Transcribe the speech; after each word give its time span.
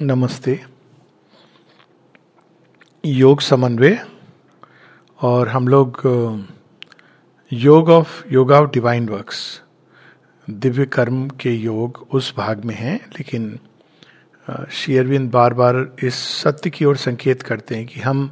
नमस्ते। 0.00 0.58
योग 3.04 3.40
समन्वय 3.40 3.98
और 5.18 5.48
हम 5.48 5.68
लोग 5.68 6.00
योग 7.52 7.88
ऑफ़ 7.88 8.22
योग 8.32 8.50
ऑफ़ 8.50 8.70
डिवाइन 8.72 9.08
वर्क्स 9.08 9.38
दिव्य 10.48 10.86
कर्म 10.86 11.28
के 11.40 11.52
योग 11.52 12.06
उस 12.12 12.32
भाग 12.36 12.64
में 12.64 12.74
हैं, 12.74 12.96
लेकिन 13.12 13.58
श्री 14.70 14.96
अरविंद 14.96 15.30
बार 15.30 15.54
बार 15.54 15.76
इस 16.04 16.14
सत्य 16.42 16.70
की 16.70 16.84
ओर 16.84 16.96
संकेत 16.96 17.42
करते 17.42 17.76
हैं 17.76 17.86
कि 17.86 18.00
हम 18.00 18.28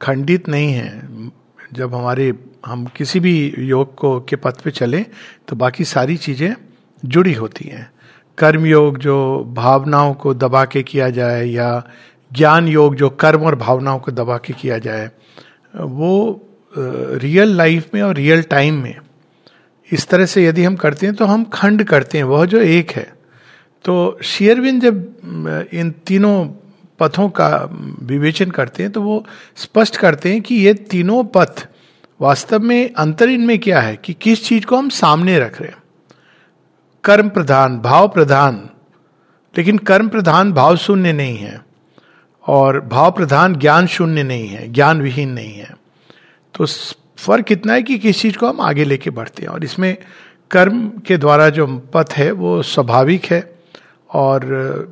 खंडित 0.00 0.48
नहीं 0.48 0.72
हैं। 0.72 1.30
जब 1.72 1.94
हमारे, 1.94 2.32
हम 2.66 2.86
किसी 2.96 3.20
भी 3.20 3.54
योग 3.58 3.94
को 3.94 4.20
के 4.20 4.36
पथ 4.36 4.60
पे 4.62 4.70
चले 4.70 5.04
तो 5.48 5.56
बाकी 5.56 5.84
सारी 5.84 6.16
चीज़ें 6.16 6.54
जुड़ी 7.02 7.32
होती 7.34 7.68
हैं। 7.68 7.90
कर्म 8.38 8.66
योग 8.66 8.98
जो 8.98 9.16
भावनाओं 9.54 10.12
को 10.14 10.34
दबा 10.34 10.64
के 10.64 10.82
किया 10.82 11.08
जाए 11.10 11.44
या 11.44 11.82
ज्ञान 12.30 12.68
योग 12.68 12.94
जो 12.94 13.08
कर्म 13.10 13.42
और 13.42 13.54
भावनाओं 13.56 13.98
को 13.98 14.12
दबा 14.12 14.36
के 14.38 14.52
किया 14.52 14.78
जाए, 14.78 15.10
वो 15.74 16.44
रियल 16.74 17.56
लाइफ 17.56 17.94
में 17.94 18.02
और 18.02 18.14
रियल 18.14 18.42
टाइम 18.42 18.82
में, 18.82 18.94
इस 19.90 20.06
तरह 20.08 20.26
से 20.26 20.44
यदि 20.44 20.64
हम 20.64 20.76
करते 20.76 21.06
हैं 21.06 21.14
तो 21.14 21.24
हम 21.24 21.44
खंड 21.44 21.84
करते 21.84 22.18
हैं, 22.18 22.24
वह 22.24 22.44
जो 22.46 22.60
एक 22.60 22.90
है। 22.90 23.12
तो 23.84 24.18
शेयरविन 24.24 24.80
जब 24.80 25.66
इन 25.72 25.90
तीनों 26.06 26.44
पथों 27.00 27.28
का 27.30 27.48
विवेचन 28.02 28.50
करते 28.50 28.82
हैं 28.82 28.92
तो 28.92 29.02
वो 29.02 29.24
स्पष्ट 29.56 29.96
करते 29.96 30.32
हैं 30.32 30.40
कि 30.42 30.54
ये 30.56 30.74
तीनों 30.74 31.22
पथ 31.26 31.66
वास्तव 32.20 32.62
में 32.62 32.94
अंतर 32.94 33.28
इनमें 33.28 33.58
क्या 33.58 33.80
है, 33.80 33.96
कि 33.96 34.12
किस 34.12 34.44
चीज़ 34.46 34.64
को 34.66 34.76
हम 34.76 34.88
सामने 34.90 35.38
रख 35.38 35.60
रहे 35.60 35.70
हैं। 35.70 35.77
कर्म 37.04 37.28
प्रधान, 37.28 37.78
भाव 37.78 38.08
प्रधान। 38.08 38.68
लेकिन 39.58 39.78
कर्म 39.78 40.08
प्रधान 40.08 40.52
भाव 40.52 40.76
शून्य 40.76 41.12
नहीं 41.12 41.36
है 41.38 41.60
और 42.46 42.80
भाव 42.80 43.10
प्रधान 43.10 43.54
ज्ञान 43.56 43.86
शून्य 43.86 44.22
नहीं 44.22 44.48
है 44.48 44.68
ज्ञान 44.68 45.02
विहीन 45.02 45.30
नहीं 45.30 45.54
है। 45.54 45.76
तो 46.54 46.66
फ़र्क 47.18 47.52
इतना 47.52 47.72
है 47.72 47.82
कि 47.82 47.98
किस 47.98 48.20
चीज़ 48.20 48.36
को 48.36 48.46
हम 48.46 48.60
आगे 48.60 48.84
लेके 48.84 49.10
बढ़ते 49.10 49.42
हैं 49.42 49.48
और 49.48 49.64
इसमें 49.64 49.96
कर्म 50.50 50.88
के 51.06 51.16
द्वारा 51.16 51.48
जो 51.48 51.66
पथ 51.66 52.12
है 52.12 52.30
वो 52.32 52.62
स्वाभाविक 52.62 53.24
है 53.24 53.58
और 54.10 54.44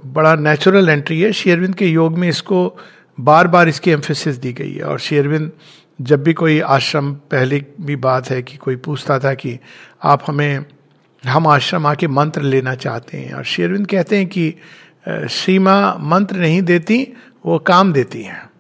बड़ा 0.07 0.35
नेचुरल 0.35 0.89
एंट्री 0.89 1.21
है। 1.21 1.33
शेयरविंद 1.33 1.75
के 1.75 1.87
योग 1.87 2.19
में 2.19 2.29
इसको 2.29 2.79
बार 3.21 3.49
बार 3.49 3.69
इसकी 3.69 3.91
एम्फेसिस 3.91 4.37
दी 4.37 4.53
गई 4.53 4.73
है 4.73 4.83
और 4.83 4.99
शेयरविंद 4.99 5.53
जब 6.01 6.23
भी 6.23 6.33
कोई 6.33 6.61
आश्रम, 6.61 7.13
पहले 7.13 7.65
भी 7.81 7.97
बात 7.97 8.31
है 8.31 8.43
कि 8.43 8.57
कोई 8.57 8.77
पूछता 8.77 9.19
था 9.19 9.35
कि 9.35 9.59
आप 10.05 10.23
हमें 10.27 10.65
हम 11.29 11.47
आश्रम 11.47 11.87
आके 11.87 12.09
मंत्र 12.09 12.43
लेना 12.43 12.75
चाहते 12.75 13.19
हैं। 13.19 13.33
और 13.35 13.45
शेरविंद 13.45 13.87
कहते 13.87 14.17
हैं 14.17 14.27
कि 14.27 14.55
सीमा 15.09 15.97
मंत्र 16.01 16.37
नहीं 16.37 16.63
देती, 16.63 17.07
वो 17.47 17.59
काम 17.59 17.93
देती 17.93 18.23
हैं। 18.23 18.51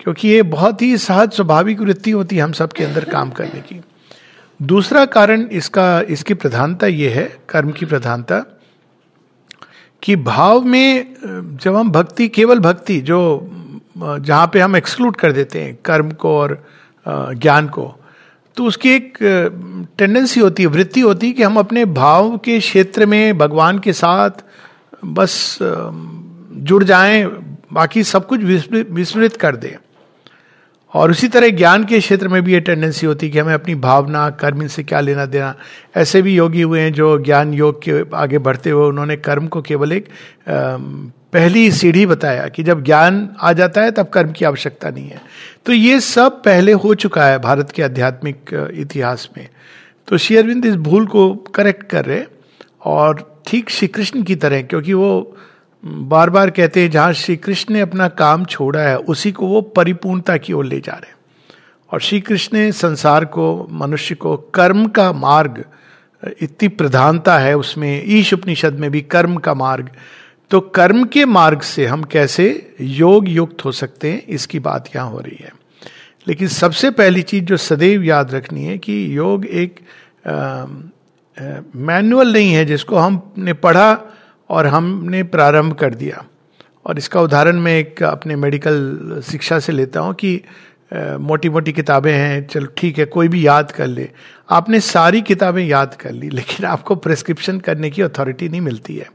क्योंकि 0.00 0.28
ये 0.28 0.42
बहुत 0.42 0.82
ही 0.82 0.96
सहज 0.98 1.32
स्वाभाविक 1.32 1.80
वृत्ति 1.80 2.10
होती 2.10 2.36
है 2.36 2.42
हम 2.42 2.52
सबके 2.52 2.84
अंदर 2.84 3.04
काम 3.04 3.30
करने 3.30 3.60
की। 3.60 3.80
दूसरा 4.60 5.04
कारण 5.04 5.42
इसका, 5.42 6.00
इसकी 6.00 6.34
प्रधानता 6.34 6.86
ये 6.86 7.08
है, 7.08 7.38
कर्म 7.48 7.70
की 7.70 7.86
प्रधानता, 7.86 8.44
कि 10.02 10.16
भाव 10.16 10.60
में 10.60 11.14
जब 11.62 11.76
हम 11.76 11.90
भक्ति, 11.90 12.28
केवल 12.28 12.58
भक्ति, 12.58 13.00
जो 13.00 13.50
जहाँ 13.98 14.50
पे 14.52 14.60
हम 14.60 14.76
एक्सक्लूड 14.76 15.16
कर 15.16 15.32
देते 15.32 15.62
हैं 15.62 15.78
कर्म 15.84 16.10
को 16.10 16.36
और 16.38 16.64
ज्ञान 17.08 17.68
को 17.68 17.99
तो 18.56 18.64
उसकी 18.64 18.90
एक 18.90 19.18
टेंडेंसी 19.98 20.40
होती 20.40 20.62
है, 20.62 20.68
वृत्ति 20.68 21.00
होती 21.00 21.26
है 21.26 21.32
कि 21.32 21.42
हम 21.42 21.56
अपने 21.56 21.84
भाव 21.84 22.36
के 22.38 22.58
क्षेत्र 22.58 23.06
में 23.06 23.38
भगवान 23.38 23.78
के 23.78 23.92
साथ, 23.92 24.30
बस 25.04 25.58
जुड़ 25.62 26.84
जाएँ, 26.84 27.24
बाकी 27.72 28.02
सब 28.04 28.26
कुछ 28.26 28.40
विस्मृत 28.40 29.36
कर 29.36 29.56
दें। 29.56 29.76
और 30.94 31.10
उसी 31.10 31.28
तरह 31.28 31.48
ज्ञान 31.48 31.84
के 31.84 31.98
क्षेत्र 32.00 32.28
में 32.28 32.42
भी 32.42 32.52
ये 32.52 32.60
टेंडेंसी 32.60 33.06
होती 33.06 33.26
है 33.26 33.32
कि 33.32 33.38
हमें 33.38 33.54
अपनी 33.54 33.74
भावना, 33.76 34.28
कर्म 34.30 34.66
से 34.66 34.82
क्या 34.82 35.00
लेना 35.00 35.26
देना। 35.26 35.54
ऐसे 35.96 36.22
भी 36.22 36.34
योगी 36.34 36.62
हुए 36.62 36.80
हैं 36.80 36.92
जो 36.92 37.16
ज्ञान 37.18 37.52
योग 37.54 37.82
के 37.82 38.02
आगे 38.16 38.38
बढ़ते 38.40 38.70
हुए 38.70 38.88
उन्होंने 38.88 39.16
कर्म 39.18 39.46
को 39.46 39.62
केवल 39.62 39.92
एक 39.92 40.08
पहली 40.48 41.70
सीढ़ी 41.72 42.04
बताया 42.06 42.46
कि 42.48 42.62
जब 42.62 42.82
ज्ञान 42.84 43.28
आ 43.40 43.52
जाता 43.52 43.82
है 43.82 43.90
तब 43.90 44.08
कर्म 44.08 44.32
की 44.32 44.44
आवश्यकता 44.44 44.90
नहीं 44.90 45.08
है। 45.08 45.20
तो 45.66 45.72
ये 45.72 46.00
सब 46.00 46.42
पहले 46.42 46.72
हो 46.74 46.94
चुका 46.94 47.26
है 47.26 47.38
भारत 47.38 47.70
के 47.70 47.82
आध्यात्मिक 47.82 48.50
इतिहास 48.74 49.28
में। 49.36 49.48
तो 50.08 50.18
शेयरविंद 50.18 50.66
इस 50.66 50.76
भूल 50.76 51.06
को 51.06 51.34
करेक्ट 51.54 51.82
कर 51.82 52.04
रहे 52.04 52.24
और 52.84 53.42
ठीक 53.46 53.70
श्री 53.70 53.88
कृष्ण 53.88 54.22
की 54.22 54.36
तरह, 54.36 54.62
क्योंकि 54.62 54.92
वो 54.92 55.36
बार 55.84 56.30
बार 56.30 56.50
कहते 56.50 56.82
हैं, 56.82 56.90
जहाँ 56.90 57.12
श्री 57.12 57.36
कृष्ण 57.36 57.74
ने 57.74 57.80
अपना 57.80 58.08
काम 58.08 58.44
छोड़ा 58.44 58.80
है, 58.80 58.96
उसी 58.98 59.32
को 59.32 59.46
वो 59.46 59.60
परिपूर्णता 59.60 60.36
की 60.36 60.52
ओर 60.52 60.64
ले 60.64 60.80
जा 60.80 60.92
रहे 60.92 61.10
हैं। 61.10 61.16
और 61.92 62.00
श्री 62.00 62.20
कृष्ण 62.20 62.58
ने 62.58 62.72
संसार 62.72 63.24
को, 63.24 63.68
मनुष्य 63.70 64.14
को, 64.14 64.36
कर्म 64.36 64.86
का 64.86 65.12
मार्ग, 65.12 65.64
इतनी 66.40 66.68
प्रधानता 66.68 67.38
है 67.38 67.56
उसमें, 67.56 68.02
ईश 68.06 68.32
उपनिषद 68.34 68.74
में 68.74 68.90
भी 68.90 69.00
कर्म 69.00 69.36
का 69.36 69.54
मार्ग। 69.54 69.90
तो 70.50 70.60
कर्म 70.60 71.04
के 71.04 71.24
मार्ग 71.24 71.60
से 71.60 71.86
हम 71.86 72.02
कैसे 72.02 72.74
योग 72.80 73.28
युक्त 73.28 73.64
हो 73.64 73.72
सकते 73.72 74.12
हैं, 74.12 74.26
इसकी 74.26 74.58
बात 74.58 74.88
यहाँ 74.96 75.10
हो 75.10 75.20
रही 75.20 75.38
है। 75.40 75.52
लेकिन 76.28 76.48
सबसे 76.48 76.90
पहली 76.90 77.22
चीज़ 77.22 77.44
जो 77.44 77.56
सदैव 77.56 78.02
याद 78.02 78.34
रखनी 78.34 78.64
है 78.64 78.78
कि 78.78 79.16
योग 79.16 79.46
एक 79.46 79.80
मैनुअल 81.76 82.32
नहीं 82.32 82.52
है, 82.52 82.64
जिसको 82.64 82.96
हमने 82.96 83.52
पढ़ा 83.52 83.98
और 84.50 84.66
हमने 84.66 85.22
प्रारंभ 85.22 85.74
कर 85.74 85.94
दिया। 85.94 86.24
और 86.86 86.98
इसका 86.98 87.20
उदाहरण 87.20 87.56
मैं 87.56 87.78
एक 87.78 88.02
अपने 88.02 88.36
मेडिकल 88.36 89.22
शिक्षा 89.30 89.58
से 89.58 89.72
लेता 89.72 90.00
हूँ 90.00 90.14
कि 90.14 90.40
मोटी 90.94 91.48
मोटी 91.48 91.72
किताबें 91.72 92.12
हैं, 92.12 92.46
चलो 92.46 92.66
ठीक 92.76 92.98
है, 92.98 93.04
कोई 93.04 93.28
भी 93.28 93.46
याद 93.46 93.70
कर 93.72 93.86
ले। 93.86 94.08
आपने 94.50 94.80
सारी 94.80 95.20
किताबें 95.22 95.64
याद 95.64 95.94
कर 95.94 96.12
ली, 96.12 96.28
लेकिन 96.28 96.66
आपको 96.66 96.94
प्रेस्क्रिप्शन 96.94 97.58
करने 97.58 97.90
की 97.90 98.02
अथॉरिटी 98.02 98.48
नहीं 98.48 98.60
मिलती 98.60 98.96
है। 98.96 99.06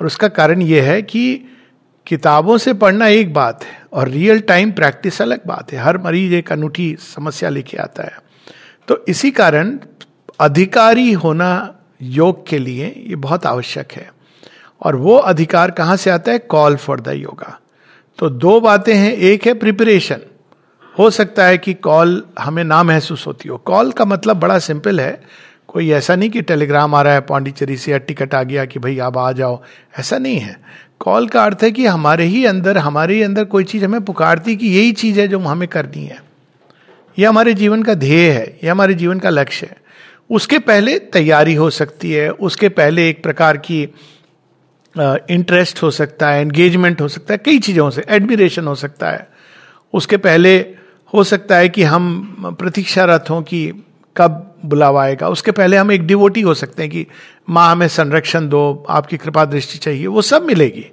और 0.00 0.06
उसका 0.06 0.28
कारण 0.28 0.62
यह 0.62 0.84
है 0.84 1.02
कि 1.02 1.48
किताबों 2.06 2.58
से 2.58 2.72
पढ़ना 2.74 3.06
एक 3.06 3.32
बात 3.34 3.64
है, 3.64 3.78
और 3.92 4.08
रियल 4.08 4.40
टाइम 4.40 4.72
प्रैक्टिस 4.72 5.22
अलग 5.22 5.46
बात 5.46 5.72
है। 5.72 5.78
हर 5.78 5.98
मरीज़ 5.98 6.34
एक 6.34 6.52
अनूठी 6.52 6.96
समस्या 7.00 7.48
लेके 7.48 7.76
आता 7.76 8.02
है। 8.02 8.18
तो 8.88 9.04
इसी 9.08 9.30
कारण 9.30 9.78
अधिकारी 10.40 11.12
होना 11.12 11.74
योग 12.02 12.46
के 12.48 12.58
लिए 12.58 13.04
ये 13.06 13.16
बहुत 13.16 13.46
आवश्यक 13.46 13.92
है। 13.92 14.10
और 14.82 14.96
वो 14.96 15.16
अधिकार 15.16 15.70
कहाँ 15.70 15.96
से 15.96 16.10
आता 16.10 16.32
है? 16.32 16.38
कॉल 16.38 16.76
फॉर 16.76 17.00
द 17.00 17.08
योगा 17.08 17.60
तो 18.18 18.28
दो 18.30 18.60
बातें 18.60 18.94
हैं, 18.94 19.12
एक 19.12 19.46
है 19.46 19.54
प्रिपरेशन 19.54 20.20
हो 20.98 21.10
सकता 21.10 21.46
है 21.46 21.58
कि 21.58 21.74
कॉल 21.74 22.22
हमें 22.38 22.64
ना 22.64 22.82
महसूस 22.82 23.26
होती 23.26 23.48
हो। 23.48 23.56
कॉल 23.56 23.92
का 23.92 24.04
मतलब 24.04 24.36
बड़ा 24.36 24.58
सिंपल 24.58 25.00
है। 25.00 25.22
कोई 25.68 25.90
ऐसा 25.90 26.16
नहीं 26.16 26.30
कि 26.30 26.42
टेलीग्राम 26.42 26.94
आ 26.94 27.02
रहा 27.02 27.14
है 27.14 27.20
पांडिचेरी 27.20 27.76
से 27.76 27.92
या 27.92 27.98
टिकट 27.98 28.34
आ 28.34 28.42
गया 28.42 28.64
कि 28.64 28.78
भाई 28.78 28.98
आप 28.98 29.18
आ 29.18 29.32
जाओ। 29.32 29.62
ऐसा 29.98 30.18
नहीं 30.18 30.38
है। 30.38 30.60
कॉल 31.00 31.28
का 31.28 31.44
अर्थ 31.44 31.58
है 31.62 31.70
कि 31.70 31.86
हमारे 31.86 32.24
ही 32.24 32.44
अंदर, 32.46 32.78
हमारे 32.78 33.14
ही 33.14 33.22
अंदर 33.22 33.44
कोई 33.44 33.64
चीज़ 33.64 33.84
हमें 33.84 34.04
पुकारती 34.04 34.56
कि 34.56 34.68
यही 34.68 34.92
चीज़ 34.92 35.20
है 35.20 35.28
जो 35.28 35.38
हमें 35.38 35.68
करनी 35.68 36.04
है। 36.04 36.22
यह 37.18 37.28
हमारे 37.28 37.54
जीवन 37.54 37.82
का 37.82 37.94
ध्येय 37.94 38.30
है, 38.30 38.58
यह 38.64 38.70
हमारे 38.70 38.94
जीवन 38.94 39.18
का 39.18 39.30
लक्ष्य 39.30 39.66
है। 39.66 39.76
उसके 40.30 40.58
पहले 40.58 40.98
तैयारी 40.98 41.54
हो 41.54 41.70
सकती 41.70 42.12
है, 42.12 42.30
उसके 42.30 42.68
पहले 42.68 43.08
एक 43.08 43.22
प्रकार 43.22 43.56
की 43.56 43.94
इंटरेस्ट 45.30 45.82
हो 45.82 45.90
सकता 45.90 46.28
है 46.28 46.40
एंगेजमेंट 46.40 47.00
हो 47.00 47.08
सकता 47.08 47.34
है, 47.34 47.38
कई 47.38 47.58
चीज़ें 47.58 47.82
हो 47.82 47.90
सकती 47.90 48.14
एडमिरेशन 48.14 48.66
हो 48.66 48.74
सकता 48.74 49.10
है। 49.10 49.28
उसके 49.94 50.16
पहले 50.16 50.56
हो 51.14 51.24
सकता 51.24 51.56
है 51.56 51.68
कि 51.68 51.82
हम 51.82 52.56
प्रतीक्षारत 52.60 53.24
हों 53.30 53.42
कि 53.42 53.72
कब 54.16 54.54
बुलावा 54.64 55.02
आएगा। 55.02 55.28
उसके 55.28 55.50
पहले 55.50 55.76
हम 55.76 55.92
एक 55.92 56.06
डिवोटी 56.06 56.40
हो 56.40 56.54
सकते 56.54 56.82
हैं 56.82 56.92
कि 56.92 57.06
माँ, 57.50 57.72
हमें 57.72 57.88
संरक्षण 57.88 58.48
दो, 58.48 58.86
आपकी 58.88 59.16
कृपा 59.16 59.44
दृष्टि 59.44 59.78
चाहिए, 59.78 60.06
वो 60.06 60.22
सब 60.22 60.42
मिलेगी। 60.42 60.86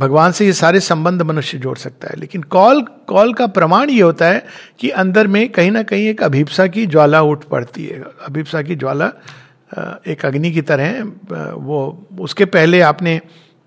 भगवान 0.00 0.32
से 0.32 0.46
ये 0.46 0.52
सारे 0.52 0.80
संबंध 0.80 1.22
मनुष्य 1.22 1.58
जोड़ 1.58 1.78
सकता 1.78 2.08
है। 2.08 2.20
लेकिन 2.20 2.42
कॉल 2.42 2.82
कॉल 2.82 3.34
का 3.34 3.46
प्रमाण 3.46 3.90
ये 3.90 4.02
होता 4.02 4.26
है 4.26 4.46
कि 4.80 4.88
अंदर 4.88 5.26
में 5.26 5.48
कहीं 5.48 5.70
ना 5.70 5.82
कहीं 5.82 6.08
एक 6.08 6.22
अभिप्सा 6.22 6.66
की 6.66 6.86
ज्वाला 6.86 7.22
उठ 7.22 7.44
पड़ती 7.44 7.86
है। 7.86 8.02
अभिप्सा 8.26 8.62
की 8.62 8.76
ज्वाला 8.76 9.12
एक 9.72 10.24
अग्नि 10.26 10.50
की 10.52 10.62
तरह 10.62 11.02
वो, 11.54 12.06
उसके 12.20 12.44
पहले 12.46 12.80
आपने 12.82 13.20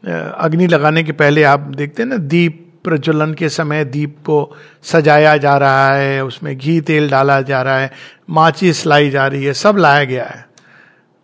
अग्नि 0.03 0.67
लगाने 0.67 1.03
के 1.03 1.11
पहले 1.13 1.43
आप 1.45 1.59
देखते 1.75 2.03
हैं 2.03 2.09
ना, 2.09 2.17
दीप 2.17 2.61
प्रज्वलन 2.83 3.33
के 3.33 3.49
समय 3.49 3.83
दीप 3.85 4.17
को 4.25 4.55
सजाया 4.83 5.35
जा 5.37 5.57
रहा 5.57 5.93
है, 5.93 6.23
उसमें 6.25 6.57
घी 6.57 6.79
तेल 6.81 7.09
डाला 7.09 7.39
जा 7.41 7.61
रहा 7.61 7.79
है, 7.79 7.91
माचिस 8.29 8.85
लाई 8.85 9.09
जा 9.09 9.25
रही 9.27 9.43
है, 9.45 9.53
सब 9.53 9.77
लाया 9.77 10.03
गया 10.03 10.25
है। 10.25 10.45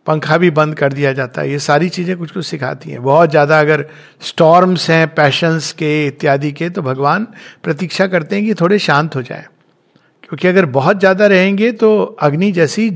पंखा 0.07 0.37
भी 0.37 0.49
बंद 0.51 0.75
कर 0.75 0.93
दिया 0.93 1.11
जाता 1.13 1.41
है, 1.41 1.51
ये 1.51 1.59
सारी 1.59 1.89
चीज़ें 1.89 2.17
कुछ 2.17 2.31
कुछ 2.31 2.45
सिखाती 2.45 2.91
हैं। 2.91 3.03
बहुत 3.03 3.29
ज़्यादा 3.29 3.59
अगर 3.59 3.85
स्टॉर्म्स 4.21 4.89
हैं 4.89 5.07
पैशंस 5.15 5.71
के, 5.73 6.07
इत्यादि 6.07 6.51
के 6.51 6.69
तो 6.69 6.81
भगवान 6.81 7.27
प्रतीक्षा 7.63 8.07
करते 8.07 8.35
हैं 8.35 8.45
कि 8.45 8.53
थोड़े 8.53 8.79
शांत 8.79 9.15
हो 9.15 9.21
जाए। 9.21 9.45
क्योंकि 10.23 10.47
अगर 10.47 10.65
बहुत 10.71 10.99
ज़्यादा 10.99 11.27
रहेंगे 11.27 11.71
तो 11.73 12.01
अग्नि 12.21 12.51
जैसी 12.51 12.89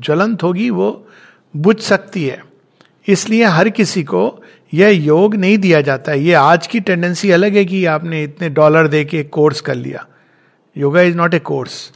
ज्वलंत 0.00 0.42
होगी, 0.42 0.70
वो 0.70 1.06
बुझ 1.56 1.80
सकती 1.80 2.24
है। 2.24 2.44
इसलिए 3.08 3.44
हर 3.44 3.68
किसी 3.68 4.02
को 4.02 4.42
यह 4.74 4.88
योग 4.88 5.34
नहीं 5.34 5.58
दिया 5.58 5.80
जाता 5.80 6.12
है। 6.12 6.22
ये 6.22 6.34
आज 6.34 6.66
की 6.66 6.80
टेंडेंसी 6.80 7.30
अलग 7.30 7.54
है 7.54 7.64
कि 7.64 7.84
आपने 7.84 8.22
इतने 8.22 8.48
डॉलर 8.48 8.88
दे 8.88 9.04
के 9.04 9.22
कोर्स 9.22 9.60
कर 9.60 9.74
लिया। 9.74 10.06
Yoga 10.76 11.00
is 11.00 11.16
not 11.16 11.34
a 11.34 11.38
course 11.38 11.92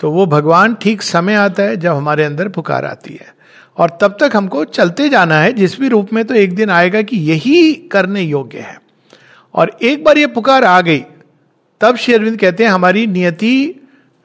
तो 0.00 0.10
वो 0.10 0.26
भगवान 0.26 0.74
ठीक 0.74 1.02
समय 1.02 1.34
आता 1.34 1.62
है 1.62 1.76
जब 1.76 1.94
हमारे 1.94 2.24
अंदर 2.24 2.48
पुकार 2.48 2.84
आती 2.84 3.14
है। 3.14 3.34
और 3.76 3.98
तब 4.00 4.16
तक 4.20 4.30
हमको 4.34 4.64
चलते 4.64 5.08
जाना 5.08 5.40
है, 5.40 5.52
जिस 5.52 5.80
भी 5.80 5.88
रूप 5.88 6.12
में 6.12 6.24
तो 6.24 6.34
एक 6.34 6.54
दिन 6.54 6.70
आएगा 6.70 7.02
कि 7.02 7.16
यही 7.16 7.72
करने 7.72 8.22
योग्य 8.22 8.58
है। 8.58 8.80
और 9.54 9.76
एक 9.82 10.04
बार 10.04 10.18
ये 10.18 10.26
पुकार 10.26 10.64
आ 10.64 10.80
गई, 10.80 11.04
तब 11.80 11.96
शेरविंद 11.96 12.38
कहते 12.38 12.64
हैं, 12.64 12.70
हमारी 12.70 13.06
नियति 13.06 13.74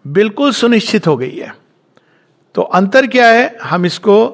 बिल्कुल 0.08 0.52
सुनिश्चित 0.52 1.08
हो 1.08 1.18
गई 1.18 1.38
है। 1.38 1.61
तो 2.56 2.62
अंतर 2.62 3.07
क्या 3.07 3.27
है? 3.27 3.57
हम 3.63 3.86
इसको 3.86 4.27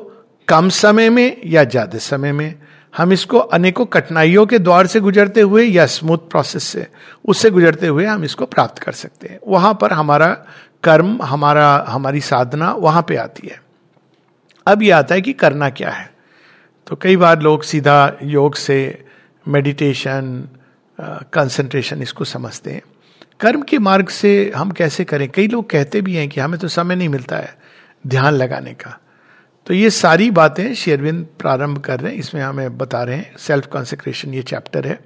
कम 0.47 0.69
समय 0.69 1.09
में 1.09 1.41
या 1.45 1.63
ज़्यादा 1.63 1.97
समय 1.99 2.31
में, 2.31 2.53
हम 2.93 3.11
इसको 3.13 3.37
अनेकों 3.37 3.85
कठिनाइयों 3.85 4.45
के 4.45 4.59
द्वार 4.59 4.87
से 4.87 4.99
गुजरते 4.99 5.41
हुए 5.41 5.63
या 5.63 5.85
स्मूथ 5.85 6.17
प्रोसेस 6.29 6.63
से, 6.63 6.87
उससे 7.25 7.49
गुजरते 7.49 7.87
हुए 7.87 8.05
हम 8.05 8.23
इसको 8.23 8.45
प्राप्त 8.45 8.79
कर 8.79 8.91
सकते 8.93 9.27
हैं। 9.27 9.39
वहाँ 9.47 9.73
पर 9.81 9.93
हमारा 9.93 10.27
कर्म, 10.83 11.21
हमारा, 11.21 11.85
हमारी 11.89 12.21
साधना 12.21 12.71
वहाँ 12.71 13.01
पे 13.07 13.15
आती 13.15 13.47
है। 13.47 13.59
अब 14.67 14.83
ये 14.83 14.91
आता 14.91 15.15
है 15.15 15.21
कि 15.21 15.33
करना 15.33 15.69
क्या 15.69 15.89
है। 15.89 16.09
तो 16.87 16.95
कई 16.95 17.17
बार 17.17 17.41
लोग 17.41 17.63
सीधा 17.63 18.17
योग 18.23 18.55
से 18.55 19.05
मेडिटेशन 19.45 20.47
कंसंट्रेशन 20.99 22.01
इसको 22.01 22.25
समझते 22.25 22.71
हैं। 22.71 22.81
कर्म 23.39 23.61
के 23.61 23.79
मार्ग 23.79 24.07
से 24.09 24.51
हम 24.55 24.71
कैसे 24.71 25.03
करें? 25.03 25.29
कई 25.29 25.47
लोग 25.47 25.69
कहते 25.69 26.01
भी 26.01 26.15
हैं 26.15 26.27
कि 26.29 26.39
हमें 26.39 26.59
तो 26.59 26.67
समय 26.67 26.95
नहीं 26.95 27.09
मिलता 27.09 27.35
है। 27.35 27.55
ध्यान 28.07 28.33
लगाने 28.33 28.73
का। 28.73 28.99
तो 29.65 29.73
ये 29.73 29.89
सारी 29.89 30.31
बातें 30.31 30.75
शेरविंद 30.75 31.27
प्रारंभ 31.39 31.77
कर 31.79 31.99
रहे 31.99 32.11
हैं। 32.11 32.19
इसमें 32.19 32.41
हमें 32.41 32.77
बता 32.77 33.03
रहे 33.03 33.15
हैं। 33.15 33.35
सेल्फ 33.37 33.67
कॉन्सेक्रेशन 33.67 34.33
ये 34.33 34.41
चैप्टर 34.41 34.87
है। 34.87 34.99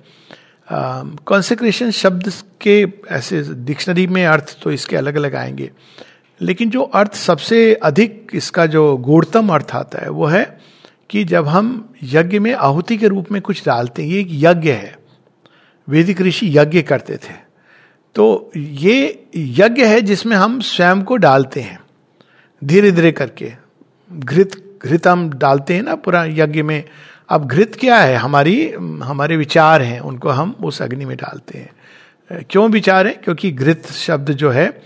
कॉन्सेक्रेशन 1.25 1.86
uh, 1.86 1.92
शब्द 1.92 2.33
के 2.62 2.86
ऐसे 3.09 3.44
डिक्शनरी 3.50 4.07
में 4.07 4.25
अर्थ 4.25 4.57
तो 4.63 4.71
इसके 4.71 4.98
अलग 4.98 5.15
अलग 5.15 5.36
आएँगे। 5.36 5.71
लेकिन 6.42 6.69
जो 6.69 6.81
अर्थ 6.81 7.13
सबसे 7.13 7.74
अधिक 7.74 8.27
इसका 8.33 8.65
जो 8.65 8.98
गूढ़तम 8.98 9.50
अर्थ 9.50 9.71
आता 9.74 10.00
है 10.00 10.09
वो 10.09 10.25
है 10.25 10.59
कि 11.09 11.24
जब 11.24 11.47
हम 11.47 11.94
यज्ञ 12.04 12.39
में 12.39 12.54
आहुति 12.54 12.97
के 12.97 13.07
रूप 13.07 13.31
में 13.31 13.42
कुछ 13.42 13.65
डालते 13.65 14.04
हैं 14.04 14.09
ये 14.09 14.19
एक 14.19 14.27
यज्ञ 14.31 14.71
है। 14.71 15.00
वैदिक 15.89 16.21
ऋषि 16.21 16.57
यज्ञ 16.57 16.81
करते 16.81 17.18
थे। 17.18 17.33
तो 18.15 18.51
ये 18.57 19.25
यज्ञ 19.36 19.86
है 19.86 20.01
जिसमें 20.01 20.38
हम 20.38 20.62
स्वयं 20.62 21.04
को 21.04 21.18
डालते 21.18 21.62
हैं। 21.62 21.81
धीरे 22.61 22.91
धीरे 22.91 23.11
करके। 23.11 23.51
घृत 24.11 24.63
घृत 24.83 25.07
हम 25.07 25.29
डालते 25.29 25.73
हैं 25.73 25.81
ना 25.83 25.95
पूरा 25.95 26.23
यज्ञ 26.25 26.61
में। 26.61 26.83
अब 27.29 27.45
घृत 27.45 27.75
क्या 27.79 27.97
है? 27.97 28.15
हमारी, 28.15 28.69
हमारे 29.03 29.37
विचार 29.37 29.81
हैं, 29.81 29.99
उनको 29.99 30.29
हम 30.29 30.55
उस 30.63 30.81
अग्नि 30.81 31.05
में 31.05 31.15
डालते 31.17 31.57
हैं। 31.57 32.45
क्यों 32.49 32.69
विचार 32.69 33.07
है? 33.07 33.13
क्योंकि 33.13 33.51
घृत 33.51 33.87
शब्द 33.87 34.31
जो 34.31 34.49
है, 34.49 34.81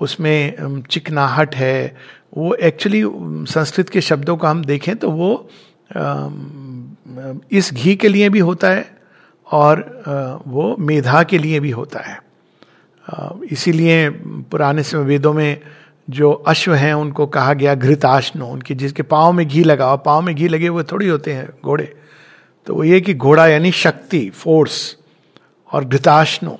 उसमें 0.00 0.82
चिकनाहट 0.90 1.54
है। 1.56 1.96
वो 2.36 2.54
एक्चुअली 2.54 3.02
संस्कृत 3.52 3.88
के 3.88 4.00
शब्दों 4.00 4.36
को 4.36 4.46
हम 4.46 4.64
देखें 4.64 4.94
तो 4.96 5.10
वो 5.10 5.48
इस 7.52 7.72
घी 7.74 7.94
के 7.96 8.08
लिए 8.08 8.28
भी 8.28 8.38
होता 8.38 8.68
है 8.68 8.84
और 9.46 10.42
वो 10.46 10.74
मेधा 10.78 11.22
के 11.22 11.38
लिए 11.38 11.60
भी 11.60 11.70
होता 11.70 12.00
है। 12.00 12.18
इसीलिए 13.50 14.08
पुराने 14.50 14.82
समय 14.82 15.04
वेदों 15.04 15.32
में 15.32 15.60
जो 16.10 16.30
अश्व 16.32 16.74
हैं, 16.74 16.94
उनको 16.94 17.26
कहा 17.26 17.52
गया 17.52 17.74
घृताश्नो, 17.74 18.46
उनके 18.46 18.74
जिसके 18.74 19.02
पाँव 19.02 19.32
में 19.32 19.46
घी 19.48 19.64
लगा 19.64 19.94
पाँव 19.96 20.22
में 20.22 20.34
घी 20.34 20.48
लगे 20.48 20.66
हुए 20.66 20.82
थोड़ी 20.82 21.08
होते 21.08 21.32
हैं 21.32 21.48
घोड़े। 21.64 21.92
तो 22.66 22.74
वो 22.74 22.84
ये 22.84 23.00
कि 23.00 23.14
घोड़ा 23.14 23.46
यानी 23.46 23.72
शक्ति 23.72 24.30
फोर्स 24.30 24.96
और 25.72 25.84
घृताश्नो, 25.84 26.58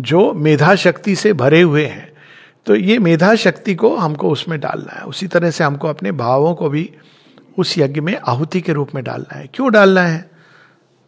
जो 0.00 0.32
मेधा 0.34 0.74
शक्ति 0.74 1.16
से 1.16 1.32
भरे 1.32 1.60
हुए 1.62 1.86
हैं। 1.86 2.08
तो 2.66 2.74
ये 2.74 2.98
मेधा 2.98 3.34
शक्ति 3.34 3.74
को 3.74 3.96
हमको 3.96 4.30
उसमें 4.30 4.60
डालना 4.60 4.92
है। 4.92 5.04
उसी 5.04 5.26
तरह 5.26 5.50
से 5.50 5.64
हमको 5.64 5.88
अपने 5.88 6.12
भावों 6.12 6.54
को 6.54 6.68
भी 6.68 6.90
उस 7.58 7.78
यज्ञ 7.78 8.00
में 8.00 8.16
आहुति 8.16 8.60
के 8.60 8.72
रूप 8.72 8.94
में 8.94 9.04
डालना 9.04 9.36
है। 9.36 9.48
क्यों 9.54 9.72
डालना 9.72 10.02
है? 10.02 10.30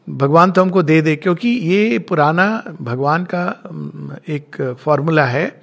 भगवान 0.09 0.53
तो 0.53 0.63
हमको 0.63 0.83
दे 0.83 1.01
दे, 1.03 1.17
क्योंकि 1.17 1.49
ये 1.49 1.99
पुराना 1.99 2.63
भगवान 2.81 3.25
का 3.35 3.43
एक 4.29 4.77
फॉर्मूला 4.81 5.25
है। 5.25 5.61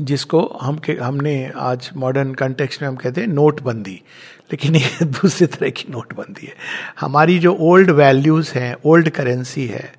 जिसको 0.00 0.58
हम 0.62 0.80
हमने 1.02 1.52
आज 1.56 1.90
मॉडर्न 1.96 2.34
कंटेक्स्ट 2.34 2.82
में 2.82 2.88
हम 2.88 2.96
कहते 2.96 3.20
हैं 3.20 3.28
नोटबंदी। 3.28 4.02
लेकिन 4.52 4.76
ये 4.76 4.90
दूसरी 5.02 5.46
तरह 5.46 5.70
की 5.70 5.84
नोटबंदी 5.90 6.46
है। 6.46 6.54
हमारी 7.00 7.38
जो 7.38 7.56
ओल्ड 7.60 7.90
वैल्यूज़ 7.90 8.52
हैं 8.54 8.76
ओल्ड 8.84 9.10
करेंसी 9.10 9.66
है 9.66 9.92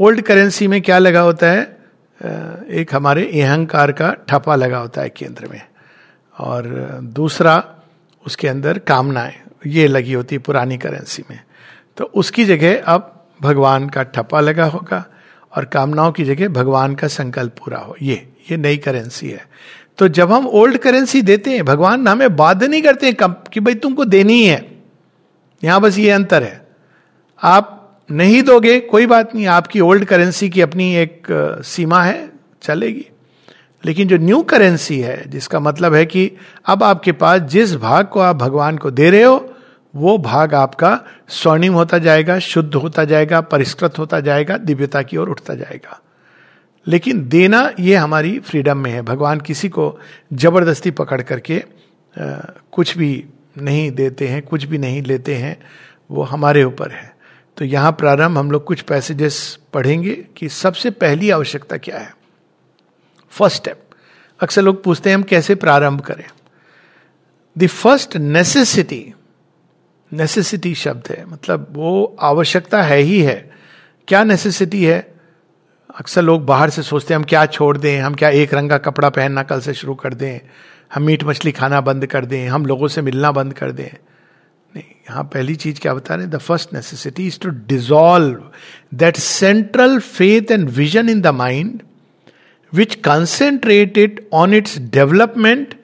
ओल्ड 0.00 0.20
करेंसी 0.20 0.68
में 0.68 0.82
क्या 0.82 0.98
लगा 0.98 1.20
होता 1.20 1.50
है? 1.50 1.76
एक 2.70 2.86
हमारे 2.92 3.40
अहंकार 3.40 3.92
का 3.92 4.16
ठप्पा 4.28 4.56
लगा 4.56 4.78
होता 4.78 5.02
है 5.02 5.08
केंद्र 5.08 5.46
में। 5.46 5.60
और 6.38 6.64
दूसरा, 7.02 7.74
उसके 8.26 8.48
अंदर 8.48 8.78
कामनाएँ, 8.78 9.34
ये 9.66 9.88
लगी 9.88 10.12
होती 10.12 10.38
पुरानी 10.38 10.78
करेंसी 10.78 11.24
में। 11.30 11.40
तो 11.96 12.04
उसकी 12.04 12.44
जगह 12.44 12.82
अब 12.82 13.26
भगवान 13.42 13.88
का 13.88 14.02
ठप्पा 14.02 14.40
लगा 14.40 14.64
होगा 14.64 15.06
और 15.56 15.64
कामनाओं 15.64 16.12
की 16.12 16.24
जगह 16.24 16.48
भगवान 16.48 16.94
का 16.94 17.08
संकल्प 17.08 17.52
पूरा 17.52 17.78
हो, 17.78 17.96
ये। 18.02 18.33
ये 18.50 18.56
नई 18.56 18.76
करेंसी 18.76 19.28
है। 19.28 19.46
तो 19.98 20.08
जब 20.08 20.32
हम 20.32 20.46
ओल्ड 20.46 20.78
करेंसी 20.78 21.22
देते 21.22 21.50
हैं, 21.50 21.64
भगवान 21.64 22.08
हमें 22.08 22.36
बाध्य 22.36 22.68
नहीं 22.68 22.82
करते 22.82 23.06
हैं 23.06 23.32
कि 23.52 23.60
भाई 23.60 23.74
तुमको 23.74 24.04
देनी 24.04 24.32
ही 24.32 24.46
है। 24.46 24.82
यहाँ 25.64 25.80
बस 25.80 25.98
ये 25.98 26.10
अंतर 26.10 26.42
है। 26.42 26.66
आप 27.42 27.80
नहीं 28.10 28.42
दोगे, 28.42 28.80
कोई 28.80 29.06
बात 29.06 29.34
नहीं, 29.34 29.46
आपकी 29.46 29.80
ओल्ड 29.80 30.04
करेंसी 30.04 30.50
की 30.50 30.60
अपनी 30.60 30.96
एक 30.96 31.26
सीमा 31.64 32.02
है, 32.02 32.30
चलेगी। 32.62 33.06
लेकिन 33.84 34.08
जो 34.08 34.16
न्यू 34.16 34.42
करेंसी 34.42 35.00
है, 35.00 35.30
जिसका 35.30 35.60
मतलब 35.60 35.94
है 35.94 36.06
कि 36.06 36.32
अब 36.66 36.82
आपके 36.82 37.12
पास 37.12 37.40
जिस 37.40 37.76
भाग 37.76 38.06
को 38.06 38.20
आप 38.20 38.36
भगवान 38.36 38.78
को 38.78 38.90
दे 38.90 39.10
रहे 39.10 39.22
हो, 39.22 39.54
वो 39.96 40.18
भाग 40.18 40.54
आपका 40.54 41.00
स्वर्णिम 41.28 41.72
होता 41.72 41.98
जाएगा, 41.98 42.38
शुद्ध 42.38 42.74
होता 42.74 43.04
जाएगा, 43.04 43.40
परिष्कृत 43.40 43.98
होता 43.98 44.20
जाएगा, 44.20 44.56
दिव्यता 44.56 45.02
की 45.02 45.16
ओर 45.16 45.28
उठता 45.28 45.54
जाएगा। 45.54 46.00
लेकिन 46.86 47.28
देना 47.28 47.70
ये 47.80 47.94
हमारी 47.96 48.38
फ्रीडम 48.38 48.78
में 48.78 48.90
है। 48.90 49.02
भगवान 49.02 49.40
किसी 49.40 49.68
को 49.68 49.98
ज़बरदस्ती 50.32 50.90
पकड़ 50.90 51.20
करके 51.22 51.62
कुछ 52.16 52.96
भी 52.98 53.24
नहीं 53.58 53.90
देते 53.90 54.28
हैं, 54.28 54.42
कुछ 54.42 54.64
भी 54.64 54.78
नहीं 54.78 55.02
लेते 55.02 55.34
हैं, 55.34 55.56
वो 56.10 56.22
हमारे 56.22 56.64
ऊपर 56.64 56.90
है। 56.90 57.12
तो 57.56 57.64
यहाँ 57.64 57.92
प्रारंभ 57.92 58.38
हम 58.38 58.50
लोग 58.50 58.64
कुछ 58.64 58.80
पैसेजेस 58.80 59.58
पढ़ेंगे 59.72 60.14
कि 60.36 60.48
सबसे 60.48 60.90
पहली 60.90 61.30
आवश्यकता 61.30 61.76
क्या 61.76 61.98
है। 61.98 62.14
फ़र्स्ट 63.32 63.56
स्टेप 63.56 63.80
अक्सर 64.40 64.62
लोग 64.62 64.82
पूछते 64.84 65.10
हैं, 65.10 65.16
हम 65.16 65.22
कैसे 65.22 65.54
प्रारंभ 65.54 66.00
करें? 66.00 66.24
द 67.56 67.66
फ़र्स्ट 67.66 68.16
नेसेसिटी 68.16 69.12
नेसेसिटी 70.12 70.74
शब्द 70.74 71.08
है। 71.10 71.24
मतलब 71.26 71.66
वो 71.70 72.16
आवश्यकता 72.20 72.82
है 72.82 72.98
ही 72.98 73.20
है। 73.20 73.50
क्या 74.08 74.22
नेसेसिटी 74.24 74.84
है? 74.84 75.13
अक्सर 75.94 76.22
लोग 76.22 76.44
बाहर 76.46 76.70
से 76.70 76.82
सोचते 76.82 77.14
हैं, 77.14 77.18
हम 77.18 77.24
क्या 77.24 77.44
छोड़ 77.46 77.76
दें, 77.78 78.00
हम 78.00 78.14
क्या 78.14 78.28
एक 78.28 78.54
रंग 78.54 78.70
का 78.70 78.78
कपड़ा 78.78 79.08
पहनना 79.10 79.42
कल 79.42 79.60
से 79.60 79.74
शुरू 79.74 79.94
कर 79.94 80.14
दें, 80.14 80.40
हम 80.94 81.02
मीट 81.02 81.24
मछली 81.24 81.52
खाना 81.52 81.80
बंद 81.80 82.06
कर 82.06 82.24
दें, 82.24 82.46
हम 82.48 82.66
लोगों 82.66 82.88
से 82.88 83.02
मिलना 83.02 83.30
बंद 83.32 83.52
कर 83.52 83.72
दें। 83.72 83.88
नहीं, 84.74 84.84
यहाँ 85.08 85.24
पहली 85.24 85.54
चीज़ 85.56 85.80
क्या 85.80 85.94
बता 85.94 86.14
रहे 86.14 86.26
the 86.26 86.38
first 86.38 86.72
necessity 86.74 87.26
is 87.26 87.38
to 87.40 87.50
dissolve 87.68 88.42
that 88.98 89.16
central 89.16 89.98
faith 90.00 90.50
and 90.50 90.68
vision 90.70 91.08
in 91.08 91.20
the 91.20 91.34
mind 91.34 91.82
which 92.72 92.94
concentrated 93.04 94.20
on 94.32 94.54
its 94.54 94.78
development 94.92 95.74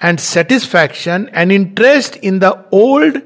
and 0.00 0.18
satisfaction 0.18 1.28
and 1.34 1.52
interest 1.52 2.16
in 2.16 2.38
the 2.38 2.52
old 2.74 3.20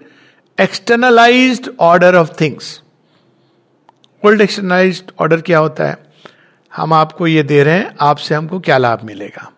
externalise 0.59 1.71
order 1.81 2.17
of 2.17 2.31
things 2.41 2.81
old 4.23 4.41
externalise 4.41 5.05
order 5.21 5.41
क्या 5.41 5.59
होता 5.59 5.89
है? 5.89 5.97
हम 6.77 6.93
आपको 6.93 7.27
ये 7.27 7.43
दे 7.43 7.63
रहे 7.63 7.75
हैं, 7.75 7.97
आपसे 8.01 8.35
हमको 8.35 8.61
क्या 8.61 8.79
लाभ 8.79 9.03
मिलेगा? 9.03 9.53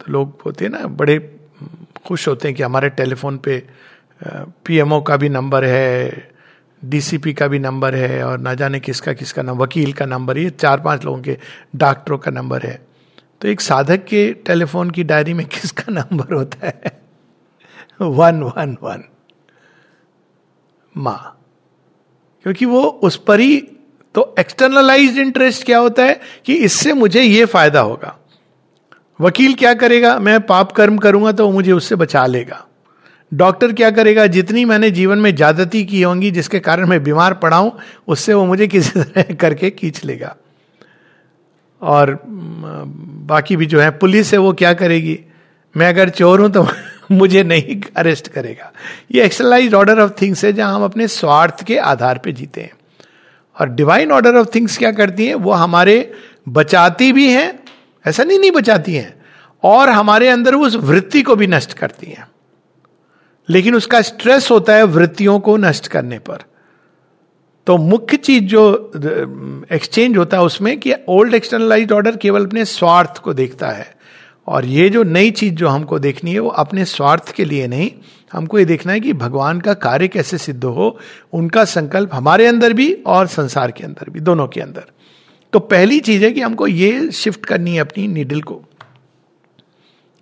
तो 0.00 0.12
लोग 0.12 0.42
होते 0.46 0.64
हैं 0.64 0.72
ना, 0.72 0.78
बड़े 0.78 1.40
खुश 2.06 2.28
होते 2.28 2.48
हैं 2.48 2.56
कि 2.56 2.62
हमारे 2.62 2.88
टेलीफोन 2.88 3.38
पे 3.38 3.66
पीएमओ 4.64 5.00
का 5.00 5.16
भी 5.16 5.28
नंबर 5.28 5.64
है 5.64 6.30
डीसीपी 6.84 7.32
का 7.32 7.46
भी 7.46 7.58
नंबर 7.58 7.94
है, 7.94 8.24
और 8.24 8.38
ना 8.38 8.54
जाने 8.54 8.80
किसका 8.80 9.12
किसका 9.12 9.42
नंबर 9.42 9.64
वकील 9.64 9.92
का 9.92 10.06
नंबर, 10.06 10.38
ये 10.38 10.50
चार 10.50 10.80
पाँच 10.80 11.04
लोगों 11.04 11.22
के, 11.22 11.38
डॉक्टरों 11.76 12.18
का 12.18 12.30
नंबर 12.30 12.62
है। 12.62 12.86
तो 13.40 13.48
एक 13.48 13.60
साधक 13.60 14.04
के 14.04 14.32
टेलीफोन 14.32 14.90
की 14.90 15.04
डायरी 15.04 15.34
में 15.34 15.46
किसका 15.54 15.92
नंबर 15.92 16.34
होता 16.34 16.66
है? 16.66 16.82
One 18.00 18.42
one 18.42 18.76
one. 18.82 19.04
माँ। 20.96 21.44
क्योंकि 22.42 22.64
वो 22.64 22.82
उस 22.82 23.16
पर 23.16 23.40
ही 23.40 23.68
तो 24.14 24.34
एक्सटर्नलाइज 24.38 25.18
इंटरेस्ट 25.18 25.64
क्या 25.64 25.78
होता 25.78 26.04
है 26.04 26.20
कि 26.44 26.54
इससे 26.54 26.92
मुझे 26.92 27.22
ये 27.22 27.44
फ़ायदा 27.44 27.80
होगा। 27.80 28.18
वकील 29.20 29.54
क्या 29.54 29.74
करेगा? 29.74 30.18
मैं 30.18 30.40
पाप 30.40 30.72
कर्म 30.72 30.98
करूँगा 30.98 31.32
तो 31.32 31.46
वो 31.46 31.52
मुझे 31.52 31.72
उससे 31.72 31.94
बचा 31.94 32.26
लेगा। 32.26 32.64
डॉक्टर 33.34 33.72
क्या 33.72 33.90
करेगा? 33.90 34.26
जितनी 34.26 34.64
मैंने 34.64 34.90
जीवन 34.90 35.18
में 35.18 35.36
ज्यादती 35.36 35.84
की 35.84 36.02
होंगी, 36.02 36.30
जिसके 36.30 36.60
कारण 36.60 36.86
मैं 36.86 37.02
बीमार 37.02 37.34
पड़ा 37.34 37.56
हूँ, 37.56 37.78
उससे 38.08 38.34
वो 38.34 38.46
मुझे 38.46 38.66
किसी 38.66 39.00
तरह 39.02 39.34
करके 39.34 39.70
खींच 39.70 40.04
लेगा। 40.04 40.36
और 41.82 42.22
बाकी 43.26 43.56
भी 43.56 43.66
जो 43.66 43.80
है, 43.80 43.90
पुलिस 43.90 44.32
है 44.32 44.38
वो 44.38 44.52
क्या 44.52 44.74
करेगी? 44.74 45.20
मैं 45.76 45.88
अगर 45.88 46.08
चोर 46.08 46.40
हूँ 46.40 46.50
तो 46.50 46.68
मुझे 47.10 47.42
नहीं 47.42 47.82
अरेस्ट 47.96 48.28
करेगा। 48.28 48.72
ये 49.12 49.22
एक्सरलाइज 49.22 49.74
ऑर्डर 49.74 50.00
ऑफ़ 50.00 50.12
थिंग्स 50.22 50.44
है, 50.44 50.52
जहाँ 50.52 50.74
हम 50.74 50.84
अपने 50.84 51.08
स्वार्थ 51.08 51.64
के 51.64 51.76
आधार 51.76 52.18
पर 52.18 52.30
जीते 52.30 52.60
हैं। 52.60 52.70
और 53.60 53.68
डिवाइन 53.68 54.12
ऑर्डर 54.12 54.36
ऑफ़ 54.36 54.48
थिंग्स 54.54 54.78
क्या 54.78 54.92
करती 54.92 55.26
हैं? 55.26 55.34
वो 55.34 55.52
हमारे 55.52 56.12
बचाती 56.48 57.12
भी 57.12 57.30
हैं, 57.30 57.58
ऐसा 58.06 58.24
नहीं 58.24 58.38
नहीं 58.38 58.50
बचाती 58.50 58.94
हैं, 58.94 59.22
और 59.64 59.88
हमारे 59.88 60.28
अंदर 60.28 60.54
उस 60.54 60.76
वृत्ति 60.76 61.22
को 61.22 61.36
भी 61.36 61.46
नष्ट 61.46 61.72
करती 61.72 62.06
हैं। 62.06 62.28
लेकिन 63.48 63.74
उसका 63.74 64.00
स्ट्रेस 64.02 64.50
होता 64.50 64.74
है 64.74 64.84
वृत्तियों 64.84 65.40
को 65.40 65.56
नष्ट 65.56 65.86
करने 65.86 66.18
पर। 66.18 66.38
तो 67.66 67.76
मुख्य 67.76 68.16
चीज़ 68.16 68.44
जो 68.44 68.92
एक्सचेंज 69.72 70.16
होता 70.16 70.36
है 70.36 70.42
उसमें 70.42 70.80
कि 70.80 70.92
ओल्ड 71.08 71.34
एक्सटर्नलाइज 71.34 71.92
ऑर्डर 71.92 72.16
केवल 72.16 72.46
अपने 72.46 72.64
स्वार्थ 72.64 73.18
को 73.18 73.34
देखता 73.34 73.68
है। 73.68 73.97
और 74.48 74.64
ये 74.64 74.88
जो 74.88 75.02
नई 75.02 75.30
चीज़ 75.30 75.54
जो 75.54 75.68
हमको 75.68 75.98
देखनी 75.98 76.32
है, 76.32 76.38
वो 76.38 76.48
अपने 76.48 76.84
स्वार्थ 76.84 77.32
के 77.32 77.44
लिए 77.44 77.66
नहीं। 77.66 77.90
हमको 78.32 78.58
ये 78.58 78.64
देखना 78.64 78.92
है 78.92 79.00
कि 79.00 79.12
भगवान 79.12 79.60
का 79.60 79.74
कार्य 79.74 80.08
कैसे 80.08 80.38
सिद्ध 80.38 80.64
हो, 80.64 80.98
उनका 81.32 81.64
संकल्प 81.64 82.14
हमारे 82.14 82.46
अंदर 82.46 82.72
भी 82.72 82.92
और 83.06 83.26
संसार 83.26 83.70
के 83.70 83.84
अंदर 83.84 84.10
भी, 84.10 84.20
दोनों 84.20 84.46
के 84.48 84.60
अंदर। 84.60 84.86
तो 85.52 85.58
पहली 85.58 86.00
चीज़ 86.00 86.24
है 86.24 86.30
कि 86.30 86.40
हमको 86.40 86.66
ये 86.66 87.10
शिफ्ट 87.10 87.46
करनी 87.46 87.74
है 87.74 87.80
अपनी 87.80 88.06
नीडल 88.08 88.40
को। 88.42 88.62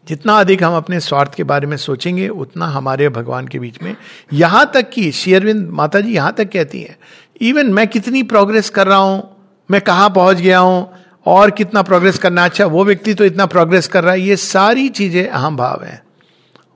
जितना 0.07 0.39
अधिक 0.41 0.63
हम 0.65 0.75
अपने 0.77 1.01
स्वार्थ 1.01 1.35
के 1.35 1.45
बारे 1.45 1.67
में 1.67 1.77
सोचेंगे, 1.77 2.29
उतना 2.29 2.67
हमारे 2.67 3.09
भगवान 3.09 3.49
के 3.49 3.59
बीच 3.59 3.83
में। 3.83 3.95
यहाँ 4.33 4.71
तक 4.75 4.91
कि 4.91 5.11
शेयरविंद 5.13 5.69
माता 5.71 6.01
जी 6.01 6.15
यहाँ 6.15 6.33
तक 6.33 6.51
कहती 6.53 6.81
हैं 6.81 6.97
इवन 7.41 7.73
मैं 7.73 7.87
कितनी 7.89 8.23
प्रोग्रेस 8.25 8.71
कर 8.71 8.87
रहा 8.87 8.99
हूँ, 8.99 9.23
मैं 9.69 9.81
कहाँ 9.81 10.11
पहुँच 10.11 10.37
गया 10.37 10.59
हूँ 10.59 10.89
और 11.27 11.51
कितना 11.51 11.83
प्रोग्रेस 11.83 12.19
करना 12.19 12.45
अच्छा 12.45 12.67
वो 12.67 12.85
व्यक्ति 12.85 13.15
तो 13.15 13.25
इतना 13.25 13.47
प्रोग्रेस 13.47 13.89
कर 13.89 14.05
रहा 14.05 14.13
है। 14.13 14.21
ये 14.21 14.37
सारी 14.37 14.89
चीज़ें 14.91 15.27
अहम 15.29 15.57
भाव 15.57 15.85
हैं। 15.85 16.01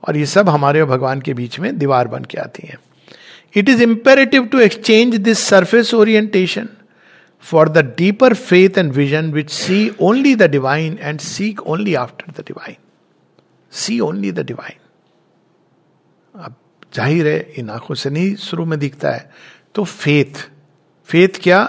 और 0.03 0.17
ये 0.17 0.25
सब 0.25 0.49
हमारे 0.49 0.81
और 0.81 0.87
भगवान 0.87 1.21
के 1.21 1.33
बीच 1.33 1.59
में 1.59 1.77
दीवार 1.77 2.07
बन 2.07 2.23
के 2.23 2.37
आती 2.37 2.67
हैं। 2.67 2.77
It 3.55 3.69
is 3.69 3.83
imperative 3.83 4.45
to 4.45 4.59
exchange 4.59 5.15
this 5.17 5.39
surface 5.39 5.93
orientation 5.93 6.69
for 7.43 7.69
the 7.69 7.77
deeper 7.97 8.33
faith 8.33 8.77
and 8.77 8.91
vision 8.93 9.31
which 9.31 9.49
see 9.51 9.91
only 10.01 10.35
the 10.35 10.49
divine 10.51 10.97
and 11.01 11.19
seek 11.19 11.61
only 11.63 11.93
after 11.95 12.31
the 12.31 12.45
divine 12.47 12.75
see 13.73 13.99
only 13.99 14.31
the 14.31 14.45
divine 14.45 14.79
अब 16.35 16.55
ज़ाहिर 16.95 17.27
है, 17.27 17.53
इन 17.57 17.69
आँखों 17.69 17.95
से 17.95 18.09
नहीं, 18.09 18.35
शुरू 18.35 18.65
में 18.65 18.77
दिखता 18.79 19.11
है। 19.11 19.29
तो 19.75 19.83
फेथ 19.83 20.49
फेथ 21.09 21.41
क्या? 21.43 21.59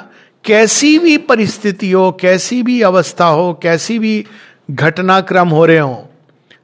कैसी 0.44 0.98
भी 0.98 1.16
परिस्थिति 1.18 1.90
हो, 1.90 2.10
कैसी 2.12 2.62
भी 2.62 2.80
अवस्था 2.82 3.26
हो, 3.26 3.52
कैसी 3.62 3.98
भी 3.98 4.24
घटनाक्रम 4.70 5.48
हो 5.48 5.64
रहे 5.66 5.78
हो 5.78 6.08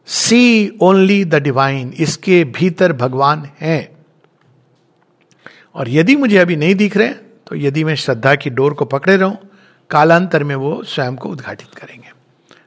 सी 0.07 0.79
ओनली 0.83 1.25
द 1.25 1.35
डिवाइन 1.35 1.93
इसके 1.99 2.43
भीतर 2.47 2.93
भगवान 2.93 3.49
है। 3.61 3.99
और 5.75 5.89
यदि 5.89 6.17
मुझे 6.17 6.37
अभी 6.39 6.57
नहीं 6.57 6.75
दिख 6.75 6.97
रहे 6.97 7.09
तो 7.47 7.57
यदि 7.57 7.85
मैं 7.85 7.95
श्रद्धा 7.95 8.35
की 8.35 8.51
डोर 8.51 8.75
को 8.75 8.85
पकड़े 8.85 9.17
रहूँ, 9.17 9.39
कालांतर 9.91 10.45
में 10.45 10.55
वो 10.57 10.83
स्वयं 10.85 11.17
को 11.17 11.29
उद्घाटित 11.29 11.75
करेंगे। 11.75 12.13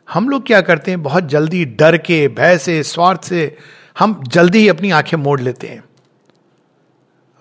हम 0.09 0.29
लोग 0.29 0.45
क्या 0.45 0.61
करते 0.61 0.91
हैं, 0.91 1.01
बहुत 1.03 1.25
जल्दी 1.25 1.63
डर 1.65 1.97
के, 1.97 2.27
भय 2.27 2.57
से, 2.57 2.81
स्वार्थ 2.83 3.23
से 3.23 3.57
हम 3.99 4.21
जल्दी 4.27 4.59
ही 4.59 4.67
अपनी 4.67 4.91
आँखें 4.91 5.17
मोड़ 5.17 5.39
लेते 5.41 5.67
हैं। 5.67 5.83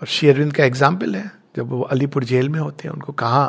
और 0.01 0.07
शेरविंद 0.07 0.53
का 0.53 0.65
एग्ज़ाम्पल 0.65 1.15
है। 1.15 1.31
जब 1.57 1.69
वो 1.69 1.81
अलीपुर 1.83 2.25
जेल 2.25 2.49
में 2.49 2.61
होते 2.61 2.89
हैं, 2.89 2.95
उनको 2.95 3.13
कहा, 3.13 3.47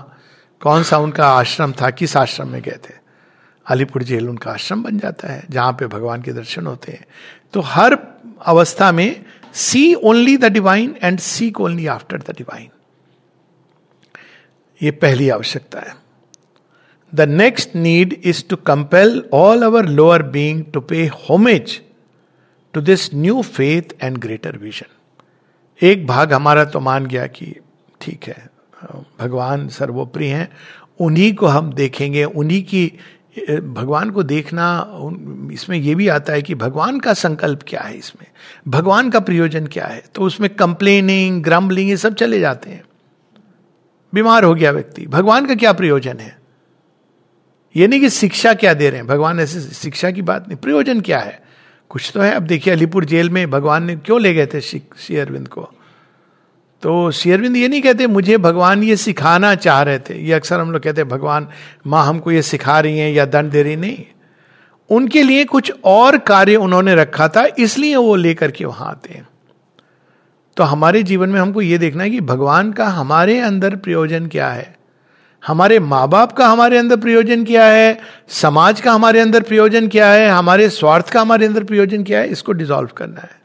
कौन 0.62 0.84
सा 0.84 0.98
उनका 0.98 1.28
आश्रम 1.28 1.72
था? 1.72 1.90
किस 1.90 2.18
आश्रम 2.18 2.48
में 2.48 2.62
गए 2.62 2.78
थे? 2.90 2.94
अलीपुर 3.66 4.04
जेल 4.04 4.30
उनका 4.30 4.52
आश्रम 4.52 4.84
बन 4.84 4.98
जाता 5.00 5.28
है, 5.28 5.44
जहाँ 5.50 5.74
पे 5.74 5.88
भगवान 5.88 6.22
के 6.22 6.34
दर्शन 6.34 6.68
होते 6.68 6.92
हैं। 6.92 7.06
तो 7.54 7.62
हर 7.62 7.98
अवस्था 8.46 8.92
में 8.92 9.26
see 9.54 9.94
only 9.94 10.38
the 10.38 10.46
divine 10.46 10.96
and 11.04 11.20
seek 11.20 11.62
only 11.62 11.88
after 11.88 12.18
the 12.18 12.36
divine 12.38 12.70
ये 14.82 14.92
पहली 14.92 15.30
आवश्यकता 15.30 15.80
है। 15.80 15.96
The 17.14 17.22
next 17.22 17.76
need 17.76 18.22
is 18.24 18.44
to 18.50 18.56
compel 18.56 19.24
all 19.34 19.64
our 19.64 19.86
lower 19.86 20.24
being 20.24 20.64
to 20.74 20.82
pay 20.82 21.06
homage 21.30 21.80
to 22.74 22.82
this 22.82 23.14
new 23.14 23.42
faith 23.42 23.96
and 24.04 24.18
greater 24.18 24.58
vision 24.58 25.86
एक 25.88 26.08
भाग 26.08 26.34
हमारा 26.34 26.66
तो 26.66 26.80
मान 26.80 27.06
गया 27.06 27.26
कि 27.28 27.54
ठीक 28.02 28.24
है। 28.24 28.50
भगवान 29.20 29.68
सर्वोप्रिय 29.68 30.34
हैं। 30.34 30.50
उन्हीं 31.00 31.34
को 31.36 31.48
हम 31.48 31.74
देखेंगे। 31.74 32.24
उन्हीं 32.24 32.64
की, 32.64 32.94
भगवान 33.50 34.10
को 34.10 34.24
देखना 34.24 34.88
इसमें 35.54 35.78
यह 35.78 35.96
भी 35.96 36.08
आता 36.08 36.34
है 36.34 36.42
कि 36.42 36.56
भगवान 36.56 37.00
का 37.00 37.14
संकल्प 37.14 37.60
क्या 37.68 37.82
है 37.82 37.98
इसमें? 37.98 38.28
भगवान 38.68 39.10
का 39.10 39.20
प्रयोजन 39.20 39.68
क्या 39.68 39.86
है? 39.86 40.04
तो 40.16 40.22
उसमें 40.22 40.50
कंप्लेनिंग, 40.50 41.44
ग्रम्बलिंग, 41.44 41.90
ये 41.90 41.98
सब 41.98 42.14
चले 42.14 42.40
जाते 42.40 42.70
हैं। 42.70 42.84
बीमार 44.14 44.44
हो 44.44 44.54
गया 44.56 44.72
व्यक्ति। 44.72 45.08
भगवान 45.08 45.46
का 45.46 45.56
क्या 45.56 45.74
प्रयोजन 45.74 46.18
है? 46.18 46.40
ये 47.76 47.88
नहीं 47.88 48.00
कि 48.00 48.10
शिक्षा 48.10 48.54
क्या 48.54 48.74
दे 48.74 48.90
रहे 48.90 48.98
हैं। 48.98 49.08
भगवान 49.08 49.40
ऐसे 49.40 49.62
शिक्षा 49.62 50.12
की 50.12 50.22
बात 50.22 50.48
नहीं। 50.48 50.58
प्रयोजन 50.58 51.02
क्या 51.02 51.20
है? 51.20 51.42
कुछ 51.90 52.12
तो 52.14 52.22
है। 52.22 52.32
अब 52.32 52.44
देखिए, 52.44 52.74
अलीपुर 52.74 53.06
जेल 53.06 53.30
में 53.30 53.50
भगवान 53.50 53.84
ने 53.84 53.96
क्यों 53.96 54.22
ले 54.22 54.34
गए 54.34 54.46
थे 54.46 54.62
श्री 54.62 55.18
अरविंद 55.18 55.48
को? 55.48 55.70
तो 56.84 57.12
शेरविंद 57.12 57.58
ये 57.58 57.68
नहीं 57.68 57.82
कहते, 57.82 58.08
मुझे 58.08 58.38
भगवान 58.38 58.84
ये 58.84 58.96
सिखाना 58.96 59.56
चाह 59.56 59.82
रहे 59.82 60.00
थे। 60.00 60.26
ये 60.26 60.34
अक्सर 60.34 60.60
हम 60.60 60.72
लोग 60.72 60.82
कहते 60.82 61.02
हैं, 61.02 61.10
भगवान, 61.10 61.48
माँ 61.88 62.06
हमको 62.06 62.32
ये 62.32 62.42
सिखा 62.42 62.80
रही 62.80 63.00
हैं 63.00 63.12
या 63.12 63.26
दंड 63.26 63.52
दे 63.52 63.64
रही 63.64 63.76
नहीं। 63.76 64.04
उनके 64.90 65.24
लिए 65.24 65.46
कुछ 65.46 65.74
और 65.86 66.18
कार्य 66.18 66.56
उन्होंने 66.56 66.96
रखा 66.96 67.28
था, 67.28 67.48
इसलिए 67.60 67.96
वो 67.96 68.16
लेकर 68.16 68.52
के 68.52 68.66
वहाँ 68.66 68.90
आते 68.90 69.14
हैं। 69.14 69.28
तो 70.58 70.64
हमारे 70.64 71.04
जीवन 71.04 71.30
में 71.30 71.42
हमको 71.42 71.62
ये 71.62 71.78
देखना 71.78 72.04
है 72.04 72.10
कि 72.10 72.22
भगवान 72.22 72.72
का 72.72 72.86
हमारे 72.86 73.40
अंदर 73.40 73.76
प्रयोजन 73.76 74.28
क्या 74.28 74.50
है? 74.50 74.76
हमारे 75.46 75.80
माँ 75.80 76.08
बाप 76.08 76.32
का 76.32 76.48
हमारे 76.48 76.78
अंदर 76.78 76.96
प्रयोजन 76.96 77.44
क्या 77.44 77.66
है? 77.66 78.00
समाज 78.28 78.82
का 78.82 78.92
हमारे 78.92 79.20
अंदर 79.20 79.42
प्रयोजन 79.42 79.88
क्या 79.88 80.08
है? 80.08 80.30
हमारे 80.30 80.70
स्वार्थ 80.70 81.10
का 81.10 81.22
हमारे 81.22 81.46
अंदर 81.46 81.64
प्रयोजन 81.64 82.04
क्या 82.04 82.20
है? 82.20 82.28
इसको 82.28 82.52
डिसॉल्व 82.52 82.90
करना 82.98 83.22
है। 83.22 83.41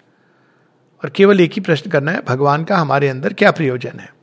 और 1.04 1.10
केवल 1.10 1.40
एक 1.40 1.52
ही 1.52 1.60
प्रश्न 1.60 1.90
करना 1.90 2.12
है, 2.12 2.20
भगवान 2.20 2.64
का 2.64 2.76
हमारे 2.76 3.08
अंदर 3.08 3.32
क्या 3.32 3.50
प्रयोजन 3.50 3.98
है? 4.00 4.14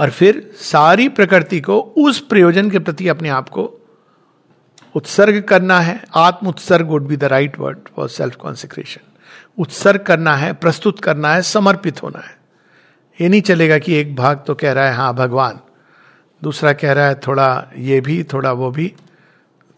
और 0.00 0.10
फिर 0.10 0.52
सारी 0.56 1.08
प्रकृति 1.08 1.60
को 1.60 1.80
उस 1.80 2.20
प्रयोजन 2.20 2.70
के 2.70 2.78
प्रति 2.78 3.08
अपने 3.08 3.28
आप 3.28 3.48
को 3.48 3.80
उत्सर्ग 4.94 5.42
करना 5.42 5.80
है। 5.80 6.04
आत्म 6.14 6.46
उत्सर्ग 6.46 6.86
would 6.86 7.06
be 7.06 7.16
the 7.16 7.24
right 7.24 7.58
word 7.58 7.78
for 7.96 8.08
self 8.08 8.36
consecration 8.36 9.00
उत्सर्ग 9.58 10.02
करना 10.02 10.36
है, 10.36 10.52
प्रस्तुत 10.52 11.00
करना 11.00 11.34
है, 11.34 11.42
समर्पित 11.42 12.02
होना 12.02 12.18
है। 12.18 12.38
ये 13.20 13.28
नहीं 13.28 13.42
चलेगा 13.42 13.78
कि 13.78 13.94
एक 13.94 14.16
भाग 14.16 14.44
तो 14.46 14.54
कह 14.54 14.72
रहा 14.72 14.86
है 14.86 14.94
हाँ 14.94 15.14
भगवान। 15.14 15.60
दूसरा 16.42 16.72
कह 16.72 16.92
रहा 16.92 17.06
है, 17.06 17.14
थोड़ा 17.14 17.68
ये 17.76 18.00
भी, 18.00 18.24
थोड़ा 18.24 18.52
वो 18.52 18.70
भी। 18.70 18.94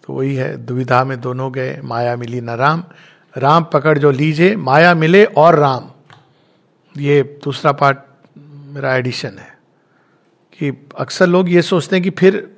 तो 0.07 0.13
वही 0.13 0.35
है, 0.35 0.57
दुविधा 0.57 1.05
में 1.05 1.21
दोनों 1.21 1.53
गए, 1.53 1.81
माया 1.85 2.17
मिली 2.17 2.41
न 2.41 2.51
राम। 2.51 2.85
राम 3.37 3.65
पकड़ 3.65 3.99
जो 3.99 4.11
लीजिए, 4.11 4.57
माया 4.57 4.95
मिले 4.95 5.25
और 5.25 5.59
राम। 5.59 5.91
ये 6.97 7.41
दूसरा 7.45 7.73
पार्ट 7.73 7.99
मेरा 8.39 8.95
एडिशन 8.95 9.29
है 9.29 9.59
कि 10.53 10.89
अक्सर 10.99 11.27
लोग 11.27 11.51
ये 11.51 11.63
सोचते 11.63 11.97
हैं 11.97 12.03
कि 12.03 12.11
फिर 12.11 12.57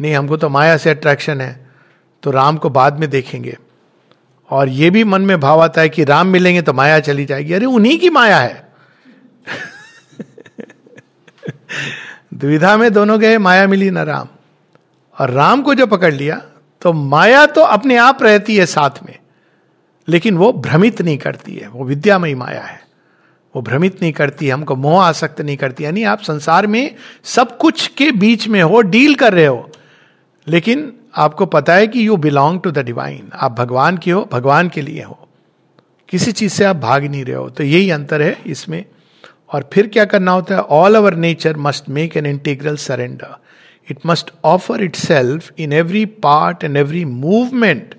नहीं, 0.00 0.14
हमको 0.14 0.36
तो 0.36 0.48
माया 0.48 0.76
से 0.76 0.90
अट्रैक्शन 0.90 1.40
है 1.40 1.70
तो 2.22 2.30
राम 2.30 2.56
को 2.56 2.70
बाद 2.70 2.98
में 2.98 3.10
देखेंगे। 3.10 3.58
और 4.50 4.68
ये 4.68 4.90
भी 4.90 5.04
मन 5.04 5.22
में 5.22 5.40
भाव 5.40 5.62
आता 5.62 5.80
है 5.80 5.88
कि 5.88 6.04
राम 6.04 6.26
मिलेंगे 6.26 6.62
तो 6.62 6.72
माया 6.72 7.00
चली 7.00 7.24
जाएगी। 7.24 7.52
अरे, 7.52 7.66
उन्हीं 7.66 7.98
की 7.98 8.10
माया 8.10 8.38
है। 8.38 8.72
द्विधा 12.34 12.76
में 12.76 12.92
दोनों 12.92 13.20
गए, 13.20 13.38
माया 13.38 13.66
मिली 13.66 13.90
ना 13.90 14.02
राम। 14.02 14.28
और 15.20 15.30
राम 15.30 15.62
को 15.62 15.74
जो 15.74 15.86
पकड़ 15.86 16.14
लिया 16.14 16.42
तो 16.80 16.92
माया 16.92 17.46
तो 17.46 17.60
अपने 17.60 17.96
आप 17.96 18.22
रहती 18.22 18.56
है 18.56 18.66
साथ 18.66 18.90
में। 19.06 19.18
लेकिन 20.08 20.36
वो 20.36 20.52
भ्रमित 20.52 21.02
नहीं 21.02 21.18
करती 21.18 21.54
है, 21.54 21.68
वो 21.68 21.84
विद्यामयी 21.84 22.34
माया 22.34 22.62
है। 22.62 22.80
वो 23.54 23.62
भ्रमित 23.62 24.02
नहीं 24.02 24.12
करती, 24.12 24.48
हमको 24.48 24.76
मोह 24.76 25.02
आसक्त 25.04 25.40
नहीं 25.40 25.56
करती, 25.56 25.84
यानी 25.84 26.02
आप 26.04 26.22
संसार 26.22 26.66
में 26.66 26.94
सब 27.24 27.56
कुछ 27.58 27.86
के 27.88 28.10
बीच 28.12 28.48
में 28.48 28.62
हो, 28.62 28.80
डील 28.80 29.14
कर 29.14 29.32
रहे 29.32 29.46
हो, 29.46 29.70
लेकिन 30.46 30.92
आपको 31.16 31.46
पता 31.46 31.74
है 31.74 31.86
कि 31.86 32.06
you 32.06 32.16
belong 32.16 32.60
to 32.60 32.70
the 32.70 32.78
divine 32.78 33.30
आप 33.34 33.52
भगवान 33.52 33.96
के 33.96 34.10
हो, 34.10 34.28
भगवान 34.32 34.68
के 34.68 34.82
लिए 34.82 35.02
हो। 35.02 35.18
किसी 36.08 36.32
चीज़ 36.32 36.52
से 36.52 36.64
आप 36.64 36.76
भाग 36.76 37.04
नहीं 37.04 37.24
रहे 37.24 37.36
हो 37.36 37.48
तो 37.50 37.64
यही 37.64 37.90
अंतर 37.90 38.22
है 38.22 38.36
इसमें। 38.46 38.84
और 39.52 39.68
फिर 39.72 39.86
क्या 39.86 40.04
करना 40.04 40.32
होता 40.32 40.54
है? 40.54 40.60
All 40.60 40.94
our 40.94 41.14
nature 41.14 41.56
must 41.56 41.88
make 41.88 42.16
an 42.16 42.26
integral 42.26 42.76
surrender 42.76 43.36
it 43.90 43.98
must 44.06 44.30
offer 44.44 44.82
itself 44.96 45.52
in 45.58 45.72
every 45.72 46.04
part 46.04 46.64
and 46.64 46.76
every 46.76 47.04
movement 47.04 47.94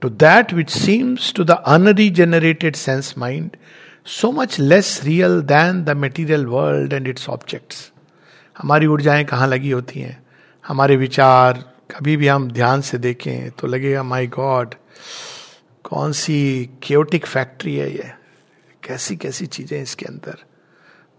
to 0.00 0.08
that 0.08 0.52
which 0.52 0.70
seems 0.70 1.32
to 1.32 1.44
the 1.44 1.60
unregenerated 1.66 2.76
sense 2.76 3.16
mind, 3.16 3.56
so 4.04 4.32
much 4.32 4.58
less 4.58 5.04
real 5.04 5.42
than 5.42 5.84
the 5.84 5.94
material 5.94 6.44
world 6.46 6.92
and 6.92 7.08
its 7.08 7.28
objects. 7.28 7.90
हमारी 8.58 8.86
ऊर्जाएँ 8.86 9.24
कहाँ 9.24 9.48
लगी 9.48 9.70
होती 9.70 10.00
हैं? 10.00 10.26
हमारे 10.66 10.96
विचार, 10.96 11.64
कभी 11.90 12.16
भी 12.16 12.28
हम 12.28 12.50
ध्यान 12.50 12.80
से 12.80 12.98
देखें 12.98 13.50
तो 13.50 13.66
लगेगा 13.66 14.02
माय 14.02 14.26
गॉड 14.26 14.74
कौन 15.84 16.12
सी 16.12 16.70
क्योटिक 16.82 17.26
फैक्ट्री 17.26 17.76
है 17.76 17.92
ये? 17.92 18.12
कैसी 18.84 19.16
कैसी 19.16 19.46
चीज़ें 19.46 19.82
इसके 19.82 20.06
अंदर? 20.06 20.38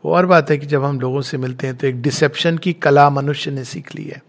वो 0.06 0.14
और 0.16 0.26
बात 0.26 0.50
है 0.50 0.58
कि 0.58 0.66
जब 0.66 0.84
हम 0.84 1.00
लोगों 1.00 1.22
से 1.22 1.38
मिलते 1.38 1.68
हैं 1.68 1.76
तो 1.78 1.88
एक 1.88 2.02
डिसेप्शन 2.02 2.58
की 2.58 2.74
कला 2.74 3.10
मनुष्य 3.10 3.52
ने 3.52 3.64
सीख 3.64 3.96
ली 3.96 4.04
है। 4.04 4.22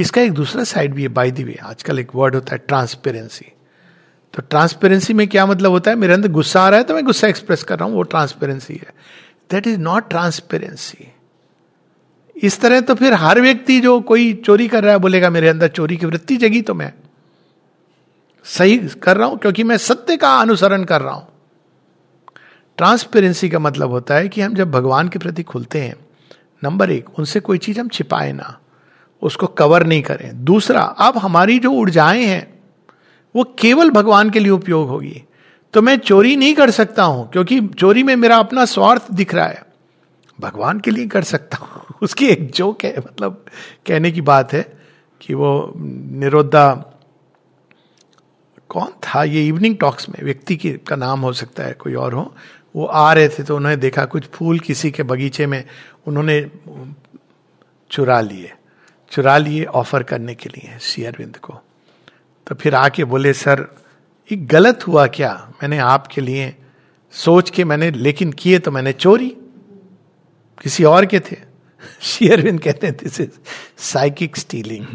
इसका 0.00 0.20
एक 0.22 0.32
दूसरा 0.32 0.64
साइड 0.64 0.94
भी 0.94 1.02
है 1.02 1.08
बाई 1.10 1.30
दी 1.30 1.44
वे 1.44 1.58
आजकल 1.62 1.98
एक 1.98 2.14
वर्ड 2.14 2.34
होता 2.34 2.54
है 2.54 2.62
ट्रांसपेरेंसी 2.68 3.46
तो 4.34 4.42
ट्रांसपेरेंसी 4.42 5.14
में 5.14 5.26
क्या 5.28 5.44
मतलब 5.46 5.70
होता 5.70 5.90
है? 5.90 5.96
मेरे 5.96 6.14
अंदर 6.14 6.28
गुस्सा 6.30 6.62
आ 6.62 6.68
रहा 6.68 6.78
है 6.78 6.84
तो 6.84 6.94
मैं 6.94 7.04
गुस्सा 7.04 7.28
एक्सप्रेस 7.28 7.62
कर 7.62 7.78
रहा 7.78 7.88
हूँ, 7.88 7.94
वो 7.94 8.02
ट्रांसपेरेंसी 8.04 8.74
है। 8.74 8.92
दैट 9.50 9.66
इज़ 9.66 9.78
नॉट 9.80 10.08
ट्रांसपेरेंसी 10.10 11.12
इस 12.36 12.60
तरह 12.60 12.80
तो 12.80 12.94
फिर 12.94 13.14
हर 13.14 13.40
व्यक्ति 13.40 13.80
जो 13.80 14.00
कोई 14.00 14.32
चोरी 14.36 14.68
कर 14.68 14.82
रहा 14.84 14.92
है, 14.92 14.98
बोलेगा, 14.98 15.30
मेरे 15.30 15.48
अंदर 15.48 15.68
चोरी 15.68 15.96
की 15.96 16.06
वृत्ति 16.06 16.36
जगी 16.36 16.62
तो 16.62 16.74
मैं। 16.74 16.92
सही 18.44 18.78
कर 19.02 19.16
रहा 19.16 19.26
हूँ 19.28 19.38
क्योंकि 19.38 19.64
मैं 19.64 19.76
सत्य 19.78 20.16
का 20.16 20.34
अनुसरण 20.36 20.84
कर 20.84 21.00
रहा 21.00 21.14
हूँ। 21.14 21.26
ट्रांसपेरेंसी 22.78 23.48
का 23.48 23.58
मतलब 23.58 23.90
होता 23.90 24.14
है 24.14 24.28
कि 24.28 24.40
हम 24.40 24.54
जब 24.54 24.70
भगवान 24.70 25.08
के 25.08 25.18
प्रति 25.18 25.42
खुलते 25.42 25.80
हैं 25.80 25.94
नंबर 26.62 26.90
एक, 26.90 27.18
उनसे 27.18 27.40
कोई 27.40 27.58
चीज़ 27.58 27.80
हम 27.80 27.88
छिपाए 27.88 28.32
ना। 28.32 28.58
उसको 29.22 29.46
कवर 29.46 29.86
नहीं 29.86 30.02
करें। 30.02 30.44
दूसरा, 30.44 30.82
अब 30.82 31.18
हमारी 31.18 31.58
जो 31.58 31.70
ऊर्जाएँ 31.70 32.24
हैं, 32.24 32.60
वो 33.36 33.54
केवल 33.58 33.90
भगवान 33.90 34.30
के 34.30 34.38
लिए 34.38 34.50
उपयोग 34.50 34.88
होगी। 34.88 35.24
तो 35.72 35.82
मैं 35.82 35.98
चोरी 35.98 36.36
नहीं 36.36 36.54
कर 36.54 36.70
सकता 36.70 37.02
हूँ, 37.02 37.30
क्योंकि 37.30 37.60
चोरी 37.60 38.02
में 38.02 38.16
मेरा 38.16 38.36
अपना 38.36 38.64
स्वार्थ 38.64 39.12
दिख 39.12 39.34
रहा 39.34 39.46
है। 39.46 39.66
भगवान 40.40 40.80
के 40.80 40.90
लिए 40.90 41.06
कर 41.06 41.22
सकता 41.22 41.56
हूँ। 41.56 41.82
उसकी 42.02 42.26
एक 42.26 42.50
जोक 42.50 42.84
है 42.84 42.98
मतलब 42.98 43.44
कहने 43.86 44.10
की 44.10 44.20
बात 44.20 44.52
है 44.52 44.78
कि 45.20 45.34
वो 45.34 45.72
निरोधा 46.10 46.94
कौन 48.68 48.86
था 48.86 49.24
ये 49.24 49.46
इवनिंग 49.46 49.76
टॉक्स 49.76 50.08
में? 50.08 50.24
व्यक्ति 50.24 50.56
की, 50.56 50.72
का 50.72 50.96
नाम 50.96 51.20
हो 51.20 51.32
सकता 51.32 51.62
है, 51.62 51.72
कोई 51.72 51.94
और 51.94 52.12
हो। 52.14 52.34
वो 52.76 52.86
आ 52.86 53.12
रहे 53.12 53.28
थे 53.28 53.42
तो 53.42 53.56
उन्होंने 53.56 53.76
देखा 53.76 54.04
कुछ 54.04 54.24
फूल 54.24 54.58
किसी 54.58 54.90
के 54.90 55.02
बगीचे 55.02 55.46
में 55.46 55.64
उन्होंने 56.06 56.50
चुरा 57.90 58.20
लिए। 58.20 58.52
चुरा 59.10 59.38
लिए 59.38 59.64
ऑफ़र 59.64 60.02
करने 60.02 60.34
के 60.34 60.48
लिए 60.48 60.78
सी 60.78 61.04
अरविंद 61.04 61.36
को। 61.36 61.60
तो 62.46 62.54
फिर 62.54 62.74
आके 62.74 63.04
बोले, 63.04 63.32
सर, 63.32 63.76
ये 64.32 64.36
गलत 64.36 64.86
हुआ 64.86 65.06
क्या? 65.06 65.52
मैंने 65.62 65.78
आपके 65.78 66.20
लिए 66.20 66.56
सोच 67.10 67.50
के 67.50 67.64
मैंने, 67.64 67.90
लेकिन 67.90 68.32
किए 68.32 68.58
तो 68.58 68.70
मैंने 68.70 68.92
चोरी। 68.92 69.36
किसी 70.62 70.84
और 70.84 71.06
के 71.06 71.20
थे? 71.20 71.36
श्री 72.00 72.28
अरविंद 72.28 72.60
कहते 72.60 72.86
हैं 72.86 72.96
दिस 72.96 73.20
इज़ 73.20 73.30
साइकिक 73.78 74.36
स्टीलिंग 74.36 74.86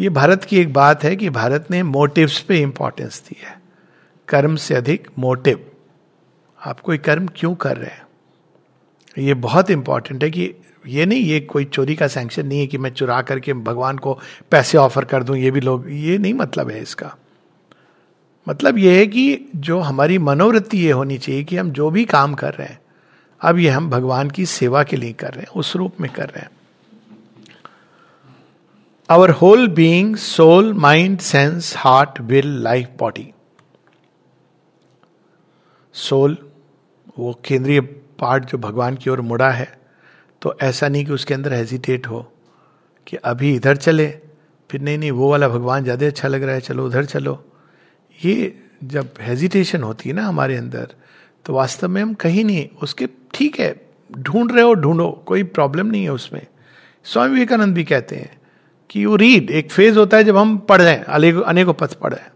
ये 0.00 0.08
भारत 0.08 0.44
की 0.44 0.58
एक 0.58 0.72
बात 0.72 1.04
है 1.04 1.16
कि 1.16 1.30
भारत 1.30 1.66
ने 1.70 1.82
मोटिव्स 1.82 2.40
पे 2.40 2.58
इंपॉर्टेंस 2.58 3.22
दी 3.28 3.40
है। 3.44 3.62
कर्म 4.28 4.56
से 4.56 4.74
अधिक 4.74 5.08
मोटिव 5.18 5.70
आप 6.66 6.80
कोई 6.80 6.98
कर्म 6.98 7.28
क्यों 7.36 7.54
कर 7.54 7.76
रहे 7.76 7.90
हैं? 7.90 8.06
ये 9.18 9.34
बहुत 9.34 9.70
इंपॉर्टेंट 9.70 10.24
है 10.24 10.30
कि 10.30 10.54
ये 10.86 11.06
नहीं, 11.06 11.20
ये 11.20 11.40
कोई 11.40 11.64
चोरी 11.64 11.96
का 11.96 12.08
सैंक्शन 12.08 12.46
नहीं 12.46 12.60
है 12.60 12.66
कि 12.66 12.78
मैं 12.78 12.90
चुरा 12.90 13.22
करके 13.22 13.52
भगवान 13.52 13.98
को 13.98 14.18
पैसे 14.50 14.78
ऑफ़र 14.78 15.04
कर 15.04 15.22
दूँ, 15.22 15.36
ये 15.36 15.50
भी 15.50 15.60
लोग, 15.60 15.86
ये 15.88 16.18
नहीं 16.18 16.34
मतलब 16.34 16.70
है 16.70 16.82
इसका। 16.82 17.16
मतलब 18.48 18.78
ये 18.78 18.98
है 18.98 19.06
कि 19.06 19.50
जो 19.56 19.80
हमारी 19.80 20.18
मनोवृत्ति 20.18 20.78
ये 20.78 20.92
होनी 20.92 21.18
चाहिए 21.18 21.44
कि 21.44 21.56
हम 21.56 21.70
जो 21.70 21.90
भी 21.90 22.04
काम 22.04 22.34
कर 22.34 22.54
रहे 22.54 22.68
हैं, 22.68 22.80
अब 23.40 23.58
ये 23.58 23.68
हम 23.68 23.90
भगवान 23.90 24.30
की 24.30 24.46
सेवा 24.46 24.82
के 24.82 24.96
लिए 24.96 25.12
कर 25.12 25.32
रहे 25.32 25.40
हैं, 25.40 25.48
उस 25.48 25.76
रूप 25.76 26.00
में 26.00 26.10
कर 26.12 26.28
रहे 26.28 26.40
हैं। 26.40 26.50
Our 29.10 29.30
whole 29.30 29.68
being 29.68 30.16
soul 30.16 30.74
mind 30.74 31.18
sense 31.18 31.74
heart 31.76 32.20
will 32.20 32.62
life 32.62 32.88
body 32.98 33.32
soul 35.92 36.38
वो 37.18 37.40
केंद्रीय 37.44 37.80
पार्ट 37.80 38.44
जो 38.44 38.58
भगवान 38.58 38.96
की 38.96 39.10
ओर 39.10 39.20
मुड़ा 39.20 39.50
है 39.50 39.81
तो 40.42 40.54
ऐसा 40.62 40.88
नहीं 40.88 41.04
कि 41.04 41.12
उसके 41.12 41.34
अंदर 41.34 41.52
हेजिटेट 41.52 42.06
हो 42.06 42.20
कि 43.06 43.16
अभी 43.16 43.54
इधर 43.54 43.76
चले, 43.76 44.08
फिर 44.70 44.80
नहीं 44.80 44.98
नहीं, 44.98 45.10
वो 45.10 45.30
वाला 45.30 45.48
भगवान 45.48 45.84
ज़्यादा 45.84 46.06
अच्छा 46.06 46.28
लग 46.28 46.42
रहा 46.42 46.54
है, 46.54 46.60
चलो 46.60 46.86
उधर 46.86 47.04
चलो। 47.04 47.42
ये 48.18 48.58
जब 48.84 49.14
हेजिटेशन 49.20 49.82
होती 49.82 50.08
है 50.08 50.14
ना 50.14 50.26
हमारे 50.26 50.56
अंदर 50.56 50.94
तो 51.46 51.54
वास्तव 51.54 51.88
में 51.88 52.00
हम 52.02 52.14
कहीं 52.14 52.44
नहीं, 52.44 52.68
उसके 52.82 53.08
ठीक 53.34 53.58
है, 53.60 53.74
ढूंढ 54.10 54.52
रहे 54.52 54.64
हो, 54.64 54.74
ढूंढो, 54.74 55.10
कोई 55.26 55.42
प्रॉब्लम 55.42 55.86
नहीं 55.86 56.02
है 56.02 56.12
उसमें। 56.12 56.46
स्वामी 57.06 57.32
विवेकानंद 57.34 57.74
भी 57.74 57.84
कहते 57.84 58.16
हैं 58.16 58.30
कि 58.90 59.04
यू 59.04 59.16
रीड 59.16 59.50
एक 59.50 59.70
फ़ेज़ 59.70 59.98
होता 59.98 60.16
है 60.16 60.24
जब 60.24 60.36
हम 60.36 60.56
पढ़ 60.58 60.82
रहे 60.82 60.92
हैं 60.92 61.04
अनेकों 61.44 61.72
पथ 61.72 61.94
पढ़ 61.94 62.12
रहे 62.12 62.24
हैं। 62.24 62.32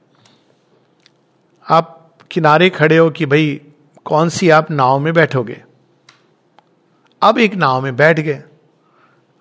आप 1.66 2.18
किनारे 2.30 2.70
खड़े 2.70 2.96
हो 2.96 3.10
कि 3.10 3.26
भाई, 3.26 3.60
कौन 4.06 4.28
सी 4.28 4.50
आप 4.50 4.70
नाव 4.70 4.98
में 4.98 5.12
बैठोगे? 5.14 5.62
अब 7.22 7.38
एक 7.38 7.54
नाव 7.54 7.80
में 7.82 7.96
बैठ 7.96 8.20
गए। 8.20 8.42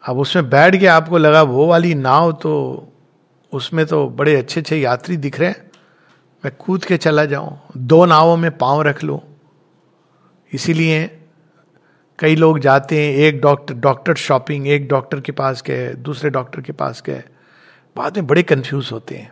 अब 0.03 0.17
उसमें 0.17 0.49
बैठ 0.49 0.75
गया 0.75 0.95
आपको 0.95 1.17
लगा 1.17 1.41
वो 1.43 1.65
वाली 1.67 1.93
नाव 1.95 2.31
तो 2.31 2.53
उसमें 3.53 3.85
तो 3.85 4.07
बड़े 4.09 4.35
अच्छे 4.35 4.59
अच्छे 4.59 4.77
यात्री 4.77 5.17
दिख 5.17 5.39
रहे 5.39 5.49
हैं। 5.49 5.71
मैं 6.43 6.51
कूद 6.55 6.85
के 6.85 6.97
चला 6.97 7.25
जाऊँ, 7.25 7.59
दो 7.77 8.05
नावों 8.05 8.37
में 8.37 8.57
पाँव 8.57 8.81
रख 8.81 9.03
लो। 9.03 9.23
इसीलिए 10.51 11.05
कई 12.19 12.35
लोग 12.35 12.59
जाते 12.59 13.01
हैं, 13.03 13.13
एक 13.13 13.41
डॉक्टर 13.41 13.73
डॉक्टर 13.73 14.15
शॉपिंग, 14.15 14.67
एक 14.67 14.87
डॉक्टर 14.87 15.21
के 15.21 15.31
पास 15.31 15.63
गए, 15.63 15.93
दूसरे 15.93 16.29
डॉक्टर 16.29 16.61
के 16.61 16.71
पास 16.71 17.03
गए। 17.05 17.23
बाद 17.95 18.17
में 18.17 18.27
बड़े 18.27 18.43
कंफ्यूज 18.43 18.89
होते 18.91 19.15
हैं। 19.15 19.31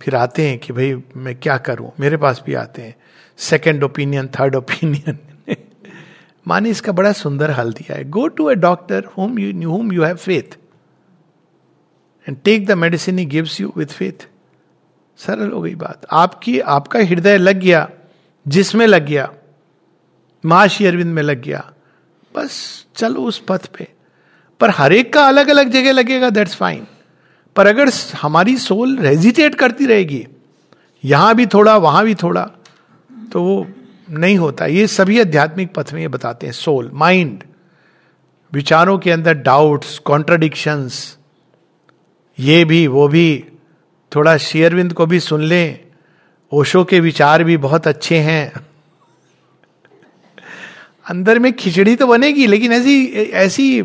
फिर 0.00 0.16
आते 0.16 0.48
हैं 0.48 0.58
कि 0.58 0.72
भाई 0.72 0.94
मैं 1.16 1.34
क्या 1.36 1.56
करूँ? 1.58 1.92
मेरे 2.00 2.16
पास 2.16 2.42
भी 2.46 2.54
आते 2.54 2.82
हैं। 2.82 2.94
सेकेंड 3.38 3.84
ओपिनियन 3.84 4.28
थर्ड 4.28 4.56
ओपिनियन 4.56 5.18
माने 6.46 6.70
इसका 6.70 6.92
बड़ा 6.92 7.12
सुंदर 7.12 7.50
हल 7.50 7.72
दिया 7.72 7.96
है। 7.96 8.04
Go 8.10 8.26
to 8.28 8.48
a 8.50 8.54
doctor 8.56 9.04
whom 9.18 9.38
you 9.38 9.70
whom 9.70 9.92
you 9.92 10.02
have 10.02 10.16
faith 10.16 10.56
and 12.26 12.36
take 12.44 12.66
the 12.66 12.72
medicine 12.72 13.18
he 13.18 13.24
gives 13.26 13.60
you 13.60 13.72
with 13.76 13.86
faith 13.88 14.26
सरल 15.20 15.50
हो 15.50 15.60
गई 15.62 15.74
बात। 15.74 16.06
आपकी, 16.12 16.58
आपका 16.60 16.98
हृदय 17.00 17.38
लग 17.38 17.58
गया, 17.58 17.88
जिसमें 18.46 18.86
लग 18.86 19.06
गया 19.06 19.30
महाशी 20.44 20.86
अरविंद 20.86 21.14
में 21.14 21.22
लग 21.22 21.42
गया, 21.42 21.70
बस 22.32 22.86
चलो 22.96 23.22
उस 23.22 23.38
पथ 23.48 23.66
पे। 23.68 23.88
पर 24.60 24.70
हर 24.70 24.92
एक 24.92 25.12
का 25.12 25.26
अलग 25.28 25.48
अलग 25.48 25.70
जगह 25.70 25.92
लगेगा 25.92 26.30
दैट्स 26.30 26.54
फाइन 26.54 26.86
पर 27.56 27.66
अगर 27.66 27.90
हमारी 28.22 28.56
सोल 28.58 28.96
रेजिटेट 28.98 29.54
करती 29.54 29.86
रहेगी, 29.86 30.26
यहाँ 31.04 31.34
भी 31.34 31.46
थोड़ा, 31.46 31.76
वहाँ 31.76 32.04
भी 32.04 32.14
थोड़ा 32.14 32.44
तो 33.32 33.42
वो 33.42 33.66
नहीं 34.10 34.36
होता। 34.36 34.66
ये 34.66 34.86
सभी 34.86 35.20
आध्यात्मिक 35.20 35.74
पथ 35.74 35.92
में 35.92 36.00
ये 36.00 36.08
बताते 36.08 36.46
हैं। 36.46 36.52
सोल 36.52 36.90
माइंड 36.94 37.42
विचारों 38.52 38.98
के 38.98 39.10
अंदर 39.10 39.34
डाउट्स 39.34 39.98
कॉन्ट्रडिक्शंस 39.98 41.18
ये 42.38 42.64
भी, 42.64 42.86
वो 42.86 43.08
भी, 43.08 43.44
थोड़ा 44.14 44.36
शेयरविंद 44.36 44.92
को 44.92 45.06
भी 45.06 45.20
सुन 45.20 45.42
लें। 45.42 45.80
ओशो 46.52 46.84
के 46.84 47.00
विचार 47.00 47.44
भी 47.44 47.56
बहुत 47.56 47.86
अच्छे 47.86 48.18
हैं। 48.18 48.52
अंदर 51.10 51.38
में 51.38 51.52
खिचड़ी 51.52 51.96
तो 51.96 52.06
बनेगी, 52.06 52.46
लेकिन 52.46 52.72
ऐसी 52.72 53.06
ऐसी 53.30 53.82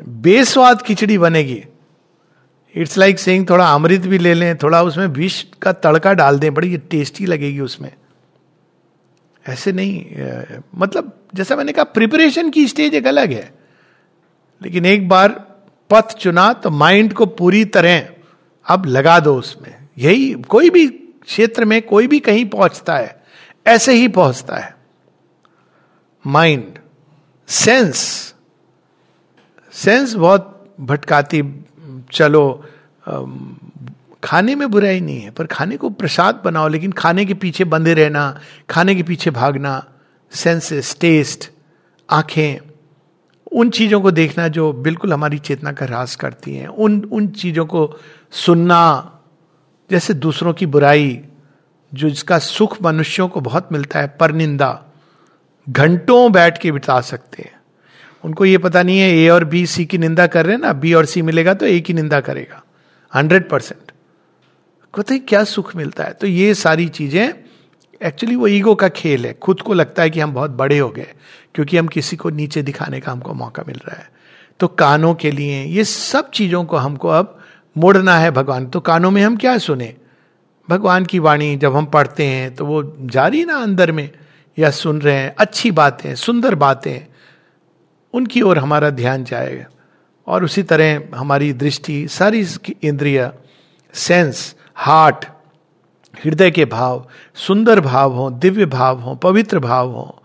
बेस्वाद 0.00 0.82
खिचड़ी 0.82 1.18
बनेगी। 1.18 1.64
इट्स 2.74 2.98
लाइक 2.98 3.18
सेइंग 3.18 3.50
थोड़ा 3.50 3.74
अमृत 3.74 4.00
भी 4.00 4.18
ले 4.18 4.34
लें, 4.34 4.56
थोड़ा 4.56 4.82
उसमें 4.82 5.06
विष 5.06 5.44
का 5.62 5.72
तड़का 5.72 6.12
डाल 6.12 6.38
दें, 6.38 6.54
बड़ी 6.54 6.78
टेस्टी 6.78 7.26
लगेगी 7.26 7.60
उसमें। 7.60 7.92
ऐसे 9.46 9.72
नहीं 9.72 10.60
मतलब 10.74 11.12
जैसा 11.34 11.56
मैंने 11.56 11.72
कहा 11.72 11.84
प्रिपरेशन 11.84 12.50
की 12.50 12.66
स्टेज 12.68 12.94
एक 12.94 13.06
अलग 13.06 13.32
है। 13.32 13.52
लेकिन 14.60 14.86
एक 14.86 15.08
बार 15.08 15.30
पथ 15.90 16.14
चुना 16.14 16.52
तो 16.52 16.70
माइंड 16.70 17.12
को 17.12 17.26
पूरी 17.26 17.64
तरह 17.66 18.08
अब 18.66 18.86
लगा 18.86 19.18
दो 19.20 19.34
उसमें। 19.36 19.74
यही 19.98 20.32
कोई 20.48 20.70
भी 20.70 20.86
क्षेत्र 20.88 21.64
में 21.64 21.80
कोई 21.82 22.06
भी 22.06 22.20
कहीं 22.20 22.44
पहुँचता 22.44 22.96
है, 22.96 23.22
ऐसे 23.66 23.92
ही 23.92 24.08
पहुँचता 24.08 24.56
है। 24.56 24.74
माइंड 26.24 26.78
सेंस 27.48 27.98
सेंस 29.72 30.14
बहुत 30.14 30.74
भटकाती, 30.80 31.42
चलो 32.12 32.44
खाने 34.24 34.54
में 34.54 34.70
बुराई 34.70 35.00
नहीं 35.00 35.20
है, 35.20 35.30
पर 35.30 35.46
खाने 35.46 35.76
को 35.76 35.90
प्रसाद 35.90 36.42
बनाओ, 36.44 36.68
लेकिन 36.68 36.92
खाने 36.92 37.24
के 37.24 37.34
पीछे 37.34 37.64
बंधे 37.64 37.94
रहना, 37.94 38.40
खाने 38.70 38.94
के 38.94 39.02
पीछे 39.02 39.30
भागना 39.30 39.84
सेंसेस 40.30 40.96
टेस्ट 41.00 41.50
आँखें, 42.10 42.58
उन 43.52 43.70
चीज़ों 43.70 44.00
को 44.00 44.10
देखना 44.10 44.48
जो 44.48 44.72
बिल्कुल 44.72 45.12
हमारी 45.12 45.38
चेतना 45.38 45.72
का 45.72 45.86
ह्रास 45.86 46.16
करती 46.16 46.54
हैं, 46.54 46.68
उन 46.68 47.04
उन 47.12 47.26
चीज़ों 47.28 47.66
को 47.66 47.98
सुनना, 48.30 49.12
जैसे 49.90 50.14
दूसरों 50.14 50.52
की 50.52 50.66
बुराई, 50.66 51.20
जो 51.94 52.08
जिसका 52.08 52.38
सुख 52.38 52.82
मनुष्यों 52.82 53.28
को 53.28 53.40
बहुत 53.40 53.68
मिलता 53.72 54.00
है, 54.00 54.16
पर 54.20 54.32
निंदा, 54.32 54.82
घंटों 55.68 56.32
बैठ 56.32 56.58
के 56.58 56.72
बिता 56.72 57.00
सकते 57.00 57.42
हैं। 57.42 57.60
उनको 58.24 58.44
ये 58.44 58.58
पता 58.58 58.82
नहीं 58.82 59.00
है 59.00 59.10
ए 59.10 59.28
और 59.28 59.44
बी 59.44 59.66
सी 59.66 59.84
की 59.86 59.98
निंदा 59.98 60.26
कर 60.26 60.46
रहे 60.46 60.54
हैं 60.54 60.62
ना 60.62 60.72
बी 60.72 60.94
और 60.94 61.04
सी 61.04 61.22
मिलेगा 61.22 61.54
तो 61.54 61.66
ए 61.66 61.80
की 61.80 61.92
निंदा 61.92 62.20
करेगा 62.20 62.62
हंड्रेड 63.14 63.48
परसेंट 63.48 63.91
कहते 64.94 65.18
क्या 65.18 65.42
सुख 65.44 65.74
मिलता 65.76 66.04
है? 66.04 66.12
तो 66.12 66.26
ये 66.26 66.54
सारी 66.54 66.88
चीज़ें 66.88 67.32
एक्चुअली 68.00 68.36
वो 68.36 68.46
ईगो 68.48 68.74
का 68.74 68.88
खेल 68.88 69.26
है। 69.26 69.32
खुद 69.32 69.60
को 69.60 69.74
लगता 69.74 70.02
है 70.02 70.10
कि 70.10 70.20
हम 70.20 70.32
बहुत 70.34 70.50
बड़े 70.50 70.78
हो 70.78 70.88
गए, 70.90 71.06
क्योंकि 71.54 71.76
हम 71.76 71.86
किसी 71.86 72.16
को 72.16 72.30
नीचे 72.30 72.62
दिखाने 72.62 73.00
का 73.00 73.12
हमको 73.12 73.34
मौका 73.34 73.62
मिल 73.66 73.80
रहा 73.86 73.96
है। 73.96 74.10
तो 74.60 74.68
कानों 74.68 75.14
के 75.14 75.30
लिए, 75.30 75.62
ये 75.64 75.84
सब 75.84 76.30
चीज़ों 76.30 76.64
को 76.64 76.76
हमको 76.76 77.08
अब 77.08 77.38
मोड़ना 77.76 78.16
है 78.18 78.30
भगवान। 78.30 78.66
तो 78.66 78.80
कानों 78.80 79.10
में 79.10 79.22
हम 79.22 79.36
क्या 79.36 79.56
सुने? 79.58 79.94
भगवान 80.68 81.04
की 81.04 81.18
वाणी, 81.18 81.56
जब 81.56 81.76
हम 81.76 81.86
पढ़ते 81.86 82.26
हैं 82.26 82.54
तो 82.54 82.66
वो 82.66 82.82
जारी 83.02 83.44
ना 83.44 83.56
अंदर 83.58 83.92
में, 83.92 84.10
या 84.58 84.70
सुन 84.72 85.00
रहे 85.00 85.14
हैं, 85.14 85.34
अच्छी 85.38 85.70
बातें, 85.70 86.14
सुंदर 86.14 86.54
बातें, 86.54 87.06
उनकी 88.14 88.42
ओर 88.42 88.58
हमारा 88.58 88.90
ध्यान 88.90 89.24
जाएगा 89.24 89.64
और 90.26 90.44
उसी 90.44 90.62
तरह 90.62 91.16
हमारी 91.16 91.52
दृष्टि, 91.52 92.06
सारी 92.08 92.46
इंद्रिय 92.82 93.30
सेंस 93.94 94.54
हार्ट, 94.82 95.24
हृदय 96.14 96.50
के 96.50 96.64
भाव, 96.64 97.06
सुंदर 97.36 97.80
भाव 97.80 98.12
हो, 98.12 98.30
दिव्य 98.30 98.66
भाव 98.66 99.00
हो, 99.00 99.14
पवित्र 99.14 99.58
भाव 99.58 99.90
हो, 99.90 100.22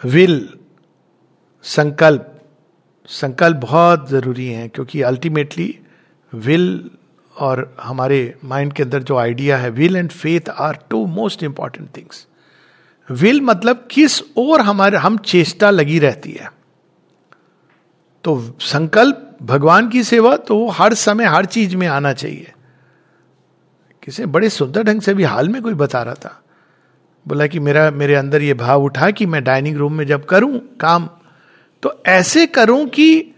विल, 0.00 0.48
संकल्प 1.64 2.26
संकल्प 3.08 3.56
बहुत 3.56 4.08
ज़रूरी 4.10 4.46
है, 4.46 4.68
क्योंकि 4.68 5.02
अल्टीमेटली 5.02 5.78
विल 6.32 6.90
और 7.36 7.76
हमारे 7.80 8.34
माइंड 8.44 8.72
के 8.72 8.82
अंदर 8.82 9.02
जो 9.02 9.16
आइडिया 9.16 9.56
है, 9.56 9.70
will 9.70 9.96
and 9.96 10.10
faith 10.10 10.48
are 10.50 10.78
two 10.90 11.04
most 11.06 11.42
important 11.42 11.88
things 11.96 12.26
will 13.08 13.40
मतलब 13.40 13.86
किस 13.90 14.20
ओर 14.36 14.60
हमारे, 14.60 14.96
हम 14.96 15.16
चेष्टा 15.18 15.70
लगी 15.70 15.98
रहती 15.98 16.32
है। 16.32 16.50
तो 18.24 18.38
संकल्प 18.60 19.36
भगवान 19.42 19.88
की 19.88 20.02
सेवा 20.04 20.36
तो 20.36 20.68
हर 20.68 20.94
समय, 20.94 21.24
हर 21.24 21.44
चीज़ 21.46 21.76
में 21.76 21.86
आना 21.86 22.12
चाहिए। 22.12 22.52
किसी? 24.02 24.24
बड़े 24.24 24.48
सुंदर 24.48 24.82
ढंग 24.82 25.00
से 25.00 25.14
भी 25.14 25.22
हाल 25.22 25.48
में 25.48 25.62
कोई 25.62 25.74
बता 25.74 26.02
रहा 26.02 26.14
था। 26.14 26.42
बोला 27.28 27.46
कि 27.46 27.60
मेरा, 27.60 27.90
मेरे 27.90 28.14
अंदर 28.14 28.42
ये 28.42 28.54
भाव 28.54 28.84
उठा 28.84 29.10
कि 29.10 29.26
मैं 29.26 29.44
डाइनिंग 29.44 29.76
रूम 29.76 29.94
में 29.94 30.06
जब 30.06 30.24
करूँ 30.24 30.76
काम 30.80 31.10
तो 31.82 32.02
ऐसे 32.06 32.46
करूँ 32.46 32.86
कि 32.86 33.34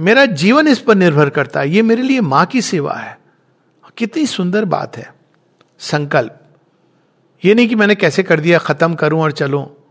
मेरा 0.00 0.26
जीवन 0.26 0.68
इस 0.68 0.78
पर 0.78 0.94
निर्भर 0.94 1.30
करता 1.30 1.60
है। 1.60 1.70
ये 1.70 1.82
मेरे 1.82 2.02
लिए 2.02 2.20
माँ 2.20 2.46
की 2.46 2.62
सेवा 2.62 2.94
है। 2.94 3.18
कितनी 3.98 4.26
सुंदर 4.26 4.64
बात 4.64 4.96
है। 4.96 5.14
संकल्प। 5.78 6.40
ये 7.44 7.54
नहीं 7.54 7.68
कि 7.68 7.74
मैंने 7.74 7.94
कैसे 7.94 8.22
कर 8.22 8.40
दिया, 8.40 8.58
खत्म 8.58 8.94
करूँ 8.94 9.20
और 9.20 9.32
चलो। 9.32 9.86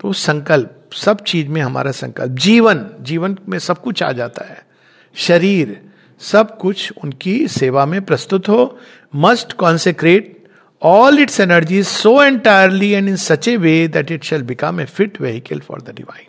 तो 0.00 0.12
संकल्प, 0.12 0.90
सब 0.92 1.20
चीज़ 1.20 1.48
में 1.48 1.60
हमारा 1.60 1.92
संकल्प। 1.92 2.32
जीवन 2.32 2.86
जीवन 3.00 3.38
में 3.48 3.58
सब 3.58 3.82
कुछ 3.82 4.02
आ 4.02 4.12
जाता 4.12 4.44
है। 4.44 4.66
शरीर, 5.14 5.90
सब 6.20 6.58
कुछ 6.58 6.92
उनकी 7.04 7.48
सेवा 7.48 7.86
में 7.86 8.04
प्रस्तुत 8.04 8.48
हो। 8.48 8.78
Must 9.14 9.52
consecrate 9.52 10.48
all 10.82 11.18
its 11.18 11.40
energy 11.40 11.82
so 11.82 12.22
entirely 12.22 12.90
and 12.90 13.08
in 13.08 13.16
such 13.16 13.48
a 13.48 13.56
way 13.56 13.88
that 13.88 14.10
it 14.10 14.24
shall 14.24 14.42
become 14.42 14.80
a 14.80 14.84
fit 14.84 15.20
vehicle 15.20 15.60
for 15.60 15.82
the 15.82 15.90
divine 15.90 16.26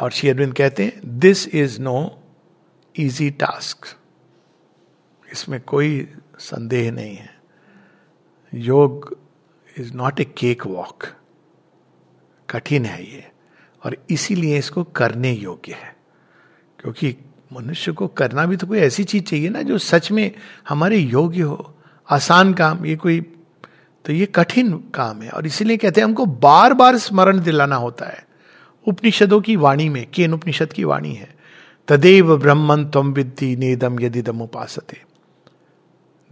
और 0.00 0.10
शेयरविंद 0.10 0.54
कहते 0.54 0.84
हैं 0.84 1.18
this 1.18 1.48
is 1.48 1.80
no 1.80 2.22
easy 2.96 3.30
task 3.30 3.96
इसमें 5.32 5.60
कोई 5.60 6.08
संदेह 6.38 6.92
नहीं 6.92 7.16
है। 7.16 7.40
योग 8.54 9.18
is 9.78 9.94
not 9.94 10.20
a 10.20 10.24
cake 10.24 10.66
walk 10.66 11.04
कठिन 12.50 12.84
है 12.84 13.04
ये। 13.04 13.30
और 13.86 13.96
इसीलिए 14.10 14.58
इसको 14.58 14.84
करने 14.84 15.32
योग्य 15.32 15.72
है। 15.72 15.96
क्योंकि 16.80 17.16
मनुष्य 17.52 17.92
को 17.92 18.06
करना 18.06 18.46
भी 18.46 18.56
तो 18.56 18.66
कोई 18.66 18.78
ऐसी 18.78 19.04
चीज़ 19.04 19.24
चाहिए 19.24 19.48
ना 19.48 19.62
जो 19.62 19.78
सच 19.78 20.10
में 20.10 20.30
हमारे 20.68 20.96
योग्य 20.96 21.42
हो। 21.42 21.74
आसान 22.10 22.54
काम, 22.54 22.86
ये 22.86 22.96
कोई 22.96 23.20
तो 24.04 24.12
ये 24.12 24.26
कठिन 24.26 24.72
काम 24.94 25.22
है। 25.22 25.30
और 25.30 25.46
इसीलिए 25.46 25.76
कहते 25.76 26.00
हैं, 26.00 26.08
हमको 26.08 26.26
बार 26.26 26.74
बार 26.74 26.96
स्मरण 26.98 27.40
दिलाना 27.40 27.76
होता 27.76 28.06
है। 28.06 28.26
उपनिषदों 28.86 29.40
की 29.40 29.56
वाणी 29.56 29.88
में, 29.88 30.06
केन 30.14 30.34
उपनिषद 30.34 30.72
की 30.72 30.84
वाणी 30.84 31.12
है, 31.14 31.34
तदेव 31.88 32.36
ब्रह्मन 32.36 32.84
तम 32.84 33.12
विद्धि 33.12 33.56
नेदम 33.56 34.00
यदि 34.00 34.22
दम 34.22 34.40
उपासते। 34.40 35.02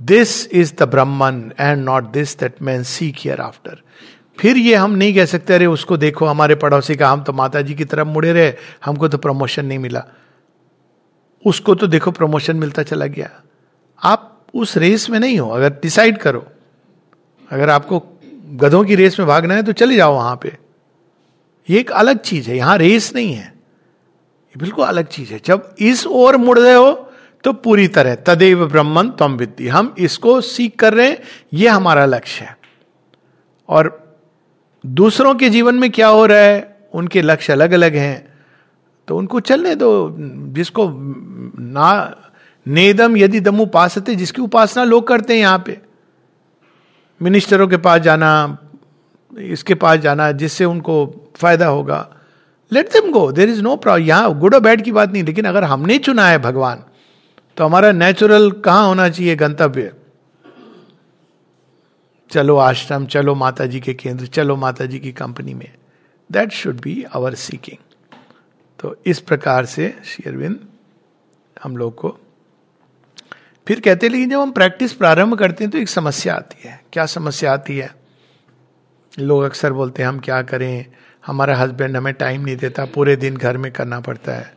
This 0.02 0.46
is 0.46 0.72
the 0.74 0.83
Brahman 0.83 1.52
and 1.61 1.85
not 1.85 2.11
this 2.12 2.38
that 2.38 2.62
man 2.62 2.83
seek 2.83 3.16
here 3.18 3.40
after 3.40 3.83
फिर 4.38 4.57
ये 4.57 4.74
हम 4.74 4.90
नहीं 4.90 5.14
कह 5.14 5.24
सकते, 5.24 5.54
अरे 5.54 5.66
उसको 5.66 5.96
देखो, 5.96 6.26
हमारे 6.26 6.54
पड़ोसी 6.54 6.96
का, 6.96 7.09
हम 7.11 7.22
तो 7.22 7.33
माता 7.33 7.61
जी 7.61 7.74
की 7.74 7.85
तरफ़ 7.85 8.09
मुड़े 8.09 8.33
रहे, 8.33 8.54
हमको 8.85 9.09
तो 9.09 9.18
प्रमोशन 9.18 9.66
नहीं 9.66 9.78
मिला। 9.78 10.04
उसको 11.46 11.74
तो 11.74 11.87
देखो 11.87 12.11
प्रमोशन 12.11 12.57
मिलता 12.57 12.83
चला 12.83 13.07
गया। 13.07 13.31
आप 14.03 14.46
उस 14.55 14.77
रेस 14.77 15.09
में 15.11 15.18
नहीं 15.20 15.38
हो, 15.38 15.51
अगर 15.51 15.70
डिसाइड 15.72 16.18
करो। 16.18 16.46
अगर 17.51 17.70
आपको 17.70 18.03
गधों 18.53 18.85
की 18.85 18.94
रेस 18.94 19.18
में 19.18 19.29
भागना 19.29 19.55
है 19.55 19.62
तो 19.62 19.72
चले 19.72 19.96
जाओ 19.96 20.14
वहाँ 20.14 20.38
पे। 20.42 20.57
ये 21.70 21.79
एक 21.81 21.90
अलग 21.90 22.18
चीज़ 22.18 22.51
है, 22.51 22.57
यहाँ 22.57 22.79
रेस 22.79 23.12
नहीं 23.14 23.33
है। 23.33 23.44
ये 23.44 24.59
बिल्कुल 24.59 24.87
अलग 24.87 25.07
चीज़ 25.07 25.33
है। 25.33 25.40
जब 25.44 25.74
इस 25.79 26.07
ओर 26.07 26.37
मुड़ 26.37 26.59
रहे 26.59 26.74
हो 26.74 26.92
तो 27.44 27.53
पूरी 27.53 27.88
तरह, 27.88 28.14
तदेव 28.14 28.66
ब्रह्मन 28.66 29.11
तम 29.11 29.33
विद्धि। 29.33 29.68
हम 29.68 29.94
इसको 29.98 30.40
सीख 30.40 30.77
कर 30.77 30.94
रहे 30.94 31.09
हैं, 31.09 31.18
ये 31.55 31.68
हमारा 31.68 32.05
लक्ष्य 32.05 32.44
है। 32.44 32.57
और 33.68 34.16
दूसरों 34.87 35.35
के 35.35 35.51
जीवन 35.51 35.74
में 35.74 35.90
क्या 35.90 36.09
हो 36.09 36.27
रहा 36.27 36.38
है, 36.38 36.88
उनके 36.94 37.22
लक्ष्य 37.22 37.53
अलग 37.53 37.72
अलग 37.72 37.94
हैं। 37.94 38.27
तो 39.09 39.16
उनको 39.16 39.40
चलने 39.40 39.75
दो, 39.75 39.90
जिसको 40.53 40.88
ना, 41.59 42.14
नेदम 42.66 43.16
यदि 43.16 43.40
दम 43.40 43.61
उपासते 43.61 44.14
जिसकी 44.14 44.42
उपासना 44.42 44.85
लोग 44.85 45.07
करते 45.09 45.35
हैं 45.35 45.40
यहाँ 45.40 45.62
पे। 45.66 45.79
मिनिस्टरों 47.21 47.68
के 47.68 47.77
पास 47.79 48.01
जाना, 48.01 48.59
इसके 49.33 49.75
पास 49.75 49.99
जाना, 49.99 50.31
जिससे 50.33 50.64
उनको 50.64 51.33
फ़ायदा 51.37 51.66
होगा। 51.66 52.09
Let 52.73 52.92
them 52.92 53.11
go 53.12 53.31
there 53.33 53.49
is 53.51 53.62
no 53.62 53.77
problem 53.77 54.07
यहाँ 54.07 54.38
गुड 54.38 54.55
और 54.55 54.61
बैड 54.61 54.83
की 54.83 54.92
बात 54.92 55.12
नहीं, 55.12 55.25
लेकिन 55.25 55.44
अगर 55.44 55.64
हमने 55.64 55.99
चुना 55.99 56.27
है 56.29 56.38
भगवान 56.38 56.85
तो 57.57 57.64
हमारा 57.64 57.92
नेचुरल 57.92 58.51
कहाँ 58.64 58.87
होना 58.87 59.09
चाहिए 59.09 59.37
गंतव्य? 59.37 59.92
चलो 62.31 62.57
आश्रम, 62.57 63.07
चलो 63.07 63.35
माता 63.35 63.66
जी 63.66 63.81
के 63.81 63.94
केंद्र, 63.94 64.27
चलो 64.27 64.57
माता 64.57 64.87
जी 64.87 64.99
की 64.99 65.12
कंपनी 65.12 65.55
में। 65.55 65.71
That 66.31 66.53
should 66.53 66.81
be 66.81 67.05
our 67.16 67.35
seeking 67.35 67.79
तो 68.78 68.94
इस 69.06 69.20
प्रकार 69.20 69.66
से 69.66 69.94
शेयरविंद 70.06 70.58
हम 71.56 71.76
लोग 71.76 71.94
को 71.94 72.16
फिर 73.66 73.80
कहते 73.80 74.06
हैं, 74.06 74.12
लेकिन 74.12 74.30
जब 74.30 74.40
हम 74.40 74.50
प्रैक्टिस 74.52 74.92
प्रारंभ 74.92 75.38
करते 75.38 75.64
हैं 75.64 75.70
तो 75.70 75.78
एक 75.78 75.88
समस्या 75.88 76.34
आती 76.34 76.68
है। 76.68 76.80
क्या 76.92 77.06
समस्या 77.06 77.52
आती 77.52 77.76
है? 77.78 77.90
लोग 79.12 79.42
अक्सर 79.42 79.72
बोलते 79.72 80.02
हैं, 80.02 80.08
हम 80.08 80.18
क्या 80.20 80.40
करें? 80.42 80.86
हमारा 81.26 81.56
हस्बैंड 81.56 81.96
हमें 81.96 82.12
टाइम 82.14 82.44
नहीं 82.44 82.56
देता, 82.56 82.84
पूरे 82.84 83.16
दिन 83.16 83.36
घर 83.36 83.56
में 83.56 83.70
करना 83.72 83.98
पड़ता 84.00 84.32
है। 84.32 84.56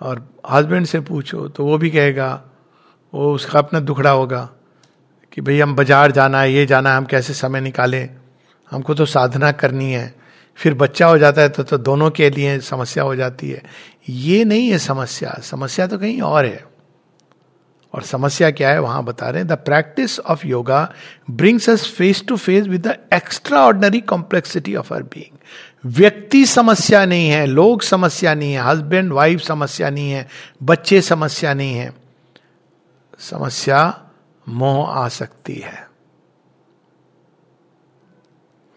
और 0.00 0.22
हस्बैंड 0.50 0.86
से 0.86 1.00
पूछो 1.00 1.46
तो 1.48 1.64
वो 1.64 1.78
भी 1.78 1.90
कहेगा, 1.90 2.42
वो 3.12 3.32
उसका 3.34 3.58
अपना 3.58 3.80
दुखड़ा 3.80 4.10
होगा 4.10 4.48
कि 5.32 5.40
भाई 5.40 5.58
हम 5.60 5.74
बाज़ार 5.76 6.12
जाना 6.12 6.40
है, 6.40 6.52
ये 6.52 6.66
जाना 6.66 6.90
है, 6.90 6.96
हम 6.96 7.04
कैसे 7.04 7.34
समय 7.34 7.60
निकालें? 7.60 8.16
हमको 8.70 8.94
तो 8.94 9.06
साधना 9.06 9.52
करनी 9.52 9.92
है। 9.92 10.14
फिर 10.56 10.74
बच्चा 10.74 11.06
हो 11.06 11.18
जाता 11.18 11.42
है 11.42 11.48
तो, 11.48 11.62
तो 11.62 11.78
दोनों 11.78 12.10
के 12.10 12.30
लिए 12.30 12.60
समस्या 12.60 13.04
हो 13.04 13.16
जाती 13.16 13.50
है। 13.50 13.62
ये 14.08 14.44
नहीं 14.44 14.68
है 14.68 14.78
समस्या। 14.78 15.40
समस्या 15.42 15.86
तो 15.86 15.98
कहीं 15.98 16.22
और 16.22 16.46
है। 16.46 16.64
और 17.94 18.02
समस्या 18.02 18.50
क्या 18.50 18.68
है 18.68 18.80
वहाँ 18.80 19.04
बता 19.04 19.28
रहे 19.28 19.38
हैं। 19.38 19.48
The 19.48 19.52
practice 19.52 20.20
of 20.20 20.46
yoga 20.46 20.92
brings 21.30 21.70
us 21.70 21.90
face 21.90 22.24
to 22.28 22.36
face 22.36 22.66
with 22.66 22.88
the 22.88 22.98
extraordinary 23.60 24.00
complexity 24.00 24.76
of 24.76 24.94
our 24.94 25.02
being 25.02 25.38
व्यक्ति 25.84 26.46
समस्या 26.46 27.04
नहीं 27.04 27.28
है 27.28 27.46
लोग 27.46 27.82
समस्या 27.82 28.34
नहीं 28.34 28.52
है 28.52 28.60
हस्बैंड 28.60 29.12
वाइफ 29.12 29.40
समस्या 29.40 29.90
नहीं 29.90 30.10
है 30.10 30.28
बच्चे 30.62 31.00
समस्या 31.00 31.54
नहीं 31.54 31.74
है। 31.74 31.94
समस्या 33.18 34.02
मोह 34.48 34.88
आ 34.88 35.08
सकती 35.08 35.54
है। 35.54 35.95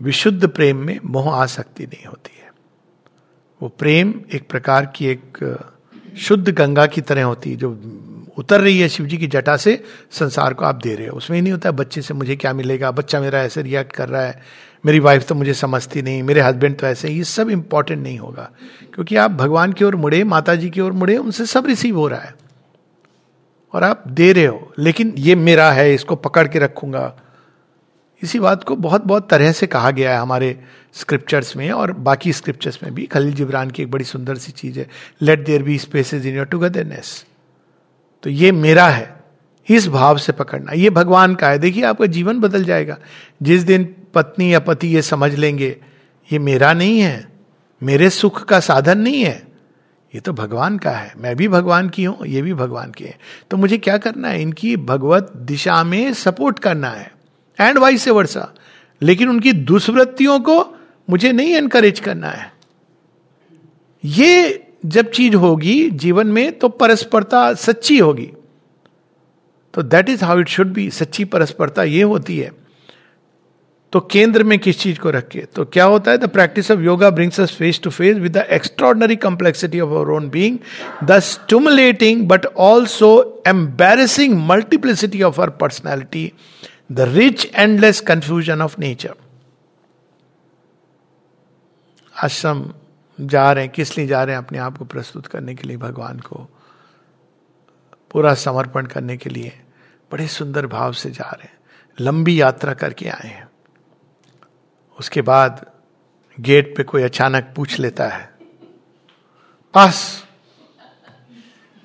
विशुद्ध 0.02 0.48
प्रेम 0.48 0.78
में 0.78 1.00
मोह 1.06 1.34
आसक्ति 1.34 1.86
नहीं 1.86 2.06
होती 2.06 2.38
है। 2.42 2.52
वो 3.62 3.70
प्रेम 3.70 4.14
एक 4.34 4.50
प्रकार 4.50 4.86
की 4.86 5.08
एक 5.08 5.38
शुद्ध 6.18 6.50
गंगा 6.50 6.86
की 6.86 7.02
तरह 7.02 7.24
होती 7.24 7.50
है, 7.50 7.56
जो 7.56 7.70
उतर 8.38 8.62
रही 8.62 8.80
है 8.80 8.88
शिव 8.90 9.06
जी 9.06 9.18
की 9.18 9.28
जटा 9.28 9.56
से 9.58 9.84
संसार 10.12 10.54
को 10.54 10.66
आप 10.66 10.76
दे 10.76 10.96
रहे 10.96 11.08
हो। 11.08 11.18
उसमें 11.18 11.38
ही 11.38 11.42
नहीं 11.42 11.54
होता, 11.54 11.72
बच्चे 11.72 12.02
से 12.02 12.14
मुझे 12.14 12.36
क्या 12.36 12.54
मिलेगा? 12.54 12.92
बच्चा 12.92 13.20
मेरा 13.22 13.42
ऐसे 13.42 13.62
रिएक्ट 13.62 13.92
कर 13.92 14.10
रहा 14.10 14.22
है, 14.22 14.42
मेरी 14.84 15.00
वाइफ 15.00 15.28
तो 15.28 15.36
मुझे 15.36 15.54
समझती 15.54 16.02
नहीं, 16.02 16.24
मेरे 16.24 16.42
हस्बैंड 16.42 16.78
तो 16.78 16.88
ऐसे 16.88 17.10
ये 17.10 17.24
सब 17.24 17.50
इंपॉर्टेंट 17.50 18.02
नहीं 18.04 18.18
होगा, 18.20 18.50
क्योंकि 18.94 19.16
आप 19.16 19.32
भगवान 19.32 19.74
की 19.74 19.86
ओर 19.86 19.96
मुड़े 19.96 20.24
माता 20.24 20.56
जी 20.56 20.70
की 20.70 20.82
ओर 20.82 20.92
मुड़े, 20.92 21.18
उनसे 21.18 21.46
सब 21.46 21.66
रिसीव 21.66 21.98
हो 21.98 22.08
रहा 22.08 22.22
है। 22.22 22.34
और 23.74 23.84
आप 23.84 24.04
दे 24.08 24.32
रहे 24.34 24.46
हो, 24.46 24.72
लेकिन 24.80 25.14
ये 25.18 25.36
मेरा 25.36 25.72
है, 25.72 25.94
इसको 25.94 26.16
पकड़ 26.16 26.48
के 26.48 26.60
रखूँगा 26.60 27.16
इसी 28.24 28.40
बात 28.40 28.64
को 28.64 28.76
बहुत 28.76 29.06
बहुत 29.06 29.30
तरह 29.30 29.52
से 29.52 29.68
कहा 29.68 29.92
गया 29.92 30.12
है 30.12 30.20
हमारे 30.20 30.60
स्क्रिप्चर्स 30.94 31.56
में 31.56 31.72
और 31.72 31.92
बाकी 31.92 32.34
स्क्रिप्चर्स 32.34 32.80
में 32.84 32.94
भी। 32.94 33.06
खलील 33.06 33.34
जिब्रान 33.34 33.70
की 33.70 33.84
एक 33.84 33.92
बड़ी 33.92 34.06
सुंदर 34.06 34.36
सी 34.36 34.52
चीज़ 34.52 34.80
है 34.80 34.88
let 35.22 35.46
there 35.46 35.64
be 35.64 35.78
spaces 35.78 36.26
in 36.26 36.36
your 36.36 36.46
togetherness 36.46 37.26
तो 38.24 38.30
ये 38.30 38.52
मेरा 38.52 38.88
है। 38.88 39.20
इस 39.70 39.88
भाव 39.88 40.18
से 40.18 40.32
पकड़ना। 40.32 40.72
ये 40.72 40.90
भगवान 40.90 41.36
का 41.36 41.50
है। 41.50 41.60
देखिए, 41.60 41.84
आपका 41.84 42.06
जीवन 42.06 42.40
बदल 42.40 42.64
जाएगा। 42.64 42.98
जिस 43.44 43.62
दिन 43.62 43.96
पत्नी 44.14 44.54
या 44.54 44.60
पति 44.60 44.88
ये 44.88 45.02
समझ 45.02 45.36
लेंगे, 45.36 45.78
ये 46.34 46.40
मेरा 46.40 46.74
नहीं 46.74 47.00
है। 47.00 47.30
मेरे 47.84 48.10
सुख 48.10 48.46
का 48.46 48.60
साधन 48.60 48.98
नहीं 48.98 49.24
है। 49.24 49.48
ये 50.16 50.20
तो 50.20 50.34
भगवान 50.34 50.78
का 50.78 50.92
है। 50.92 51.14
मैं 51.18 51.36
भी 51.36 51.48
भगवान 51.48 51.90
की 51.90 52.04
हूँ, 52.04 52.28
ये 52.28 52.42
भी 52.42 52.54
भगवान 52.54 52.92
की 52.92 53.04
है। 53.04 53.18
तो 53.52 53.58
मुझे 53.58 53.78
क्या 53.78 53.98
करना 53.98 54.28
है? 54.28 54.42
इनकी 54.42 54.78
भगवत 54.78 55.34
दिशा 55.36 55.84
में 55.84 56.14
सपोर्ट 56.14 56.60
करना 56.60 56.90
है। 56.90 57.19
एंड 57.60 57.78
वाइस 57.78 58.04
से 58.04 58.12
वर्षा 58.12 58.48
लेकिन 59.02 59.30
उनकी 59.30 59.52
दुष्वृत्तियों 59.54 60.40
को 60.40 60.64
मुझे 61.08 61.32
नहीं 61.32 61.54
एनकरेज 61.56 62.00
करना 62.00 62.28
है। 62.28 62.52
ये 64.04 64.64
जब 64.86 65.10
चीज़ 65.12 65.36
होगी 65.36 65.90
जीवन 65.92 66.28
में 66.28 66.52
तो 66.60 66.70
परस्परता 66.70 67.54
सच्ची 67.56 67.98
होगी। 67.98 68.30
तो 69.74 69.82
that 69.84 70.10
is 70.10 70.24
how 70.26 70.40
it 70.40 70.48
should 70.50 70.74
be 70.74 70.90
सच्ची 70.92 71.26
परस्परता 71.26 71.84
ये 71.84 72.02
होती 72.04 72.38
है। 72.38 72.52
तो 73.94 74.00
केंद्र 74.02 74.44
में 74.44 74.58
किस 74.60 74.80
चीज़ 74.80 75.00
को 75.00 75.10
रखे 75.12 75.40
तो 75.56 75.66
क्या 75.66 75.86
होता 75.86 76.12
है? 76.12 76.18
The 76.18 76.30
practice 76.30 76.72
of 76.72 76.80
yoga 76.80 77.10
brings 77.10 77.40
us 77.40 77.56
face 77.58 77.80
to 77.84 77.90
face 77.90 78.18
with 78.18 78.38
the 78.38 78.46
extraordinary 78.52 79.16
complexity 79.16 79.80
of 79.80 79.90
our 79.90 80.12
own 80.14 80.30
being 80.30 80.58
the 81.04 81.20
stimulating 81.26 82.28
but 82.28 82.46
also 82.46 83.44
embarrassing 83.48 84.38
multiplicity 84.48 85.22
of 85.22 85.38
our 85.38 85.50
personality 85.62 86.32
the 86.92 87.00
rich 87.00 87.52
endless 87.56 88.02
confusion 88.02 88.62
of 88.62 88.76
nature 88.80 89.16
आश्रम 92.24 92.74
जा 93.22 93.52
रहे 93.52 93.64
हैं, 93.64 93.74
किस 93.74 93.98
लिए 93.98 94.08
जा 94.08 94.24
रहे 94.24 94.36
हैं? 94.36 94.44
अपने 94.44 94.58
आप 94.58 94.78
को 94.78 94.86
प्रस्तुत 94.86 95.28
करने 95.28 95.56
के 95.56 95.68
लिए, 95.68 95.78
भगवान 95.78 96.20
को। 96.20 96.50
पूरा 98.12 98.34
समर्पण 98.34 98.86
करने 98.86 99.18
के 99.18 99.30
लिए। 99.30 99.62
बड़े 100.12 100.28
सुंदर 100.28 100.68
भाव 100.68 100.94
से 100.94 101.12
जा 101.12 101.30
रहे 101.30 101.44
हैं। 101.44 101.58
लंबी 102.00 102.42
यात्रा 102.42 102.74
करके 102.74 103.10
आए 103.10 103.28
हैं। 103.28 103.50
उसके 105.00 105.22
बाद 105.22 105.72
गेट 106.40 106.78
पे 106.78 106.84
कोई 106.84 107.04
अचानक 107.04 107.54
पूछ 107.56 107.80
लेता 107.80 108.08
है। 108.08 108.34
पास 109.74 110.26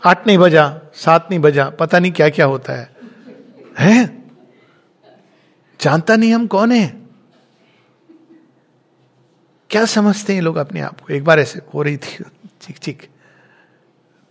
आठ 0.06 0.26
नहीं 0.26 0.38
बजा, 0.38 0.80
सात 0.94 1.28
नहीं 1.30 1.40
बजा, 1.40 1.70
पता 1.70 1.98
नहीं 1.98 2.12
क्या 2.12 2.28
क्या 2.28 2.46
होता 2.46 2.72
है। 2.72 2.96
हैं? 3.78 4.23
जानता 5.84 6.16
नहीं 6.16 6.34
हम 6.34 6.46
कौन 6.46 6.72
है? 6.72 7.02
क्या 9.70 9.84
समझते 9.84 10.34
हैं 10.34 10.42
लोग 10.42 10.56
अपने 10.56 10.80
आप 10.80 11.00
को? 11.00 11.12
एक 11.12 11.24
बार 11.24 11.40
ऐसे 11.40 11.60
हो 11.74 11.82
रही 11.82 11.96
थी 11.96 12.24
चिक 12.60 12.78
चिक 12.78 13.02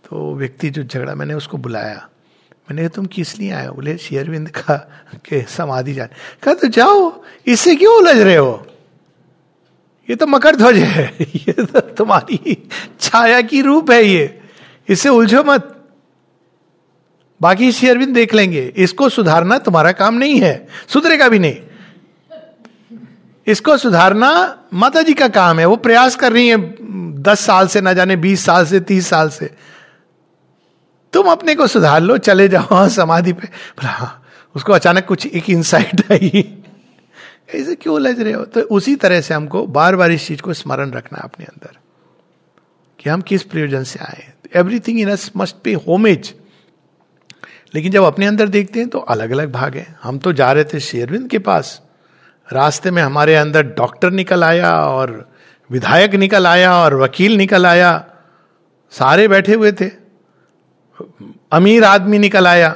तो 0.04 0.34
व्यक्ति 0.34 0.70
जो 0.70 0.82
झगड़ा, 0.82 1.14
मैंने 1.14 1.34
उसको 1.34 1.56
बुलाया। 1.56 2.08
मैंने 2.52 2.82
कहा, 2.82 2.88
तुम 2.88 3.06
किस 3.06 3.38
लिए 3.38 3.50
आए 3.50 3.68
बोले 3.68 3.98
शेयरविंद 3.98 4.48
का, 4.48 4.76
के 5.24 5.42
समाधि 5.42 5.94
जाने। 5.94 6.40
कहा 6.42 6.54
तो 6.54 6.68
जाओ, 6.68 7.24
इससे 7.46 7.76
क्यों 7.76 7.96
उलझ 7.96 8.18
रहे 8.18 8.36
हो? 8.36 8.66
ये 10.10 10.16
तो 10.16 10.26
मकर 10.26 10.56
ध्वज 10.56 10.76
है। 10.76 11.16
ये 11.20 11.52
तो 11.52 11.80
तुम्हारी 11.80 12.68
छाया 13.00 13.40
की 13.40 13.62
रूप 13.62 13.90
है 13.90 14.04
ये। 14.04 14.40
इससे 14.88 15.08
उलझो 15.08 15.44
मत। 15.44 15.73
बाकी 17.44 17.72
शेयरविंद 17.72 18.14
देख 18.14 18.34
लेंगे। 18.34 18.72
इसको 18.76 19.08
सुधारना 19.08 19.58
तुम्हारा 19.58 19.92
काम 19.92 20.14
नहीं 20.14 20.40
है। 20.40 20.66
सुधरेगा 20.88 21.28
भी 21.28 21.38
नहीं। 21.38 21.56
इसको 23.46 23.76
सुधारना 23.76 24.58
माता 24.74 25.02
जी 25.02 25.14
का 25.14 25.28
काम 25.28 25.58
है। 25.58 25.66
वो 25.66 25.76
प्रयास 25.76 26.16
कर 26.16 26.32
रही 26.32 26.48
है 26.48 26.56
दस 27.22 27.40
साल 27.40 27.68
से, 27.68 27.80
ना 27.80 27.92
जाने 27.92 28.16
बीस 28.16 28.44
साल 28.44 28.66
से, 28.66 28.80
तीस 28.80 29.06
साल 29.06 29.28
से। 29.28 29.50
तुम 31.12 31.26
अपने 31.26 31.54
को 31.54 31.66
सुधार 31.66 32.00
लो, 32.00 32.18
चले 32.18 32.48
जाओ 32.48 32.88
समाधि 32.88 33.32
पे। 33.32 33.48
हाँ 33.80 34.24
उसको 34.56 34.72
अचानक 34.72 35.04
कुछ 35.06 35.26
एक 35.26 35.50
इंसाइट 35.50 36.02
आई। 36.12 36.58
ऐसे 37.54 37.74
क्यों 37.74 38.00
लज 38.00 38.20
रहे 38.20 38.32
हो? 38.32 38.44
तो 38.44 38.60
उसी 38.60 38.96
तरह 38.96 39.20
से 39.20 39.34
हमको 39.34 39.66
बार 39.66 39.96
बार 39.96 40.12
इस 40.12 40.26
चीज़ 40.26 40.42
को 40.42 40.52
स्मरण 40.52 40.90
रखना 40.90 41.18
अपने 41.18 41.46
अंदर। 41.46 41.76
कि 42.98 43.10
हम 43.10 43.20
किस 43.20 43.42
प्रयोजन 43.42 43.82
से 43.82 43.98
आए 43.98 44.32
everything 44.54 45.00
in 45.00 45.10
us 45.10 45.30
must 45.36 45.56
be 45.64 45.72
homage 45.72 46.34
लेकिन 47.74 47.92
जब 47.92 48.02
अपने 48.02 48.26
अंदर 48.26 48.48
देखते 48.48 48.80
हैं 48.80 48.88
तो 48.88 48.98
अलग 48.98 49.30
अलग 49.30 49.52
भाग 49.52 49.74
है। 49.74 49.96
हम 50.02 50.18
तो 50.18 50.32
जा 50.32 50.52
रहे 50.52 50.64
थे 50.64 50.80
शेरविंद 50.80 51.30
के 51.30 51.38
पास। 51.38 51.82
रास्ते 52.52 52.90
में 52.90 53.02
हमारे 53.02 53.34
अंदर 53.34 53.62
डॉक्टर 53.62 54.10
निकल 54.10 54.44
आया 54.44 54.80
और 54.86 55.32
विधायक 55.70 56.14
निकल 56.14 56.46
आया 56.46 56.74
और 56.74 56.94
वकील 56.94 57.36
निकल 57.36 57.66
आया। 57.66 58.06
सारे 58.90 59.28
बैठे 59.28 59.54
हुए 59.54 59.72
थे। 59.72 59.90
अमीर 61.52 61.84
आदमी 61.84 62.18
निकल 62.18 62.46
आया। 62.46 62.68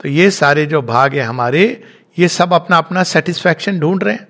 तो 0.00 0.08
ये 0.08 0.30
सारे 0.30 0.66
जो 0.66 0.82
भाग 0.82 1.14
है 1.14 1.22
हमारे, 1.22 1.84
ये 2.18 2.28
सब 2.28 2.52
अपना 2.52 2.78
अपना 2.78 3.02
सेटिस्फैक्शन 3.02 3.80
ढूंढ 3.80 4.04
रहे 4.04 4.14
हैं। 4.14 4.28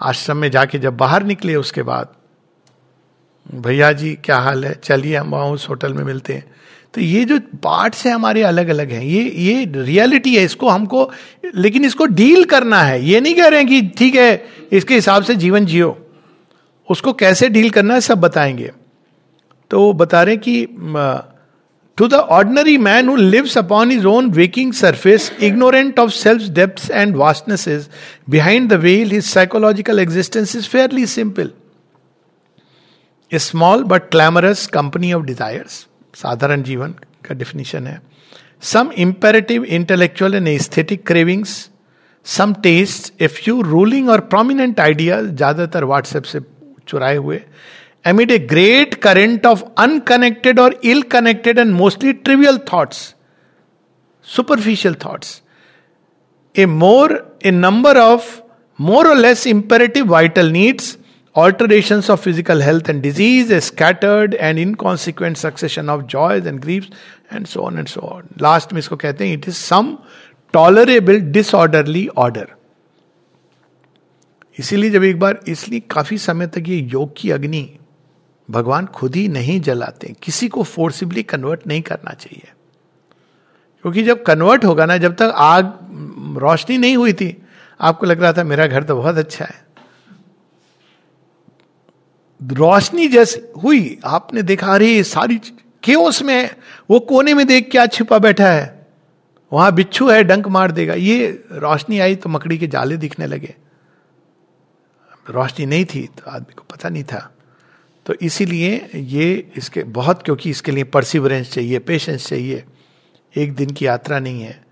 आश्रम 0.00 0.36
में 0.36 0.50
जाके 0.50 0.78
जब 0.78 0.96
बाहर 0.96 1.22
निकले 1.22 1.54
उसके 1.54 1.82
बाद, 1.82 2.08
भैया 3.54 3.92
जी, 3.92 4.18
क्या 4.24 4.38
हाल 4.38 4.64
है? 4.64 4.74
चलिए, 4.74 5.16
हम 5.16 5.30
वहाँ 5.30 5.46
उस 5.46 5.68
होटल 5.68 5.94
में 5.94 6.04
मिलते 6.04 6.34
हैं। 6.34 6.54
तो 6.94 7.00
ये 7.00 7.24
जो 7.24 7.38
पार्ट्स 7.62 8.04
है 8.06 8.12
हमारे 8.12 8.42
अलग 8.42 8.68
अलग 8.68 8.90
हैं, 8.90 9.02
ये 9.02 9.22
ये 9.22 9.64
रियलिटी 9.76 10.34
है, 10.36 10.44
इसको 10.44 10.68
हमको, 10.68 11.10
लेकिन 11.54 11.84
इसको 11.84 12.06
डील 12.06 12.44
करना 12.44 12.82
है। 12.82 13.02
ये 13.04 13.20
नहीं 13.20 13.34
कह 13.34 13.46
रहे 13.46 13.60
हैं 13.60 13.68
कि 13.68 13.80
ठीक 13.98 14.14
है, 14.14 14.44
इसके 14.72 14.94
हिसाब 14.94 15.22
से 15.22 15.34
जीवन 15.34 15.66
जियो। 15.66 15.96
उसको 16.88 17.12
कैसे 17.12 17.48
डील 17.48 17.70
करना 17.70 17.94
है, 17.94 18.00
सब 18.00 18.20
बताएँगे। 18.20 18.70
तो 19.70 19.80
वो 19.80 19.92
बता 19.92 20.22
रहे 20.22 20.36
कि 20.36 20.66
to 21.98 22.06
the 22.08 22.14
ordinary 22.14 22.76
man 22.78 23.08
who 23.08 23.14
lives 23.16 23.56
upon 23.58 23.92
his 23.92 24.06
own 24.06 24.30
waking 24.30 24.72
surface 24.72 25.30
ignorant 25.42 25.98
of 25.98 26.10
self 26.10 26.42
depth 26.50 26.90
and 26.90 27.16
vastnesses 27.16 27.88
behind 28.30 28.68
the 28.68 28.80
veil 28.80 29.10
his 29.10 29.24
psychological 29.24 29.98
existence 29.98 30.54
is 30.56 30.68
fairly 30.68 31.06
simple 31.06 31.50
a 33.32 33.38
small 33.38 33.84
but 33.84 34.10
clamorous 34.10 34.66
company 34.66 35.12
of 35.12 35.24
desires 35.24 35.86
साधारण 36.14 36.62
जीवन 36.62 36.94
का 37.24 37.34
definition 37.34 37.86
है। 37.86 38.00
Some 38.62 38.90
imperative 39.04 39.64
intellectual 39.64 40.34
and 40.34 40.48
aesthetic 40.48 41.06
cravings 41.06 41.54
some 42.26 42.52
taste 42.62 43.22
a 43.22 43.26
few 43.26 43.60
ruling 43.62 44.08
or 44.10 44.20
prominent 44.32 44.80
idea 44.80 45.20
ज़्यादातर 45.22 45.84
WhatsApp 45.84 46.24
से 46.24 46.40
चुराए 46.88 47.16
हुए 47.16 47.40
amid 48.06 48.30
a 48.30 48.38
great 48.52 48.94
current 49.02 49.46
of 49.46 49.62
unconnected 49.78 50.60
or 50.60 50.78
ill 50.84 51.02
connected 51.12 51.58
and 51.58 51.72
mostly 51.74 52.12
trivial 52.12 52.58
thoughts 52.72 53.14
superficial 54.28 54.94
thoughts 55.04 55.40
a 56.54 56.66
more 56.66 57.16
a 57.46 57.50
number 57.50 57.98
of 57.98 58.30
more 58.78 59.08
or 59.08 59.16
less 59.16 59.46
imperative 59.46 60.06
vital 60.10 60.52
needs 60.52 60.96
alterations 61.34 62.08
of 62.08 62.20
physical 62.20 62.60
health 62.60 62.88
and 62.88 63.02
disease, 63.02 63.50
a 63.50 63.60
scattered 63.60 64.34
and 64.34 64.58
inconsequent 64.58 65.38
succession 65.38 65.88
of 65.88 66.06
joys 66.06 66.46
and 66.46 66.60
griefs, 66.60 66.90
and 67.30 67.48
so 67.48 67.64
on 67.64 67.78
and 67.78 67.88
so 67.88 68.00
on. 68.02 68.28
Last 68.38 68.72
में 68.72 68.78
इसको 68.80 68.96
कहते 68.96 69.28
हैं 69.28 69.38
it 69.38 69.48
is 69.48 69.56
some 69.56 69.98
tolerable 70.54 71.20
disorderly 71.20 72.08
order. 72.10 72.46
इसीलिए 74.58 74.90
जब 74.90 75.04
एक 75.04 75.18
बार 75.18 75.40
इसलिए 75.48 75.80
काफ़ी 75.90 76.18
समय 76.18 76.46
तक 76.46 76.64
ये 76.68 76.76
योग 76.92 77.14
की 77.16 77.30
अग्नि 77.30 77.68
भगवान 78.48 78.86
खुद 78.94 79.14
ही 79.16 79.28
नहीं 79.28 79.60
जलाते 79.60 80.14
किसी 80.22 80.48
को 80.48 80.62
फोर्सिबली 80.62 81.22
कन्वर्ट 81.22 81.66
नहीं 81.66 81.82
करना 81.82 82.12
चाहिए 82.14 82.48
क्योंकि 83.84 84.02
जब 84.02 84.22
कन्वर्ट 84.24 84.64
होगा 84.64 84.86
ना 84.86 84.96
जब 84.96 85.14
तक 85.16 85.32
आग 85.36 85.72
रोशनी 86.42 86.78
नहीं 86.78 86.96
हुई 86.96 87.12
थी 87.12 87.36
आपको 87.80 88.06
लग 88.06 88.22
रहा 88.22 88.32
था 88.32 88.44
मेरा 88.44 88.66
घर 88.66 88.82
तो 88.84 88.96
बहुत 88.96 89.16
अच्छा 89.18 89.44
है 89.44 89.71
रोशनी 92.42 93.08
जैसे 93.08 93.52
हुई, 93.62 93.98
आपने 94.04 94.42
देखा, 94.42 94.74
अरे 94.74 95.02
सारी 95.02 95.40
केओस 95.82 96.22
में 96.22 96.50
वो 96.90 97.00
कोने 97.00 97.34
में 97.34 97.46
देख 97.46 97.70
क्या 97.70 97.86
छिपा 97.86 98.18
बैठा 98.18 98.50
है? 98.50 98.86
वहाँ 99.52 99.74
बिच्छू 99.74 100.10
है, 100.10 100.24
डंक 100.24 100.48
मार 100.48 100.70
देगा। 100.70 100.94
ये 100.94 101.44
रोशनी 101.52 101.98
आई 101.98 102.16
तो 102.16 102.28
मकड़ी 102.28 102.58
के 102.58 102.66
जाले 102.66 102.96
दिखने 102.96 103.26
लगे। 103.26 103.54
रोशनी 105.30 105.66
नहीं 105.66 105.84
थी 105.84 106.06
तो 106.06 106.30
आदमी 106.30 106.54
को 106.54 106.64
पता 106.70 106.88
नहीं 106.88 107.04
था। 107.04 107.36
तो 108.06 108.14
इसीलिए 108.14 108.90
ये 108.94 109.50
इसके, 109.56 109.82
बहुत, 109.82 110.22
क्योंकि 110.22 110.50
इसके 110.50 110.72
लिए 110.72 110.84
परसिवरेंस 110.84 111.52
चाहिए 111.52 111.78
पेशेंस 111.78 112.26
चाहिए। 112.26 112.64
एक 113.36 113.54
दिन 113.54 113.70
की 113.70 113.86
यात्रा 113.86 114.18
नहीं 114.18 114.42
है। 114.42 114.64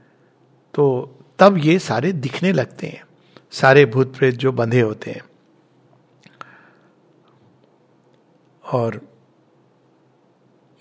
तो 0.74 1.14
तब 1.38 1.58
ये 1.58 1.78
सारे 1.78 2.12
दिखने 2.12 2.52
लगते 2.52 2.86
हैं। 2.86 3.02
सारे 3.52 3.84
भूत 3.84 4.16
प्रेत 4.16 4.34
जो 4.34 4.52
बंधे 4.52 4.80
होते 4.80 5.10
हैं। 5.10 5.22
और 8.70 9.00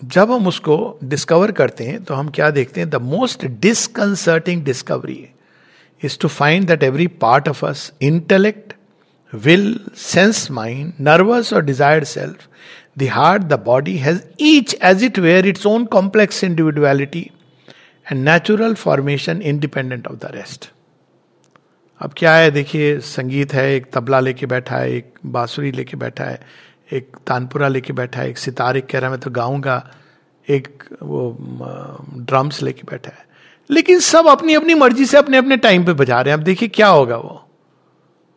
जब 0.04 0.30
हम 0.30 0.46
उसको 0.46 0.98
डिस्कवर 1.04 1.52
करते 1.52 1.84
हैं 1.84 2.04
तो 2.04 2.14
हम 2.14 2.28
क्या 2.28 2.50
देखते 2.50 2.80
हैं? 2.80 2.90
The 2.90 2.94
most 2.94 3.46
disconcerting 3.46 4.64
discovery 4.64 5.28
is 6.04 6.18
to 6.18 6.28
find 6.28 6.66
that 6.66 6.82
every 6.82 7.06
part 7.06 7.48
of 7.48 7.66
us 7.66 7.92
intellect 8.02 8.72
will 9.34 9.80
sense 9.96 10.50
mind 10.50 10.92
nervous 11.00 11.52
or 11.52 11.64
desired 11.64 12.04
self 12.04 12.48
the 12.98 13.02
heart 13.02 13.42
the 13.42 13.52
body 13.52 13.96
has 13.96 14.20
each 14.40 14.76
as 14.82 15.04
it 15.04 15.18
were 15.18 15.46
its 15.46 15.66
own 15.66 15.84
complex 15.84 16.44
individuality 16.44 17.30
and 18.12 18.24
natural 18.24 18.74
formation 18.74 19.42
independent 19.42 20.06
of 20.06 20.16
the 20.16 20.24
rest 20.24 20.70
अब 22.02 22.12
क्या 22.16 22.34
है? 22.34 22.50
देखिए, 22.50 22.98
संगीत 23.00 23.52
है, 23.54 23.74
एक 23.74 23.86
तबला 23.92 24.20
लेके 24.20 24.46
बैठा 24.46 24.76
है, 24.76 24.92
एक 24.92 25.14
बांसुरी 25.26 25.72
लेके 25.72 25.96
बैठा 25.96 26.24
है। 26.24 26.40
एक 26.92 27.16
तानपुरा 27.26 27.68
लेके 27.68 27.92
बैठा 27.92 28.20
है, 28.20 28.30
एक 28.30 28.38
सितार 28.38 28.76
एक 28.76 28.86
कह 28.86 28.98
रहा 28.98 29.06
है, 29.06 29.10
मैं 29.10 29.20
तो 29.20 29.30
गाऊँगा। 29.30 29.90
एक 30.48 30.84
वो 31.02 31.36
ड्रम्स 32.16 32.62
लेके 32.62 32.82
बैठा 32.82 33.10
है। 33.10 33.26
लेकिन 33.70 34.00
सब 34.00 34.26
अपनी 34.26 34.54
अपनी 34.54 34.74
मर्ज़ी 34.74 35.06
से 35.06 35.16
अपने 35.16 35.36
अपने 35.36 35.56
टाइम 35.56 35.84
पे 35.84 35.92
बजा 35.92 36.20
रहे 36.20 36.32
हैं। 36.32 36.38
अब 36.38 36.44
देखिए 36.44 36.68
क्या 36.68 36.88
होगा 36.88 37.16
वो। 37.16 37.48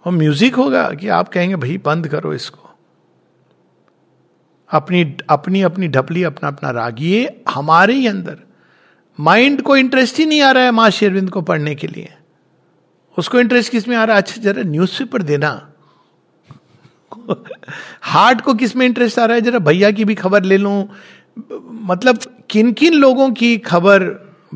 वो 0.06 0.12
म्यूज़िक 0.12 0.56
होगा 0.56 0.92
कि 0.92 1.08
आप 1.08 1.30
कहेंगे, 1.30 1.56
भाई, 1.56 1.78
बंद 1.78 2.08
करो 2.08 2.34
इसको। 2.34 2.70
अपनी 4.70 5.18
अपनी 5.30 5.62
अपनी 5.62 5.88
ढपली 5.88 6.24
अपना 6.24 6.48
अपना 6.50 6.70
राग, 6.70 6.96
ये 7.00 7.44
हमारे 7.50 7.94
ही 7.94 8.08
अंदर। 8.08 8.39
माइंड 9.20 9.62
को 9.62 9.78
इंटरेस्ट 9.78 10.18
ही 10.18 10.26
नहीं 10.26 10.42
आ 10.42 10.52
रहा 10.52 10.63
है 10.63 10.72
माँ 10.72 10.89
शेरविंद 10.89 11.30
को 11.30 11.42
पढ़ने 11.42 11.76
के 11.76 11.88
लिए। 11.88 12.13
उसको 13.18 13.39
इंटरेस्ट 13.39 13.72
किसमें 13.72 13.96
आ 13.96 14.04
रहा 14.04 14.16
है? 14.16 14.22
अच्छा 14.22 14.42
जरा 14.42 14.63
न्यूज़पेपर 14.63 15.22
देना। 15.22 15.73
हार्ट 18.02 18.41
को 18.41 18.54
किसमें 18.54 18.86
इंटरेस्ट 18.86 19.19
आ 19.19 19.26
रहा 19.26 19.36
है? 19.36 19.41
जरा 19.41 19.60
भैया 19.60 19.91
की 19.91 20.06
भी 20.06 20.15
खबर 20.15 20.43
ले 20.43 20.58
लूँ। 20.58 20.89
मतलब 21.71 22.19
किन 22.49 22.73
किन 22.73 22.93
लोगों 22.93 23.32
की 23.32 23.58
खबर? 23.58 24.04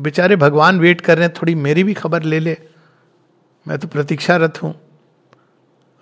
बेचारे 0.00 0.36
भगवान 0.36 0.80
वेट 0.80 1.00
कर 1.00 1.18
रहे 1.18 1.26
हैं, 1.26 1.34
थोड़ी 1.42 1.54
मेरी 1.54 1.84
भी 1.84 1.94
खबर 1.94 2.22
ले 2.22 2.38
ले। 2.40 2.56
मैं 3.68 3.78
तो 3.78 3.88
प्रतीक्षारत 3.88 4.62
हूँ। 4.62 4.74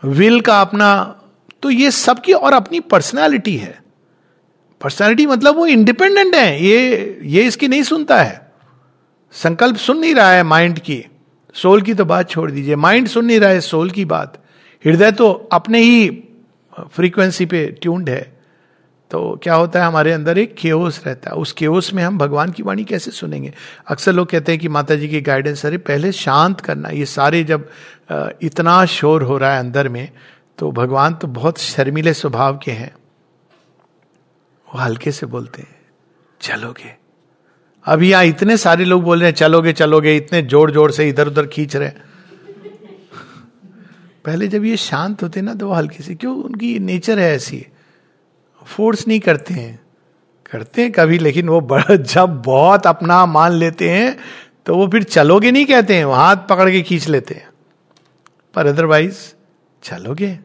विल 0.04 0.40
का 0.40 0.60
अपना 0.60 1.20
तो 1.62 1.70
ये 1.70 1.90
सबकी 1.90 2.32
और 2.32 2.52
अपनी 2.52 2.80
पर्सनालिटी 2.80 3.56
है। 3.56 3.82
पर्सनालिटी 4.80 5.26
मतलब 5.26 5.56
वो 5.56 5.66
इंडिपेंडेंट 5.66 6.34
है। 6.34 6.64
ये 6.64 7.20
ये 7.22 7.42
इसकी 7.42 7.68
नहीं 7.68 7.82
सुनता 7.82 8.22
है। 8.22 8.52
संकल्प 9.32 9.76
सुन 9.76 9.98
नहीं 9.98 10.14
रहा 10.14 10.30
है 10.30 10.42
माइंड 10.42 10.78
की। 10.78 11.04
सोल 11.54 11.82
की 11.82 11.94
तो 11.94 12.04
बात 12.04 12.30
छोड़ 12.30 12.50
दीजिए। 12.50 12.76
माइंड 12.76 13.08
सुन 13.08 13.24
नहीं 13.24 13.40
रहा 13.40 13.50
है 13.50 13.60
सोल 13.60 13.90
की 13.90 14.04
बात। 14.04 14.38
हृदय 14.84 15.12
तो 15.12 15.32
अपने 15.52 15.78
ही 15.78 16.08
फ्रीक्वेंसी 16.76 17.46
पे 17.46 17.66
ट्यून्ड 17.82 18.08
है 18.10 18.34
तो 19.10 19.18
क्या 19.42 19.54
होता 19.54 19.80
है, 19.80 19.86
हमारे 19.86 20.12
अंदर 20.12 20.38
एक 20.38 20.54
केओस 20.58 21.00
रहता 21.06 21.30
है। 21.30 21.36
उस 21.36 21.52
केओस 21.52 21.92
में 21.94 22.02
हम 22.02 22.16
भगवान 22.18 22.50
की 22.50 22.62
वाणी 22.62 22.84
कैसे 22.84 23.10
सुनेंगे? 23.10 23.52
अक्सर 23.86 24.12
लोग 24.12 24.28
कहते 24.28 24.52
हैं 24.52 24.60
कि 24.60 24.68
माता 24.68 24.94
जी 24.94 25.08
की 25.08 25.20
गाइडेंस 25.22 25.64
अरे, 25.66 25.78
पहले 25.78 26.10
शांत 26.14 26.60
करना, 26.60 26.88
ये 26.88 27.06
सारे 27.06 27.42
जब 27.44 27.68
इतना 28.42 28.84
शोर 28.86 29.22
हो 29.22 29.38
रहा 29.38 29.52
है 29.52 29.58
अंदर 29.60 29.88
में 29.88 30.08
तो 30.58 30.70
भगवान 30.72 31.14
तो 31.14 31.28
बहुत 31.30 31.58
शर्मिले 31.60 32.12
स्वभाव 32.14 32.58
के 32.58 32.70
हैं। 32.72 32.92
वो 34.68 34.78
हल्के 34.78 35.12
से 35.12 35.26
बोलते 35.28 35.62
हैं, 35.62 35.74
चलोगे। 36.40 36.94
अभी 37.86 38.10
यहाँ 38.10 38.24
इतने 38.24 38.56
सारे 38.56 38.84
लोग 38.84 39.02
बोल 39.02 39.20
रहे 39.20 39.28
हैं, 39.28 39.34
चलोगे 39.36 39.72
चलोगे। 39.74 40.16
इतने 40.16 40.42
ज़ोर 40.44 40.70
ज़ोर 40.70 40.92
से 40.92 41.08
इधर 41.08 41.26
उधर 41.26 41.46
खींच 41.46 41.76
रहे 41.76 41.88
पहले 44.26 44.48
जब 44.48 44.64
ये 44.64 44.76
शांत 44.76 45.22
होते 45.22 45.40
ना 45.40 45.54
तो 45.54 45.68
वो 45.68 45.74
हल्की 45.74 46.02
सी, 46.02 46.14
क्यों? 46.14 46.36
उनकी 46.44 46.78
नेचर 46.78 47.18
है 47.18 47.34
ऐसी। 47.34 47.66
फोर्स 48.66 49.08
नहीं 49.08 49.20
करते 49.20 49.54
हैं। 49.54 49.80
करते 50.50 50.82
हैं 50.82 50.92
कभी, 50.92 51.18
लेकिन 51.18 51.48
वो 51.48 51.60
बड़ा, 51.60 51.96
जब 52.14 52.42
बहुत 52.42 52.86
अपना 52.86 53.26
मान 53.26 53.52
लेते 53.52 53.90
हैं 53.90 54.18
तो 54.66 54.76
वो 54.76 54.88
फिर 54.88 55.02
चलोगे 55.02 55.50
नहीं 55.50 55.66
कहते 55.66 55.96
हैं 55.96 56.06
हाथ 56.06 56.36
पकड़ 56.36 56.70
के 56.70 56.82
खींच 56.82 57.08
लेते 57.08 57.34
हैं। 57.34 57.48
पर 58.54 58.66
अदरवाइज़ 58.66 59.34
चलोगे। 59.82 60.38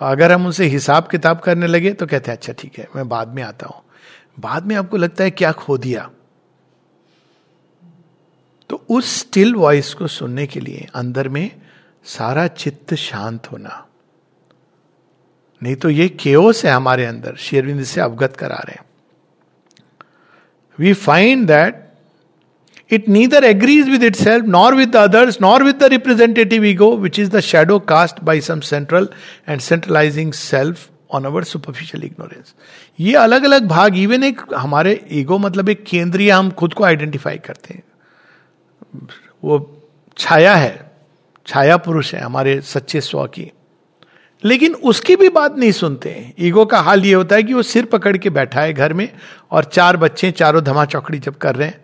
अगर 0.00 0.32
हम 0.32 0.46
उनसे 0.46 0.64
हिसाब 0.64 1.08
किताब 1.10 1.38
करने 1.40 1.66
लगे 1.66 1.92
तो 1.92 2.06
कहते 2.06 2.30
हैं 2.30 2.38
अच्छा 2.38 2.52
ठीक 2.52 2.78
है, 2.78 2.88
मैं 2.96 3.08
बाद 3.08 3.28
में 3.28 3.42
आता 3.42 3.66
हूँ। 3.66 3.82
बाद 4.40 4.66
में 4.66 4.76
आपको 4.76 4.96
लगता 4.96 5.24
है, 5.24 5.30
क्या 5.30 5.52
खो 5.52 5.78
दिया? 5.78 6.10
तो 8.70 8.84
उस 8.88 9.20
स्टिल 9.20 9.54
वॉइस 9.54 9.94
को 9.94 10.06
सुनने 10.06 10.46
के 10.46 10.60
लिए, 10.60 10.88
अंदर 10.94 11.28
में 11.28 11.65
सारा 12.06 12.46
चित्त 12.46 12.94
शांत 12.94 13.46
होना। 13.52 13.82
नहीं 15.62 15.74
तो 15.76 15.90
ये 15.90 16.08
केओस 16.08 16.64
है 16.64 16.72
हमारे 16.72 17.04
अंदर, 17.04 17.36
शेरविंद 17.36 17.84
से 17.84 18.00
अवगत 18.00 18.36
करा 18.36 18.62
रहे 18.66 18.84
we 20.78 20.92
find 20.92 21.46
that 21.46 21.84
it 22.90 23.08
neither 23.08 23.44
agrees 23.44 23.88
with 23.88 24.02
itself 24.16 24.44
nor 24.44 24.74
with 24.74 24.96
others 24.96 25.40
nor 25.42 25.62
with 25.64 25.76
the 25.76 25.84
representative 25.84 26.64
ego 26.64 26.96
which 26.96 27.18
is 27.18 27.30
the 27.30 27.40
shadow 27.40 27.78
cast 27.78 28.20
by 28.20 28.40
some 28.40 28.60
central 28.60 29.08
and 29.48 29.60
centralising 29.60 30.32
self 30.32 30.88
on 31.10 31.24
our 31.24 31.44
superficial 31.44 32.04
ignorance 32.04 32.54
ये 33.00 33.14
अलग 33.14 33.44
अलग 33.44 33.66
भाग 33.68 33.98
even 33.98 34.24
एक 34.24 34.40
हमारे 34.56 35.06
ego 35.12 35.38
मतलब 35.38 35.68
एक 35.68 35.84
केंद्रीय 35.84 36.30
हम 36.30 36.50
खुद 36.50 36.74
को 36.74 36.84
आइडेंटिफाई 36.84 37.38
करते 37.38 37.74
हैं। 37.74 37.82
वो 39.44 39.82
छाया 40.16 40.54
है। 40.54 40.85
छाया 41.46 41.76
पुरुष 41.76 42.14
है, 42.14 42.20
हमारे 42.20 42.60
सच्चे 42.60 43.00
स्व 43.00 43.24
की। 43.24 43.50
लेकिन 44.44 44.74
उसकी 44.74 45.16
भी 45.16 45.28
बात 45.28 45.56
नहीं 45.58 45.72
सुनते 45.72 46.32
ईगो 46.38 46.64
का 46.64 46.78
हाल 46.78 47.04
ये 47.04 47.12
होता 47.14 47.36
है 47.36 47.42
कि 47.42 47.54
वो 47.54 47.62
सिर 47.62 47.84
पकड़ 47.84 48.16
के 48.16 48.30
बैठा 48.30 48.60
है 48.60 48.72
घर 48.72 48.92
में 48.92 49.08
और 49.50 49.64
चार 49.64 49.96
बच्चे 49.96 50.30
चारों 50.30 50.62
धमा 50.64 50.84
चौकड़ी 50.84 51.18
जब 51.18 51.36
कर 51.36 51.54
रहे 51.54 51.68
हैं 51.68 51.80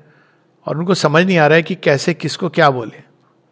और 0.67 0.79
उनको 0.79 0.95
समझ 0.95 1.25
नहीं 1.27 1.39
आ 1.39 1.47
रहा 1.47 1.57
है 1.57 1.63
कि 1.63 1.75
कैसे, 1.75 2.15
किसको 2.15 2.49
क्या 2.49 2.71
बोले। 2.71 3.03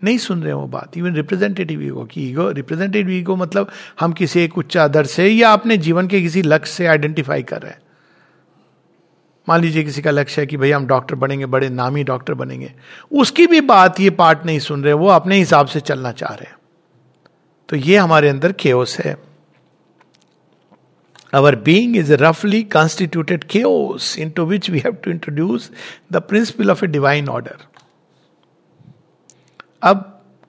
नहीं 0.04 0.18
सुन 0.18 0.40
रहे 0.40 0.48
हैं 0.48 0.60
वो 0.60 0.66
बात। 0.66 0.96
इवन 0.96 1.14
रिप्रेजेंटेटिव 1.14 1.82
ईगो 1.82 2.04
की 2.04 2.28
ईगो 2.30 2.50
रिप्रेजेंटेटिव 2.50 3.10
ईगो 3.10 3.36
मतलब 3.36 3.70
हम 4.00 4.12
किसी 4.12 4.40
एक 4.40 4.58
उच्च 4.58 4.76
आदर 4.76 5.04
से 5.04 5.28
या 5.28 5.52
अपने 5.52 5.76
जीवन 5.76 6.06
के 6.06 6.20
किसी 6.22 6.42
लक्ष्य 6.42 6.72
से 6.72 6.86
आइडेंटिफाई 6.86 7.42
कर 7.42 7.62
रहे 7.62 7.72
हैं। 7.72 7.78
मान 9.50 9.60
लीजिए 9.60 9.82
किसी 9.84 10.02
का 10.02 10.10
लक्ष्य 10.10 10.40
है 10.40 10.46
कि 10.46 10.56
भैया 10.56 10.76
हम 10.76 10.86
डॉक्टर 10.86 11.14
बनेंगे, 11.16 11.46
बड़े 11.46 11.68
नामी 11.70 12.04
डॉक्टर 12.04 12.34
बनेंगे। 12.34 12.72
उसकी 13.12 13.46
भी 13.46 13.60
बात 13.62 14.00
ये 14.00 14.10
पार्ट 14.12 14.46
नहीं 14.46 14.58
सुन 14.58 14.84
रहे, 14.84 14.92
वो 14.92 15.08
अपने 15.08 15.36
हिसाब 15.36 15.66
से 15.66 15.80
चलना 15.82 16.12
चाह 16.12 16.34
रहे 16.34 16.58
तो 17.68 17.76
ये 17.76 17.96
हमारे 17.96 18.28
अंदर 18.28 18.52
केओस 18.52 18.98
है। 18.98 19.16
अवर 21.32 21.56
बींग 21.56 21.96
इज़ 21.96 22.12
रफली 22.12 22.62
constituted 22.62 23.44
chaos 23.44 24.16
into 24.30 24.44
which 24.44 24.70
we 24.70 24.78
have 24.78 24.92
to 24.94 25.10
introduce 25.10 25.70
the 26.12 26.16
principle 26.20 26.70
of 26.70 26.84
a 26.84 26.88
divine 26.88 27.28
order 27.28 27.56
अब 29.82 29.98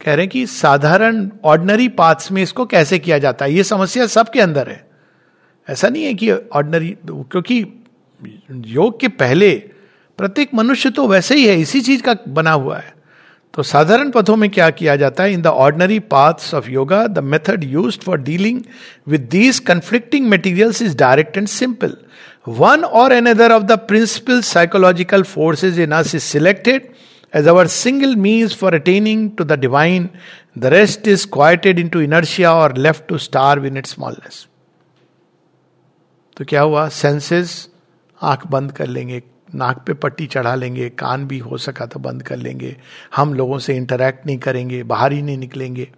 कह 0.02 0.14
रहे 0.14 0.24
हैं 0.24 0.30
कि 0.30 0.46
साधारण 0.48 1.30
ऑर्डनरी 1.44 1.88
पाथ्स 1.90 2.32
में 2.32 2.42
इसको 2.44 2.66
कैसे 2.66 3.00
किया 3.00 3.18
जाता 3.18 3.46
है? 3.46 3.54
ये 3.54 3.64
समस्या 3.64 4.08
सबके 4.08 4.42
अंदर 4.42 4.70
है। 4.70 4.90
ऐसा 5.68 5.90
नहीं 5.90 6.04
है 6.04 6.14
कि 6.14 6.32
ऑर्डनरी 6.32 6.96
क्योंकि 7.06 7.64
योग 8.52 9.00
के 9.00 9.08
पहले 9.08 9.52
प्रत्येक 10.18 10.54
मनुष्य 10.54 10.90
तो 10.90 11.08
वैसे 11.08 11.36
ही 11.36 11.46
है 11.48 11.60
इसी 11.60 11.82
चीज़ 11.82 12.02
का 12.02 12.16
बना 12.28 12.52
हुआ 12.52 12.78
है। 12.78 12.94
तो 13.54 13.64
साधारण 13.64 14.12
पथों 14.12 14.36
में 14.36 14.50
क्या 14.50 14.70
किया 14.70 14.96
जाता 14.96 15.24
है? 15.24 15.34
In 15.34 15.42
the 15.42 15.48
ordinary 15.48 16.00
paths 16.00 16.54
of 16.54 16.70
yoga 16.70 17.08
the 17.08 17.20
method 17.20 17.64
use 17.64 18.00
for 18.00 18.18
dealing 18.18 18.62
with 19.08 19.22
these 19.22 19.60
conflicting 19.60 20.30
materials 20.30 20.82
is 20.82 20.98
direct 20.98 21.38
and 21.38 21.48
simple 21.48 21.98
one 22.48 22.84
or 22.84 23.14
another 23.26 23.52
of 23.52 23.64
the 23.64 23.72
principal 23.72 24.42
psychological 24.42 25.24
forces 25.24 25.80
in 25.80 25.92
us 25.92 26.16
is 26.16 26.24
selected 26.24 26.90
as 27.38 27.48
our 27.48 27.66
single 27.66 28.16
means 28.16 28.54
for 28.54 28.70
attaining 28.70 29.20
the 29.42 29.48
the 29.48 29.58
divine, 29.58 30.10
the 30.64 30.70
rest 30.70 31.08
is 31.08 31.26
quieted 31.26 31.80
into 31.80 32.00
inertia 32.00 32.52
or 32.52 32.70
left 32.70 33.08
to 33.08 33.18
starve 33.18 33.64
in 33.64 33.78
its 33.82 33.94
smallness. 33.96 34.48
तो 36.38 36.46
क्या 36.46 36.62
हुआ? 36.62 36.88
Senses 36.90 37.71
आँख 38.22 38.48
बंद 38.48 38.72
कर 38.72 38.88
लेंगे, 38.88 39.24
नाक 39.56 39.84
पे 39.88 39.94
पट्टी 39.94 40.28
चढ़ा 40.28 40.56
लेंगे, 40.56 40.90
कान 40.90 41.28
भी 41.28 41.38
हो 41.38 41.58
सका 41.58 41.86
तो 41.86 42.00
बंद 42.00 42.24
कर 42.24 42.38
लेंगे। 42.38 42.78
हम 43.16 43.34
लोगों 43.34 43.60
से 43.60 43.76
इंटरेक्ट 43.76 44.26
नहीं 44.26 44.38
करेंगे, 44.38 44.84
बाहर 44.84 45.12
ही 45.12 45.22
नहीं 45.22 45.38
निकलेंगे। 45.38 45.92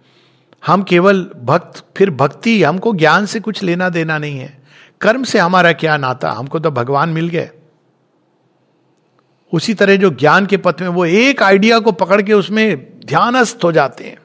हम 0.66 0.82
केवल 0.82 1.30
भक्त, 1.42 1.84
फिर 1.96 2.10
भक्ति, 2.10 2.62
हमको 2.62 2.94
ज्ञान 2.94 3.26
से 3.26 3.40
कुछ 3.40 3.62
लेना 3.62 3.88
देना 3.88 4.18
नहीं 4.18 4.38
है। 4.38 4.62
कर्म 5.00 5.24
से 5.24 5.38
हमारा 5.38 5.72
क्या 5.72 5.96
नाता? 5.96 6.30
हमको 6.30 6.58
तो 6.58 6.70
भगवान 6.70 7.08
मिल 7.08 7.28
गए। 7.28 7.50
उसी 9.52 9.74
तरह 9.74 9.96
जो 9.96 10.10
ज्ञान 10.10 10.46
के 10.46 10.56
पथ 10.56 10.74
में 10.80 10.88
वो 10.88 11.04
एक 11.04 11.42
आइडिया 11.42 11.78
को 11.78 11.92
पकड़ 11.92 12.22
के 12.22 12.32
उसमें 12.32 13.00
ध्यानस्थ 13.00 13.58
हो 13.64 13.72
जाते 13.72 14.04
हैं। 14.04 14.16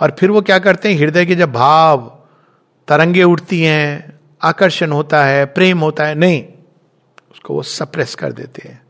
और 0.00 0.16
फिर 0.18 0.30
वो 0.30 0.42
क्या 0.42 0.58
करते 0.58 0.92
हैं? 0.92 1.00
हृदय 1.00 1.26
के 1.26 1.34
जब 1.34 1.52
भाव 1.52 2.18
तरंगे 2.88 3.22
उठती 3.22 3.62
हैं 3.62 4.13
आकर्षण 4.42 4.92
होता 4.92 5.24
है, 5.24 5.44
प्रेम 5.46 5.78
होता 5.78 6.06
है, 6.06 6.14
नहीं, 6.14 6.44
उसको 7.32 7.54
वो 7.54 7.62
सप्रेस 7.62 8.14
कर 8.14 8.32
देते 8.32 8.68
हैं। 8.68 8.82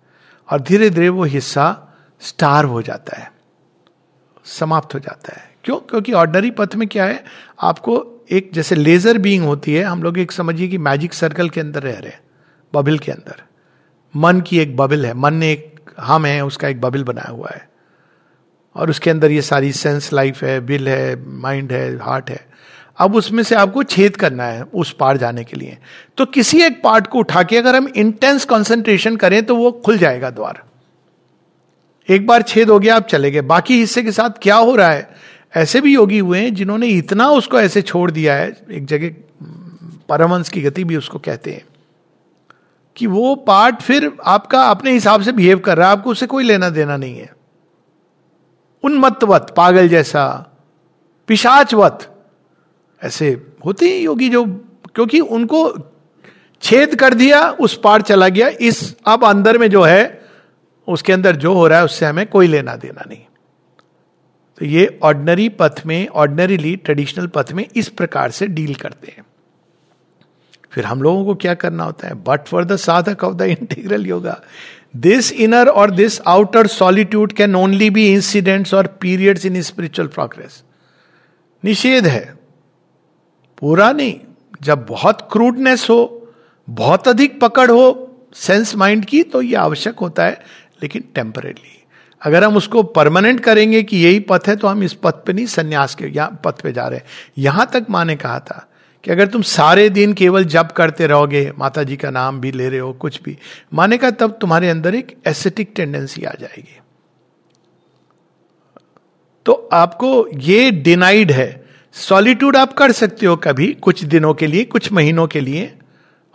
और 0.52 0.60
धीरे 0.60 0.90
धीरे 0.90 1.08
वो 1.08 1.24
हिस्सा 1.24 1.96
स्टार 2.20 2.64
हो 2.64 2.82
जाता 2.82 3.20
है, 3.20 3.32
समाप्त 4.44 4.94
हो 4.94 4.98
जाता 4.98 5.40
है। 5.40 5.54
क्यों? 5.64 5.76
क्योंकि 5.76 6.12
ऑर्डनरी 6.12 6.50
पथ 6.50 6.74
में 6.74 6.88
क्या 6.88 7.04
है? 7.04 7.24
आपको 7.62 8.26
एक 8.30 8.50
जैसे 8.54 8.74
लेजर 8.74 9.18
बीइंग 9.18 9.44
होती 9.44 9.74
है, 9.74 9.84
हम 9.84 10.02
लोग 10.02 10.18
एक 10.18 10.32
समझिए 10.32 10.68
कि 10.68 10.78
मैजिक 10.78 11.14
सर्कल 11.14 11.48
के 11.50 11.60
अंदर 11.60 11.82
रह 11.82 11.98
रहे 11.98 12.12
हैं 12.12 12.20
बबिल 12.74 12.98
के 12.98 13.12
अंदर। 13.12 13.42
मन 14.16 14.40
की 14.40 14.58
एक 14.58 14.76
बबिल 14.76 15.06
है, 15.06 15.14
मन 15.14 15.34
ने 15.34 15.52
एक, 15.52 15.80
हम 16.00 16.26
है, 16.26 16.44
उसका 16.44 16.68
एक 16.68 16.80
बबिल 16.80 17.04
बनाया 17.04 17.30
हुआ 17.30 17.48
है। 17.50 17.68
और 18.76 18.90
उसके 18.90 19.10
अंदर 19.10 19.30
ये 19.30 19.42
सारी 19.42 19.72
सेंस 19.72 20.12
लाइफ 20.12 20.42
है 20.44 20.60
बिल 20.60 20.88
है 20.88 21.28
माइंड 21.28 21.72
है 21.72 21.98
हार्ट 21.98 22.30
है। 22.30 22.53
अब 22.98 23.14
उसमें 23.16 23.42
से 23.42 23.54
आपको 23.54 23.82
छेद 23.82 24.16
करना 24.16 24.44
है 24.44 24.62
उस 24.64 24.92
पार 24.92 25.16
जाने 25.16 25.44
के 25.44 25.56
लिए। 25.56 25.78
तो 26.16 26.26
किसी 26.26 26.62
एक 26.62 26.82
पार्ट 26.82 27.06
को 27.06 27.18
उठा 27.18 27.42
के 27.42 27.56
अगर 27.56 27.76
हम 27.76 27.88
इंटेंस 27.88 28.44
कंसंट्रेशन 28.44 29.16
करें 29.16 29.42
तो 29.46 29.56
वो 29.56 29.72
खुल 29.84 29.98
जाएगा 29.98 30.30
द्वार। 30.30 30.62
एक 32.08 32.26
बार 32.26 32.42
छेद 32.42 32.70
हो 32.70 32.78
गया, 32.78 32.96
आप 32.96 33.06
चले 33.06 33.30
गए। 33.30 33.40
बाकी 33.40 33.78
हिस्से 33.78 34.02
के 34.02 34.12
साथ 34.12 34.30
क्या 34.42 34.56
हो 34.56 34.74
रहा 34.76 34.90
है? 34.90 35.08
ऐसे 35.56 35.80
भी 35.80 35.94
योगी 35.94 36.18
हुए 36.18 36.40
हैं 36.40 36.54
जिन्होंने 36.54 36.86
इतना 36.86 37.28
उसको 37.28 37.60
ऐसे 37.60 37.82
छोड़ 37.82 38.10
दिया 38.10 38.34
है, 38.34 38.52
एक 38.70 38.86
जगह 38.86 39.14
परमंश 40.08 40.48
की 40.48 40.62
गति 40.62 40.84
भी 40.84 40.96
उसको 40.96 41.18
कहते 41.18 41.52
हैं, 41.52 41.64
कि 42.96 43.06
वो 43.06 43.34
पार्ट 43.36 43.80
फिर 43.82 44.10
आपका 44.24 44.62
अपने 44.62 44.92
हिसाब 44.92 45.22
से 45.22 45.32
बिहेव 45.32 45.58
कर 45.58 45.76
रहा 45.76 45.86
है। 45.86 45.92
आपको 45.92 46.10
उसे 46.10 46.26
कोई 46.26 46.44
लेना 46.44 46.68
देना 46.70 46.96
नहीं 46.96 47.18
है। 47.18 47.32
उन्मत्तवत, 48.84 49.54
पागल 49.56 49.88
जैसा, 49.88 50.26
पिशाचवत 51.28 52.10
ऐसे 53.04 53.46
होते 53.64 53.88
हैं 53.88 54.00
योगी 54.00 54.28
जो, 54.28 54.44
क्योंकि 54.94 55.20
उनको 55.20 55.78
छेद 56.62 56.94
कर 56.94 57.14
दिया, 57.14 57.50
उस 57.50 57.80
पार 57.84 58.02
चला 58.02 58.28
गया, 58.28 58.48
इस 58.48 58.96
अब 59.06 59.24
अंदर 59.24 59.58
में 59.58 59.70
जो 59.70 59.82
है, 59.82 60.22
उसके 60.88 61.12
अंदर 61.12 61.36
जो 61.36 61.52
हो 61.54 61.66
रहा 61.66 61.78
है, 61.78 61.84
उससे 61.84 62.06
हमें 62.06 62.26
कोई 62.26 62.46
लेना 62.46 62.76
देना 62.76 63.04
नहीं। 63.08 63.22
तो 64.58 64.64
ये 64.64 64.98
ऑर्डनरी 65.02 65.48
पथ 65.48 65.82
में 65.86 66.08
ऑर्डनरीली 66.08 66.76
ट्रेडिशनल 66.76 67.26
पथ 67.26 67.52
में 67.52 67.66
इस 67.76 67.88
प्रकार 67.88 68.30
से 68.30 68.46
डील 68.46 68.74
करते 68.74 69.14
हैं। 69.16 69.24
फिर 70.72 70.84
हम 70.84 71.02
लोगों 71.02 71.24
को 71.24 71.34
क्या 71.34 71.54
करना 71.54 71.84
होता 71.84 72.08
है? 72.08 72.14
But 72.14 72.46
for 72.46 72.64
the 72.64 72.76
sadhak 72.76 73.24
of 73.24 73.34
the 73.34 73.42
integral 73.42 74.06
yoga 74.06 74.40
this 74.96 75.32
inner 75.32 75.68
or 75.68 75.90
this 75.90 76.20
outer 76.20 76.66
solitude 76.66 77.32
can 77.32 77.54
only 77.54 77.90
be 77.90 78.12
incidents 78.12 78.74
or 78.74 78.86
periods 78.86 79.46
in 79.46 79.62
spiritual 79.62 80.08
progress 80.08 80.62
निषेध 81.64 82.06
है। 82.06 82.43
पूरा 83.58 83.90
नहीं 83.92 84.18
जब 84.62 84.84
बहुत 84.86 85.28
क्रूडनेस 85.32 85.86
हो, 85.90 86.32
बहुत 86.68 87.08
अधिक 87.08 87.40
पकड़ 87.40 87.70
हो 87.70 88.10
सेंस 88.34 88.74
माइंड 88.76 89.04
की 89.04 89.22
तो 89.22 89.42
यह 89.42 89.60
आवश्यक 89.60 89.98
होता 89.98 90.24
है, 90.24 90.40
लेकिन 90.82 91.04
टेम्परेली 91.14 91.70
अगर 92.22 92.44
हम 92.44 92.56
उसको 92.56 92.82
परमानेंट 92.82 93.40
करेंगे 93.40 93.82
कि 93.82 93.96
यही 93.96 94.20
पथ 94.20 94.48
है 94.48 94.56
तो 94.56 94.66
हम 94.68 94.82
इस 94.82 94.92
पथ 94.94 95.24
पे 95.26 95.32
नहीं, 95.32 95.46
संन्यास 95.46 95.94
के 95.94 96.12
पथ 96.44 96.60
पे 96.62 96.72
जा 96.72 96.86
रहे 96.88 96.98
हैं। 96.98 97.06
यहाँ 97.38 97.70
तक 97.72 97.86
माँ 97.90 98.04
ने 98.04 98.16
कहा 98.16 98.38
था 98.40 98.68
कि 99.04 99.10
अगर 99.10 99.26
तुम 99.26 99.42
सारे 99.42 99.88
दिन 99.90 100.12
केवल 100.12 100.44
जप 100.44 100.72
करते 100.76 101.06
रहोगे 101.06 101.50
माता 101.58 101.82
जी 101.82 101.96
का 101.96 102.10
नाम 102.10 102.40
भी 102.40 102.52
ले 102.52 102.68
रहे 102.68 102.78
हो, 102.78 102.92
कुछ 102.92 103.20
भी 103.22 103.36
माने 103.74 103.98
का 103.98 104.10
तब 104.10 104.38
तुम्हारे 104.40 104.70
अंदर 104.70 104.94
एक 104.94 105.16
एसेटिक 105.26 105.72
टेंडेंसी 105.76 106.24
आ 106.24 106.32
जाएगी। 106.40 106.80
तो 109.46 109.52
आपको 109.72 110.28
ये 110.34 110.70
डिनाइड 110.70 111.32
है 111.32 111.63
सॉलिट्यूड 111.96 112.56
आप 112.56 112.72
कर 112.72 112.92
सकते 112.92 113.26
हो 113.26 113.36
कभी, 113.36 113.66
कुछ 113.74 114.02
दिनों 114.04 114.32
के 114.34 114.46
लिए, 114.46 114.64
कुछ 114.64 114.92
महीनों 114.92 115.26
के 115.26 115.40
लिए। 115.40 115.72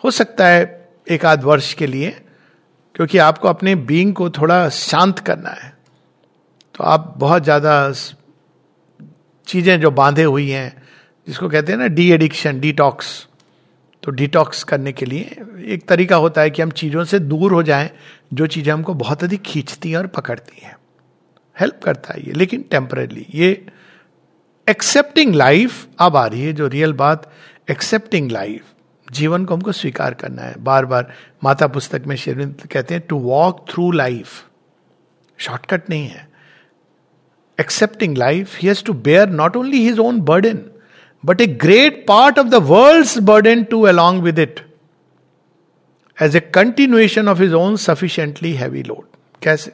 हो 0.04 0.12
सकता 0.12 0.48
है 0.48 0.92
एक 1.08 1.26
आध 1.26 1.44
वर्ष 1.44 1.74
के 1.74 1.88
लिए, 1.88 2.10
क्योंकि 2.96 3.18
आपको 3.18 3.48
अपने 3.48 3.74
बींग 3.76 4.14
को 4.14 4.30
थोड़ा 4.30 4.68
शांत 4.70 5.20
करना 5.20 5.50
है। 5.54 5.74
तो 6.76 6.84
आप 6.84 7.14
बहुत 7.18 7.44
ज़्यादा 7.44 7.92
चीज़ें 9.48 9.80
जो 9.82 9.92
बांधे 9.92 10.24
हुई 10.24 10.50
हैं, 10.50 10.82
जिसको 11.28 11.50
कहते 11.50 11.72
हैं 11.72 11.80
ना 11.80 11.88
डी 11.88 12.10
एडिक्शन 12.12 12.60
डिटॉक्स 12.60 13.28
तो 14.04 14.12
डिटॉक्स 14.12 14.64
करने 14.64 14.92
के 14.92 15.06
लिए 15.06 15.44
एक 15.66 15.88
तरीका 15.88 16.16
होता 16.16 16.42
है 16.42 16.50
कि 16.50 16.62
हम 16.62 16.70
चीज़ों 16.72 17.04
से 17.04 17.20
दूर 17.20 17.54
हो 17.54 17.64
जाएँ, 17.64 17.90
जो 18.34 18.48
चीज़ें 18.48 18.72
हमको 18.74 18.94
बहुत 18.94 19.24
अधिक 19.24 19.42
खींचती 19.42 19.90
हैं 19.90 19.98
और 19.98 20.08
पकड़ती 20.08 20.62
हैं। 20.62 20.76
हेल्प 21.56 21.80
करता 21.84 22.14
है 22.14 22.26
ये, 22.28 22.34
लेकिन 22.34 22.64
टेम्परेली 22.72 23.26
ये 23.36 23.66
एक्सेप्टिंग 24.70 25.36
लाइफ 25.36 25.88
अब 26.00 26.16
आ 26.18 26.26
रही 26.26 26.44
है 26.44 26.54
जो 26.54 26.68
रियल 26.68 26.94
बात 26.94 27.32
एक्सेप्टिंग 27.72 28.32
लाइफ 28.32 28.66
जीवन 29.12 29.46
को 29.46 29.54
हमको 29.54 29.72
स्वीकार 29.72 30.14
करना 30.14 30.42
है। 30.42 30.56
बार 30.60 30.86
बार 30.86 31.14
माता 31.44 31.68
पुस्तक 31.68 32.04
में 32.08 32.16
शेरविंद 32.16 32.62
कहते 32.72 32.94
हैं 32.94 33.04
to 33.10 33.18
walk 33.20 33.66
through 33.70 33.92
life 33.92 34.44
shortcut 35.40 35.90
नहीं 35.90 36.08
है। 36.08 36.28
Accepting 37.60 38.18
life 38.18 38.58
he 38.58 38.68
has 38.68 38.84
to 38.84 38.94
bear 38.94 39.30
not 39.30 39.56
only 39.56 39.84
his 39.84 40.00
own 40.00 40.20
burden 40.22 40.60
but 41.24 41.42
a 41.42 41.48
great 41.48 42.04
part 42.08 42.40
of 42.40 42.48
the 42.48 42.56
world 42.64 43.20
burden 43.22 43.64
too 43.64 43.82
along 43.82 44.24
with 44.24 44.40
it 44.40 44.60
as 46.18 46.36
a 46.36 46.40
continuation 46.40 47.28
of 47.28 47.42
his 47.42 47.54
own 47.54 47.76
sufficiently 47.76 48.54
heavy 48.54 48.84
load 48.84 49.18
कैसे? 49.44 49.72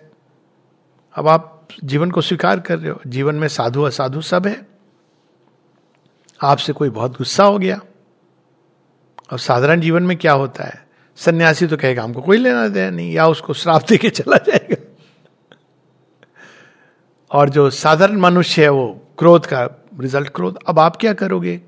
अब 1.15 1.27
आप 1.27 1.67
जीवन 1.83 2.11
को 2.11 2.21
स्वीकार 2.21 2.59
कर 2.59 2.79
रहे 2.79 2.91
हो। 2.91 3.01
जीवन 3.07 3.35
में 3.35 3.47
साधु, 3.47 3.81
असाधु 3.81 4.21
सब 4.21 4.47
है। 4.47 4.74
आपसे 6.43 6.73
कोई 6.73 6.89
बहुत 6.89 7.11
गुस्सा 7.11 7.43
हो 7.43 7.59
गया। 7.59 7.81
अब 9.29 9.37
साधारण 9.37 9.81
जीवन 9.81 10.03
में 10.03 10.17
क्या 10.17 10.33
होता 10.33 10.63
है? 10.63 10.87
सन्यासी 11.15 11.67
तो 11.67 11.77
कहेगा, 11.77 12.03
हमको 12.03 12.21
कोई 12.21 12.37
लेना 12.37 12.67
देना 12.67 12.89
नहीं। 12.89 13.13
या 13.13 13.27
उसको 13.27 13.53
श्राप 13.53 13.81
दे 13.89 13.97
के 13.97 14.09
चला 14.09 14.37
जाएगा। 14.37 14.95
और 17.31 17.49
जो 17.49 17.69
साधारण 17.69 18.17
मनुष्य 18.17 18.61
है, 18.63 18.69
वो 18.69 19.07
क्रोध 19.19 19.45
का 19.45 19.69
रिज़ल्ट 19.99 20.29
क्रोध। 20.29 20.57
अब 20.67 20.79
आप 20.79 20.95
क्या 20.95 21.13
करोगे? 21.13 21.61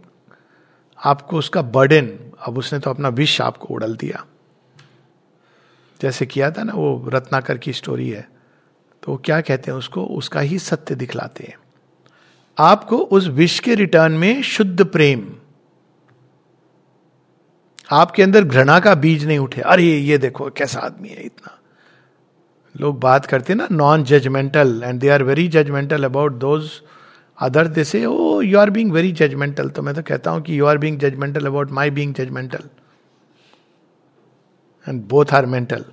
आपको 1.06 1.38
उसका 1.38 1.62
बर्डन 1.62 2.20
अब 2.48 2.58
उसने 2.58 2.80
तो 2.80 2.90
अपना 2.90 3.10
विष 3.10 3.42
आपको 3.42 3.74
उड़ल 3.74 3.96
दिया। 3.96 4.26
जैसे 6.02 6.26
किया 6.26 6.52
था 6.52 6.64
ना, 6.64 6.74
वो 6.74 7.10
रत्नाकर 7.14 7.58
की 7.58 7.74
स्टोरी 7.74 8.10
है। 8.10 8.30
तो 9.04 9.18
क्या 9.18 9.42
कहते 9.42 9.72
हैं 9.72 9.78
उसको? 9.78 10.06
उसका 10.06 10.40
ही 10.40 10.60
सत्य 10.60 10.96
दिखलाते 10.96 11.44
हैं। 11.44 11.67
आपको 12.58 12.98
उस 12.98 13.28
विष 13.28 13.60
के 13.60 13.76
रिटर्न 13.76 14.12
में 14.12 14.42
शुद्ध 14.42 14.86
प्रेम। 14.86 15.28
आपके 17.92 18.24
अंदर 18.24 18.44
घृणा 18.44 18.80
का 18.80 18.96
बीज 18.96 19.26
नहीं 19.26 19.40
उठे। 19.40 19.62
अरे, 19.62 19.84
ये 19.84 20.18
देखो, 20.18 20.50
कैसा 20.50 20.80
आदमी 20.80 21.10
है 21.10 21.22
इतना। 21.24 21.54
लोग 22.80 23.00
बात 23.00 23.26
करते 23.26 23.54
हैं 23.54 23.58
ना 23.58 23.68
non 23.72 24.04
judgemental 24.04 24.82
and 24.86 25.00
they 25.00 25.10
are 25.10 25.24
very 25.24 25.48
judgemental 25.48 26.04
about 26.04 26.32
those 26.32 26.70
other 27.42 27.68
they 27.68 27.84
say 27.84 28.06
oh 28.06 28.42
you 28.42 28.60
are 28.60 28.70
being 28.70 28.92
very 28.92 29.12
judgemental 29.12 29.70
तो 29.70 29.82
मैं 29.82 29.96
तो 29.96 30.02
कहता 30.02 30.32
हूँ 30.32 30.42
कि 30.42 30.60
you 30.60 30.66
are 30.66 30.78
being 30.78 31.00
judgemental 31.00 31.46
about 31.46 31.72
my 31.72 31.90
being 31.90 32.14
judgemental 32.14 32.70
and 34.90 35.02
both 35.08 35.26
are 35.34 35.46
mental 35.46 35.86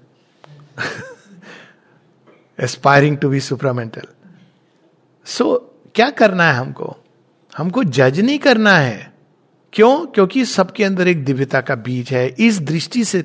aspiring 2.60 3.18
to 3.18 3.28
be 3.28 3.40
supramental 3.40 4.06
so 5.24 5.73
क्या 5.94 6.10
करना 6.10 6.44
है 6.44 6.54
हमको? 6.54 6.96
हमको 7.56 7.84
जज 7.84 8.20
नहीं 8.20 8.38
करना 8.38 8.76
है। 8.76 9.12
क्यों? 9.72 10.06
क्योंकि 10.06 10.44
सबके 10.44 10.84
अंदर 10.84 11.08
एक 11.08 11.24
दिव्यता 11.24 11.60
का 11.60 11.74
बीज 11.74 12.10
है। 12.10 12.34
इस 12.38 12.60
दृष्टि 12.60 13.04
से 13.04 13.24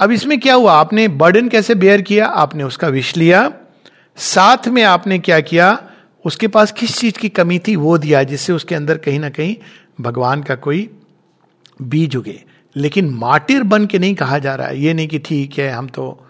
अब 0.00 0.10
इसमें 0.10 0.40
क्या 0.40 0.54
हुआ? 0.54 0.72
आपने 0.72 1.08
बर्डन 1.08 1.48
कैसे 1.48 1.74
बेयर 1.74 2.02
किया? 2.02 2.26
आपने 2.26 2.64
उसका 2.64 2.88
विष 2.88 3.16
लिया। 3.16 3.52
साथ 4.16 4.68
में 4.68 4.82
आपने 4.82 5.18
क्या 5.18 5.40
किया? 5.40 5.90
उसके 6.24 6.48
पास 6.48 6.72
किस 6.72 6.98
चीज़ 6.98 7.18
की 7.18 7.28
कमी 7.28 7.58
थी? 7.58 7.76
वो 7.76 7.98
दिया, 7.98 8.22
जिससे 8.22 8.52
उसके 8.52 8.74
अंदर 8.74 8.98
कहीं 8.98 9.20
ना 9.20 9.28
कहीं 9.28 9.56
भगवान 10.00 10.42
का 10.42 10.54
कोई 10.54 10.90
बीज 11.82 12.16
उगे। 12.16 12.44
लेकिन 12.76 13.10
माटिर 13.10 13.62
बन 13.62 13.86
के 13.86 13.98
नहीं 13.98 14.14
कहा 14.14 14.38
जा 14.38 14.54
रहा 14.54 14.68
है। 14.68 14.80
ये 14.80 14.94
नहीं 14.94 15.08
कि 15.08 15.18
ठीक 15.18 15.58
है, 15.58 15.70
हम 15.70 15.86
तो 15.86 16.26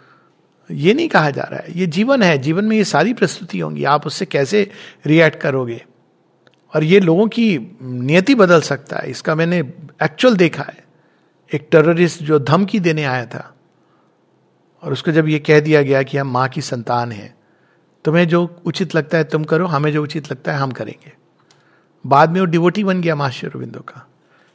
ये 0.73 0.95
नहीं 0.95 1.09
कहा 1.09 1.31
जा 1.31 1.43
रहा 1.43 1.61
है। 1.61 1.79
ये 1.79 1.87
जीवन 1.87 2.23
है। 2.23 2.39
जीवन 2.39 2.65
में 2.65 2.77
ये 2.77 2.85
सारी 2.85 3.15
प्रस्तुति 3.15 3.59
होंगी। 3.59 3.85
आप 3.85 4.07
उससे 4.07 4.27
कैसे 4.27 4.71
रिएक्ट 5.07 5.39
करोगे? 5.39 5.85
और 6.75 6.85
ये 6.85 7.01
लोगों 7.01 7.29
की 7.29 7.77
नियति 7.83 8.35
बदल 8.35 8.61
सकता 8.61 8.97
है। 8.97 9.11
इसका 9.11 9.35
मैंने 9.35 9.59
एक्चुअल 10.03 10.37
देखा 10.37 10.63
है। 10.63 10.85
एक 11.55 11.69
टेररिस्ट 11.71 12.23
जो 12.23 12.39
धमकी 12.39 12.81
देने 12.81 13.05
आया 13.05 13.27
था। 13.27 13.55
और 14.83 14.93
उसको 14.93 15.13
जब 15.13 15.29
ये 15.29 15.39
कह 15.39 15.61
दिया 15.61 15.83
गया 15.83 16.03
कि 16.03 16.19
हम 16.19 16.29
माँ 16.29 16.49
की 16.49 16.61
संतान 16.61 17.13
हैं, 17.13 17.35
तुम्हें 18.05 18.29
जो 18.29 18.63
उचित 18.67 18.95
लगता 18.95 19.19
है 19.19 19.25
तुम 19.25 19.45
करो, 19.45 19.67
हमें 19.67 19.93
जो 19.93 20.03
उचित 20.03 20.31
लगता 20.31 20.53
है 20.53 20.59
हम 20.59 20.71
करेंगे। 20.71 21.13
बाद 22.07 22.31
में 22.31 22.41
वो 22.41 22.47
डिवोटी 22.47 22.85
बन 22.85 23.01
गया 23.01 23.15
मास्टर 23.15 23.49
रविंदो 23.49 23.81
का। 23.81 24.09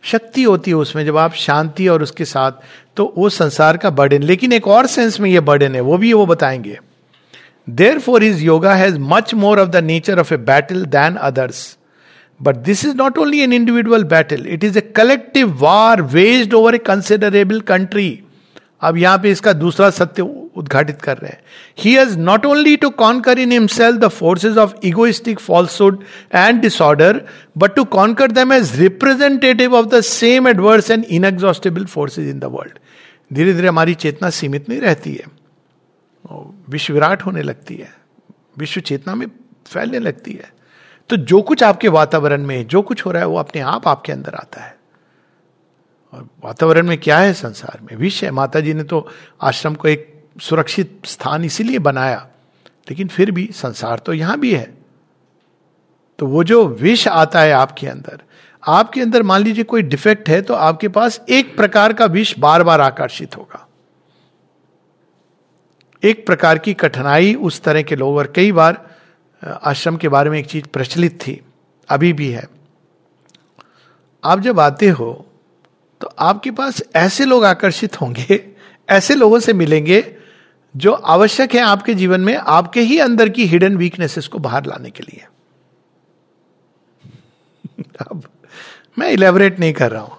शक्ति 0.07 0.43
होती 0.43 0.71
है 0.71 0.75
उसमें, 0.77 1.05
जब 1.05 1.17
आप 1.17 1.33
शांति 1.33 1.87
और 1.87 2.03
उसके 2.03 2.25
साथ 2.25 2.51
तो 2.97 3.13
वो 3.17 3.29
संसार 3.29 3.77
का 3.77 3.89
बर्डन 3.91 4.23
लेकिन 4.23 4.53
एक 4.53 4.67
और 4.67 4.87
सेंस 4.87 5.19
में 5.19 5.29
ये 5.29 5.39
बर्डन 5.41 5.75
है, 5.75 5.81
वो 5.81 5.97
भी 5.97 6.13
वो 6.13 6.25
बताएँगे। 6.25 6.77
Therefore 7.99 8.23
his 8.23 8.43
yoga 8.43 8.73
has 8.75 8.97
much 8.99 9.33
more 9.33 9.59
of 9.59 9.69
the 9.69 9.83
nature 9.83 10.19
of 10.19 10.33
a 10.33 10.37
battle 10.37 10.85
than 10.85 11.15
others 11.15 11.77
but 12.39 12.55
this 12.55 12.85
is 12.85 12.95
not 12.95 13.17
only 13.17 13.39
an 13.39 13.53
individual 13.53 14.03
battle 14.03 14.45
it 14.47 14.63
is 14.63 14.77
a 14.77 14.81
collective 14.95 15.57
war 15.59 16.01
waged 16.01 16.53
over 16.53 16.75
a 16.75 16.77
considerable 16.77 17.59
country 17.61 18.19
अब 18.81 18.97
यहाँ 18.97 19.17
पे 19.17 19.31
इसका 19.31 19.53
दूसरा 19.53 19.89
सत्य 19.89 20.23
उद्घाटित 20.57 21.01
कर 21.01 21.17
रहे 21.17 21.31
हैं। 21.31 21.41
He 21.79 21.93
has 21.95 22.17
not 22.17 22.45
only 22.45 22.75
to 22.77 22.89
conquer 22.89 23.39
in 23.39 23.51
himself 23.51 23.99
the 23.99 24.07
forces 24.07 24.57
of 24.57 24.73
egoistic 24.83 25.39
falsehood 25.39 26.03
and 26.35 26.61
disorder 26.61 27.21
but 27.57 27.75
to 27.75 27.83
conquer 27.83 28.31
them 28.31 28.53
as 28.53 28.79
representative 28.79 29.75
of 29.75 29.85
the 29.85 30.01
same 30.01 30.47
adverse 30.47 30.91
and 30.91 31.05
inexhaustible 31.05 31.85
forces 31.85 32.29
in 32.29 32.39
the 32.39 32.43
world 32.43 32.79
धीरे 33.33 33.53
धीरे 33.53 33.67
हमारी 33.67 33.93
चेतना 33.93 34.29
सीमित 34.29 34.69
नहीं 34.69 34.81
रहती 34.81 35.13
है। 35.13 35.25
विश्व 36.69 36.93
विराट 36.93 37.21
होने 37.21 37.41
लगती 37.41 37.75
है। 37.75 37.93
विश्व 38.57 38.81
चेतना 38.81 39.15
में 39.15 39.27
फैलने 39.67 39.99
लगती 39.99 40.33
है। 40.33 40.53
तो 41.09 41.15
जो 41.15 41.41
कुछ 41.41 41.63
आपके 41.63 41.87
वातावरण 41.87 42.43
में, 42.43 42.67
जो 42.67 42.81
कुछ 42.81 43.05
हो 43.05 43.11
रहा 43.11 43.21
है, 43.21 43.27
वो 43.27 43.37
अपने 43.37 43.61
आप 43.61 43.87
आपके 43.87 44.11
अंदर 44.11 44.33
आता 44.33 44.61
है। 44.61 44.77
और 46.13 46.29
वातावरण 46.43 46.87
में 46.87 46.97
क्या 46.97 47.17
है 47.17 47.33
संसार 47.33 47.79
में? 47.81 47.95
विष 47.97 48.23
है। 48.23 48.31
माता 48.31 48.59
जी 48.59 48.73
ने 48.73 48.83
तो 48.83 49.07
आश्रम 49.41 49.73
को 49.73 49.87
एक 49.87 50.16
सुरक्षित 50.39 51.01
स्थान 51.05 51.45
इसीलिए 51.45 51.79
बनाया, 51.79 52.27
लेकिन 52.89 53.07
फिर 53.07 53.31
भी 53.31 53.49
संसार 53.53 53.99
तो 53.99 54.13
यहाँ 54.13 54.39
भी 54.39 54.53
है। 54.55 54.77
तो 56.19 56.27
वो 56.27 56.43
जो 56.43 56.65
विष 56.67 57.07
आता 57.07 57.41
है 57.41 57.51
आपके 57.51 57.87
अंदर 57.87 58.21
आपके 58.63 59.01
अंदर 59.01 59.23
मान 59.23 59.41
लीजिए 59.41 59.63
कोई 59.63 59.81
डिफेक्ट 59.81 60.29
है 60.29 60.41
तो 60.41 60.53
आपके 60.53 60.87
पास 60.87 61.21
एक 61.29 61.55
प्रकार 61.57 61.93
का 61.93 62.05
विष 62.05 62.37
बार 62.39 62.63
बार 62.63 62.81
आकर्षित 62.81 63.37
होगा। 63.37 63.67
एक 66.03 66.25
प्रकार 66.25 66.57
की 66.57 66.73
कठिनाई 66.73 67.33
उस 67.33 67.61
तरह 67.61 67.81
के 67.81 67.95
लोग 67.95 68.15
और 68.17 68.31
कई 68.35 68.51
बार, 68.51 68.95
आश्रम 69.43 69.97
के 69.97 70.09
बारे 70.09 70.29
में 70.29 70.39
एक 70.39 70.45
चीज़ 70.45 70.65
प्रचलित 70.67 71.19
थी, 71.21 71.41
अभी 71.89 72.13
भी 72.13 72.29
है। 72.29 72.47
आप 74.23 74.39
जब 74.39 74.59
आते 74.59 74.89
हो 74.89 75.13
तो 76.01 76.09
आपके 76.19 76.51
पास 76.51 76.81
ऐसे 76.95 77.25
लोग 77.25 77.45
आकर्षित 77.45 78.01
होंगे, 78.01 78.43
ऐसे 78.89 79.15
लोगों 79.15 79.39
से 79.39 79.53
मिलेंगे 79.53 80.16
जो 80.77 80.91
आवश्यक 80.91 81.53
है 81.55 81.61
आपके 81.61 81.93
जीवन 81.93 82.21
में, 82.21 82.35
आपके 82.35 82.81
ही 82.81 82.99
अंदर 82.99 83.29
की 83.29 83.45
हिडन 83.45 83.77
वीकनेसेस 83.77 84.27
को 84.27 84.39
बाहर 84.39 84.65
लाने 84.65 84.89
के 84.89 85.03
लिए। 85.03 85.25
अब 88.11 88.23
मैं 88.99 89.09
इलेबोरेट 89.09 89.59
नहीं 89.59 89.73
कर 89.73 89.91
रहा 89.91 90.01
हूँ। 90.01 90.17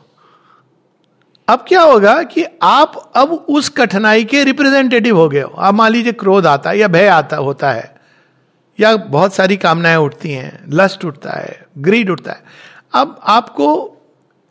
अब 1.49 1.65
क्या 1.69 1.83
होगा 1.83 2.23
कि 2.23 2.45
आप 2.63 3.13
अब 3.17 3.33
उस 3.33 3.69
कठिनाई 3.69 4.25
के 4.25 4.45
रिप्रेजेंटेटिव 4.45 5.17
हो 5.17 5.29
गए 5.29 5.43
हो। 5.43 5.51
अब 5.51 5.75
मान 5.75 5.93
लीजिए 5.93 6.13
क्रोध 6.13 6.47
आता 6.47 6.71
है 6.71 6.79
या 6.79 6.89
भय 6.89 7.07
आता 7.07 7.37
होता 7.37 7.73
है, 7.73 7.97
या 8.81 8.97
बहुत 8.97 9.35
सारी 9.35 9.57
कामनाएँ 9.57 9.97
उठती 9.97 10.31
हैं 10.31 10.65
लस्ट 10.69 11.05
उठता 11.05 11.31
है 11.31 11.67
ग्रीड 11.79 12.11
उठता 12.11 12.33
है। 12.33 12.43
अब 12.93 13.21
आपको, 13.25 13.97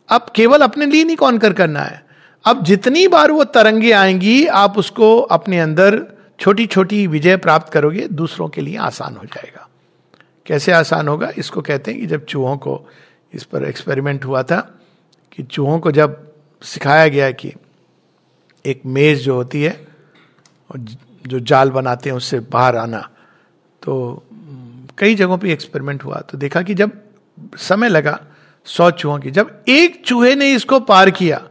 अब 0.08 0.26
केवल 0.34 0.58
अपने 0.58 0.86
लिए 0.86 1.04
नहीं 1.04 1.16
कॉन्कर 1.16 1.52
करना 1.52 1.80
है। 1.80 2.07
अब 2.44 2.64
जितनी 2.64 3.08
बार 3.08 3.30
वो 3.30 3.44
तरंगे 3.44 3.92
आएँगी, 3.92 4.46
आप 4.46 4.78
उसको 4.78 5.20
अपने 5.20 5.60
अंदर 5.60 6.06
छोटी 6.40 6.66
छोटी 6.66 7.06
विजय 7.06 7.36
प्राप्त 7.36 7.72
करोगे, 7.72 8.08
दूसरों 8.08 8.48
के 8.48 8.60
लिए 8.60 8.76
आसान 8.76 9.16
हो 9.16 9.24
जाएगा। 9.24 9.68
कैसे 10.46 10.72
आसान 10.72 11.08
होगा? 11.08 11.30
इसको 11.38 11.60
कहते 11.60 11.90
हैं 11.90 12.00
कि 12.00 12.06
जब 12.06 12.24
चूहों 12.24 12.56
को, 12.56 12.88
इस 13.32 13.44
पर 13.44 13.64
एक्सपेरिमेंट 13.64 14.24
हुआ 14.24 14.42
था 14.42 14.80
कि 15.32 15.42
चूहों 15.42 15.78
को 15.78 15.92
जब 15.92 16.32
सिखाया 16.62 17.08
गया 17.08 17.30
कि 17.30 17.52
एक 18.66 18.82
मेज 18.86 19.24
जो 19.24 19.34
होती 19.34 19.62
है, 19.62 19.86
और 20.70 20.78
जो 21.26 21.40
जाल 21.40 21.70
बनाते 21.70 22.10
हैं, 22.10 22.16
उससे 22.16 22.40
बाहर 22.40 22.76
आना 22.76 23.08
तो 23.82 24.24
कई 24.98 25.14
जगहों 25.14 25.38
पे 25.38 25.52
एक्सपेरिमेंट 25.52 26.04
हुआ। 26.04 26.16
तो 26.16 26.38
देखा 26.38 26.62
कि 26.62 26.74
जब 26.74 26.90
समय 27.56 27.88
लगा, 27.88 28.20
सौ 28.64 28.90
चूहों 28.90 29.18
की, 29.18 29.30
जब 29.30 29.64
एक 29.68 30.02
चूहे 30.06 30.34
ने 30.34 30.52
इसको 30.52 30.80
पार 30.80 31.10
किया 31.10 31.47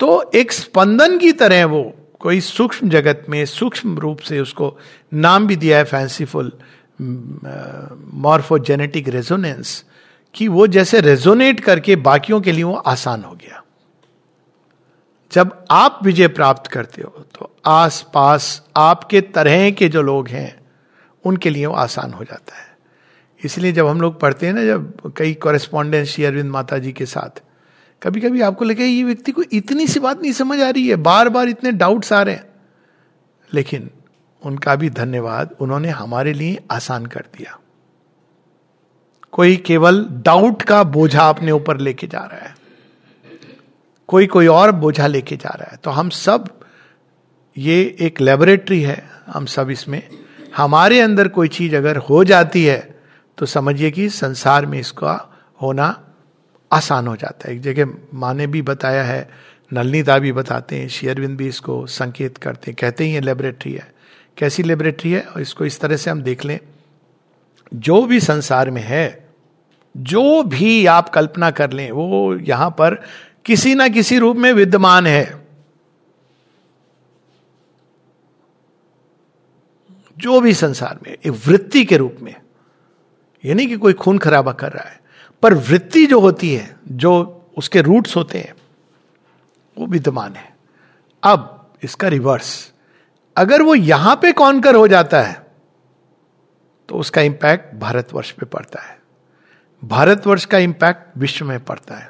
तो 0.00 0.30
एक 0.34 0.52
स्पंदन 0.52 1.18
की 1.18 1.32
तरह 1.32 1.66
वो 1.66 1.94
कोई 2.20 2.40
सूक्ष्म 2.40 2.88
जगत 2.88 3.24
में 3.28 3.44
सूक्ष्म 3.46 3.98
रूप 3.98 4.18
से 4.18 4.40
उसको 4.40 4.78
नाम 5.14 5.46
भी 5.46 5.56
दिया 5.56 5.78
है 5.78 5.84
फैंसीफुल 5.84 6.52
मॉर्फोजेनेटिक 7.00 9.08
रेजोनेंस 9.08 9.84
कि 10.34 10.48
वो 10.48 10.66
जैसे 10.66 11.00
रेजोनेट 11.00 11.60
करके 11.60 11.96
बाकियों 11.96 12.40
के 12.40 12.52
लिए 12.52 12.64
वो 12.64 12.74
आसान 12.74 13.24
हो 13.24 13.34
गया। 13.34 13.62
जब 15.32 15.64
आप 15.70 16.00
विजय 16.04 16.28
प्राप्त 16.28 16.70
करते 16.70 17.02
हो 17.02 17.24
तो 17.34 17.50
आस 17.66 18.06
पास 18.14 18.62
आपके 18.76 19.20
तरह 19.20 19.70
के 19.70 19.88
जो 19.88 20.02
लोग 20.02 20.28
हैं, 20.28 20.60
उनके 21.24 21.50
लिए 21.50 21.66
वो 21.66 21.74
आसान 21.74 22.12
हो 22.12 22.24
जाता 22.24 22.56
है। 22.56 22.76
इसलिए 23.40 23.72
जब 23.72 23.86
हम 23.86 24.00
लोग 24.00 24.20
पढ़ते 24.20 24.46
हैं 24.46 24.52
ना, 24.52 24.64
जब 24.64 25.12
कई 25.16 25.34
कॉरेस्पॉन्डेंस 25.34 26.08
श्री 26.08 26.24
अरविंद 26.24 26.50
माता 26.50 26.78
जी 26.78 26.92
के 26.92 27.06
साथ 27.06 27.42
कभी 28.06 28.20
कभी 28.20 28.40
आपको 28.40 28.64
लगे 28.64 28.84
ये 28.84 29.04
व्यक्ति 29.04 29.32
को 29.32 29.42
इतनी 29.52 29.86
सी 29.86 30.00
बात 30.00 30.22
नहीं 30.22 30.32
समझ 30.32 30.60
आ 30.60 30.70
रही 30.70 30.88
है 30.88 30.96
बार 30.96 31.28
बार 31.28 31.48
इतने 31.48 31.72
डाउट्स 31.72 32.12
आ 32.12 32.22
रहे 32.22 32.34
हैं। 32.34 32.44
लेकिन 33.54 33.90
उनका 34.42 34.76
भी 34.76 34.90
धन्यवाद, 34.90 35.56
उन्होंने 35.60 35.88
हमारे 35.88 36.32
लिए 36.32 36.58
आसान 36.70 37.06
कर 37.06 37.24
दिया। 37.38 37.58
कोई 39.32 39.56
केवल 39.56 40.06
डाउट 40.10 40.62
का 40.62 40.82
बोझा 40.82 41.28
अपने 41.28 41.52
ऊपर 41.52 41.78
लेके 41.78 42.06
जा 42.06 42.18
रहा 42.18 42.48
है। 42.48 42.56
कोई 44.06 44.26
कोई 44.26 44.46
और 44.46 44.72
बोझा 44.72 45.06
लेके 45.06 45.36
जा 45.36 45.48
रहा 45.48 45.70
है। 45.70 45.76
तो 45.76 45.90
हम 45.90 46.08
सब, 46.08 46.60
ये 47.58 47.96
एक 48.00 48.20
लेबोरेटरी 48.20 48.82
है, 48.82 49.10
हम 49.26 49.46
सब 49.46 49.70
इसमें। 49.70 50.08
हमारे 50.56 51.00
अंदर 51.00 51.28
कोई 51.28 51.48
चीज़ 51.48 51.76
अगर 51.76 51.96
हो 51.96 52.24
जाती 52.24 52.64
है 52.64 53.00
तो 53.38 53.46
समझिए 53.46 53.90
कि 53.90 54.08
संसार 54.08 54.66
में 54.66 54.80
इसका 54.80 55.38
होना 55.62 56.02
आसान 56.72 57.06
हो 57.06 57.16
जाता 57.16 57.48
है। 57.48 57.54
एक 57.54 57.62
जगह 57.62 57.92
माँ 58.14 58.34
ने 58.34 58.46
भी 58.46 58.62
बताया 58.62 59.04
है, 59.04 59.30
नलनीदा 59.72 60.18
भी 60.18 60.32
बताते 60.32 60.76
हैं 60.76 60.88
शेयरविंद 60.88 61.38
भी 61.38 61.48
इसको 61.48 61.86
संकेत 61.86 62.36
करते 62.36 62.70
हैं, 62.70 62.76
कहते 62.80 63.04
ही 63.04 63.14
ये 63.14 63.20
लेबोरेटरी 63.20 63.72
है। 63.72 63.94
कैसी 64.38 64.62
लेबोरेटरी 64.62 65.12
है? 65.12 65.20
और 65.20 65.42
इसको 65.42 65.64
इस 65.64 65.80
तरह 65.80 65.96
से 65.96 66.10
हम 66.10 66.22
देख 66.22 66.44
लें। 66.44 66.60
जो 67.74 68.06
भी 68.06 68.20
संसार 68.20 68.70
में 68.70 68.82
है, 68.82 69.28
जो 69.96 70.42
भी 70.42 70.86
आप 70.86 71.08
कल्पना 71.08 71.50
कर 71.50 71.70
लें, 71.70 71.90
वो 71.90 72.34
यहाँ 72.34 72.70
पर 72.70 72.94
किसी 73.44 73.74
ना 73.74 73.88
किसी 73.88 74.18
रूप 74.18 74.36
में 74.36 74.52
विद्यमान 74.52 75.06
है। 75.06 75.46
जो 80.18 80.40
भी 80.40 80.54
संसार 80.54 80.98
में 81.02 81.12
एक 81.12 81.32
वृत्ति 81.46 81.84
के 81.84 81.96
रूप 81.96 82.16
में, 82.22 82.34
ये 83.44 83.54
नहीं 83.54 83.68
कि 83.68 83.76
कोई 83.76 83.92
खून 83.92 84.18
खराबा 84.18 84.52
कर 84.52 84.72
रहा 84.72 84.88
है। 84.88 85.05
पर 85.42 85.54
वृत्ति 85.54 86.04
जो 86.06 86.20
होती 86.20 86.54
है, 86.54 86.76
जो 86.88 87.42
उसके 87.58 87.80
रूट्स 87.82 88.16
होते 88.16 88.38
हैं, 88.38 88.54
वो 89.76 89.86
विद्यमान 89.86 90.34
है। 90.34 90.54
अब 91.22 91.70
इसका 91.84 92.08
रिवर्स 92.08 92.72
अगर 93.36 93.62
वो 93.62 93.74
यहाँ 93.74 94.14
पे 94.16 94.32
कॉन्कर 94.32 94.74
हो 94.74 94.86
जाता 94.88 95.20
है 95.22 95.44
तो 96.88 96.94
उसका 96.94 97.20
इंपैक्ट 97.22 97.74
भारतवर्ष 97.74 98.30
पे 98.30 98.46
पड़ता 98.46 98.82
है। 98.82 98.98
भारतवर्ष 99.82 100.44
का 100.44 100.58
इंपैक्ट 100.58 101.16
विश्व 101.18 101.44
में 101.44 101.64
पड़ता 101.64 101.94
है। 101.94 102.06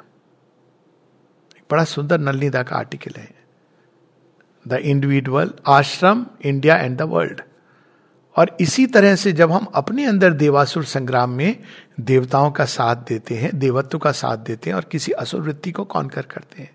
एक 1.57 1.63
बड़ा 1.71 1.83
सुंदर 1.83 2.19
नलनीदा 2.19 2.61
का 2.63 2.75
आर्टिकल 2.75 3.19
है। 3.19 3.29
The 4.65 4.73
individual 4.73 5.51
ashram 5.67 6.25
India 6.41 6.75
and 6.75 6.97
the 6.97 7.01
world 7.01 7.41
और 8.35 8.55
इसी 8.59 8.85
तरह 8.87 9.15
से 9.15 9.31
जब 9.31 9.51
हम 9.51 9.65
अपने 9.75 10.05
अंदर 10.05 10.33
देवासुर 10.33 10.83
संग्राम 10.85 11.29
में 11.29 11.57
देवताओं 11.99 12.51
का 12.51 12.65
साथ 12.65 12.95
देते 12.95 13.35
हैं, 13.35 13.59
देवत्व 13.59 13.97
का 13.97 14.11
साथ 14.11 14.37
देते 14.37 14.69
हैं 14.69 14.77
और 14.77 14.85
किसी 14.91 15.11
असुर 15.11 15.41
वृत्ति 15.41 15.71
को 15.71 15.83
कॉन्कर 15.83 16.21
करते 16.21 16.61
हैं। 16.61 16.71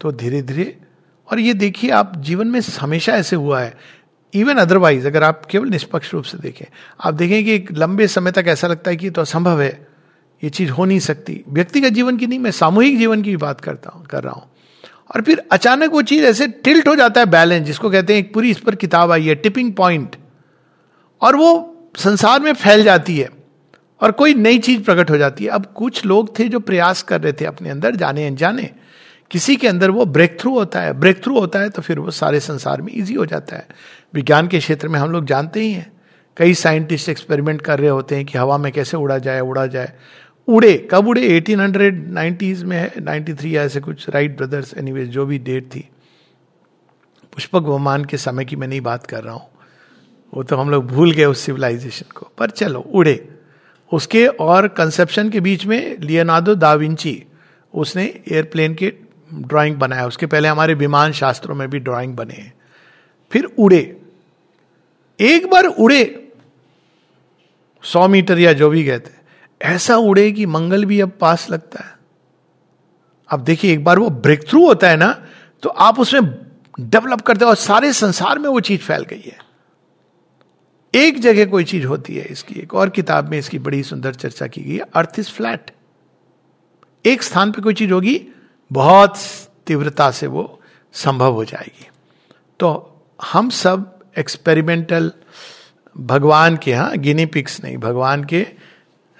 तो 0.00 0.12
धीरे 0.12 0.42
धीरे 0.42 0.78
और 1.30 1.40
ये 1.40 1.54
देखिए 1.54 1.90
आप 1.90 2.12
जीवन 2.16 2.46
में 2.46 2.60
हमेशा 2.80 3.12
ऐसे 3.12 3.36
हुआ 3.36 3.60
है। 3.60 3.76
इवन 4.34 4.56
अदरवाइज़ 4.56 5.06
अगर 5.06 5.22
आप 5.22 5.44
केवल 5.44 5.68
निष्पक्ष 5.68 6.14
रूप 6.14 6.24
से 6.24 6.38
देखें, 6.38 6.66
आप 7.00 7.14
देखें 7.14 7.44
कि 7.44 7.54
एक 7.54 7.72
लंबे 7.72 8.06
समय 8.06 8.32
तक 8.32 8.44
ऐसा 8.46 8.68
लगता 8.68 8.90
है 8.90 8.96
कि 8.96 9.10
तो 9.10 9.20
असंभव 9.20 9.60
है, 9.60 9.88
ये 10.44 10.50
चीज़ 10.50 10.70
हो 10.70 10.84
नहीं 10.84 10.98
सकती। 10.98 11.44
व्यक्तिगत 11.48 11.88
जीवन 11.88 12.16
की 12.16 12.26
नहीं, 12.26 12.38
मैं 12.38 12.50
सामूहिक 12.50 12.98
जीवन 12.98 13.22
की 13.22 13.36
बात 13.36 13.60
करता 13.60 13.90
हूँ, 13.90 14.06
कर 14.06 14.24
रहा 14.24 14.34
हूँ। 14.34 14.50
और 15.14 15.22
फिर 15.22 15.42
अचानक 15.52 15.90
वो 15.90 16.02
चीज़ 16.02 16.24
ऐसे 16.24 16.48
टिल्ट 16.48 16.88
हो 16.88 16.94
जाता 16.94 17.20
है 17.20 17.26
बैलेंस 17.26 17.66
जिसको 17.66 17.90
कहते 17.90 18.12
हैं 18.12 18.20
एक 18.20 18.34
पूरी 18.34 18.50
इस 18.50 18.60
पर 18.60 18.74
किताब 18.74 19.12
आई 19.12 19.26
है 19.26 19.34
टिपिंग 19.34 19.72
पॉइंट 19.72 20.16
और 21.20 21.36
वो 21.36 21.50
संसार 21.96 22.40
में 22.40 22.52
फैल 22.52 22.84
जाती 22.84 23.18
है। 23.18 23.37
और 24.00 24.12
कोई 24.12 24.34
नई 24.34 24.58
चीज़ 24.58 24.82
प्रकट 24.82 25.10
हो 25.10 25.16
जाती 25.18 25.44
है। 25.44 25.50
अब 25.50 25.66
कुछ 25.66 26.04
लोग 26.06 26.38
थे 26.38 26.48
जो 26.48 26.60
प्रयास 26.60 27.02
कर 27.02 27.20
रहे 27.20 27.32
थे 27.32 27.44
अपने 27.44 27.70
अंदर, 27.70 27.96
जाने 27.96 28.26
अनजाने। 28.26 28.70
किसी 29.30 29.56
के 29.56 29.68
अंदर 29.68 29.90
वो 29.90 30.04
ब्रेक 30.04 30.40
थ्रू 30.40 30.58
होता 30.58 30.80
है। 30.80 30.92
ब्रेक 30.92 31.22
थ्रू 31.24 31.38
होता 31.40 31.58
है 31.58 31.70
तो 31.70 31.82
फिर 31.82 31.98
वो 31.98 32.10
सारे 32.10 32.40
संसार 32.40 32.82
में 32.82 32.92
इजी 32.92 33.14
हो 33.14 33.26
जाता 33.26 33.56
है। 33.56 33.66
विज्ञान 34.14 34.48
के 34.48 34.58
क्षेत्र 34.58 34.88
में 34.88 34.98
हम 35.00 35.10
लोग 35.10 35.24
जानते 35.24 35.60
ही 35.60 35.72
हैं। 35.72 35.92
कई 36.36 36.54
साइंटिस्ट 36.54 37.08
एक्सपेरिमेंट 37.08 37.62
कर 37.62 37.78
रहे 37.78 37.88
होते 37.88 38.16
हैं 38.16 38.24
कि 38.24 38.38
हवा 38.38 38.58
में 38.58 38.72
कैसे 38.72 38.96
उड़ा 38.96 39.18
जाए 39.18 39.40
उड़ा 39.40 39.66
जाए। 39.66 39.92
उड़े, 40.48 40.88
कब 40.90 41.08
उड़े? 41.08 41.22
एटीन 41.22 41.60
हंड्रेड 41.60 42.08
नाइन्टीज 42.08 42.64
में 42.64 42.76
है 42.76 42.92
नाइन्टी 43.00 43.34
थ्री 43.34 43.56
ऐसे 43.56 43.80
कुछ 43.80 44.08
राइट 44.10 44.36
ब्रदर्स 44.36 44.74
एनी 44.78 45.06
जो 45.06 45.26
भी 45.26 45.38
डेट 45.38 45.64
थी। 45.64 45.88
पुष्पक 47.34 47.62
विमान 47.62 48.04
के 48.04 48.16
समय 48.16 48.44
की 48.44 48.56
मैं 48.56 48.68
नहीं 48.68 48.80
बात 48.80 49.06
कर 49.06 49.24
रहा 49.24 49.34
हूँ। 49.34 49.48
वो 50.34 50.42
तो 50.42 50.56
हम 50.56 50.70
लोग 50.70 50.86
भूल 50.86 51.12
गए 51.12 51.24
उस 51.24 51.40
सिविलाइजेशन 51.40 52.12
को। 52.14 52.30
पर 52.38 52.50
चलो, 52.50 52.80
उड़े। 52.80 53.37
उसके 53.92 54.26
और 54.26 54.68
कंसेप्शन 54.68 55.30
के 55.30 55.40
बीच 55.40 55.66
में 55.66 55.98
लियोनार्डो 55.98 56.54
दाविंची 56.54 57.24
उसने 57.74 58.04
एयरप्लेन 58.04 58.74
के 58.74 58.92
ड्राइंग 59.34 59.76
बनाया। 59.76 60.06
उसके 60.06 60.26
पहले 60.26 60.48
हमारे 60.48 60.74
विमान 60.74 61.12
शास्त्रों 61.12 61.54
में 61.54 61.68
भी 61.70 61.78
ड्राइंग 61.78 62.14
बने 62.16 62.34
हैं। 62.34 62.52
फिर 63.32 63.44
उड़े। 63.58 64.00
एक 65.18 65.50
बार 65.50 65.64
उड़े, 65.64 66.32
सौ 67.82 68.06
मीटर 68.08 68.38
या 68.38 68.52
जो 68.52 68.70
भी 68.70 68.84
कहते 68.84 69.10
ऐसा 69.62 69.96
उड़े 69.96 70.30
कि 70.32 70.46
मंगल 70.46 70.84
भी 70.84 71.00
अब 71.00 71.12
पास 71.20 71.50
लगता 71.50 71.84
है। 71.84 71.96
अब 73.30 73.40
देखिए, 73.40 73.72
एक 73.72 73.84
बार 73.84 73.98
वो 73.98 74.10
ब्रेक 74.10 74.48
थ्रू 74.48 74.66
होता 74.66 74.88
है 74.88 74.96
ना 74.96 75.12
तो 75.62 75.68
आप 75.68 75.98
उसमें 76.00 76.22
डेवलप 76.80 77.20
करते 77.20 77.44
हो 77.44 77.50
और 77.50 77.56
सारे 77.56 77.92
संसार 77.92 78.38
में 78.38 78.48
वो 78.50 78.60
चीज़ 78.60 78.80
फैल 78.80 79.02
गई 79.02 79.22
है। 79.26 79.47
एक 80.94 81.20
जगह 81.20 81.44
कोई 81.44 81.64
चीज़ 81.64 81.86
होती 81.86 82.16
है 82.16 82.24
इसकी, 82.24 82.60
एक 82.60 82.74
और 82.74 82.90
किताब 82.90 83.28
में 83.28 83.38
इसकी 83.38 83.58
बड़ी 83.58 83.82
सुंदर 83.82 84.14
चर्चा 84.14 84.46
की 84.46 84.60
गई 84.60 84.78
अर्थ 84.78 85.18
इज़ 85.18 85.30
फ्लैट। 85.30 85.70
एक 87.06 87.22
स्थान 87.22 87.52
पे 87.52 87.62
कोई 87.62 87.74
चीज़ 87.74 87.90
होगी, 87.90 88.26
बहुत 88.72 89.18
तीव्रता 89.66 90.10
से 90.10 90.26
वो 90.26 90.60
संभव 90.92 91.32
हो 91.32 91.44
जाएगी। 91.44 91.88
तो 92.60 93.00
हम 93.24 93.50
सब 93.50 93.98
एक्सपेरिमेंटल 94.18 95.12
भगवान 95.96 96.56
के 96.56 96.70
यहाँ 96.70 96.96
गिनी 96.96 97.26
पिक्स 97.26 97.64
नहीं, 97.64 97.76
भगवान 97.76 98.24
के 98.24 98.46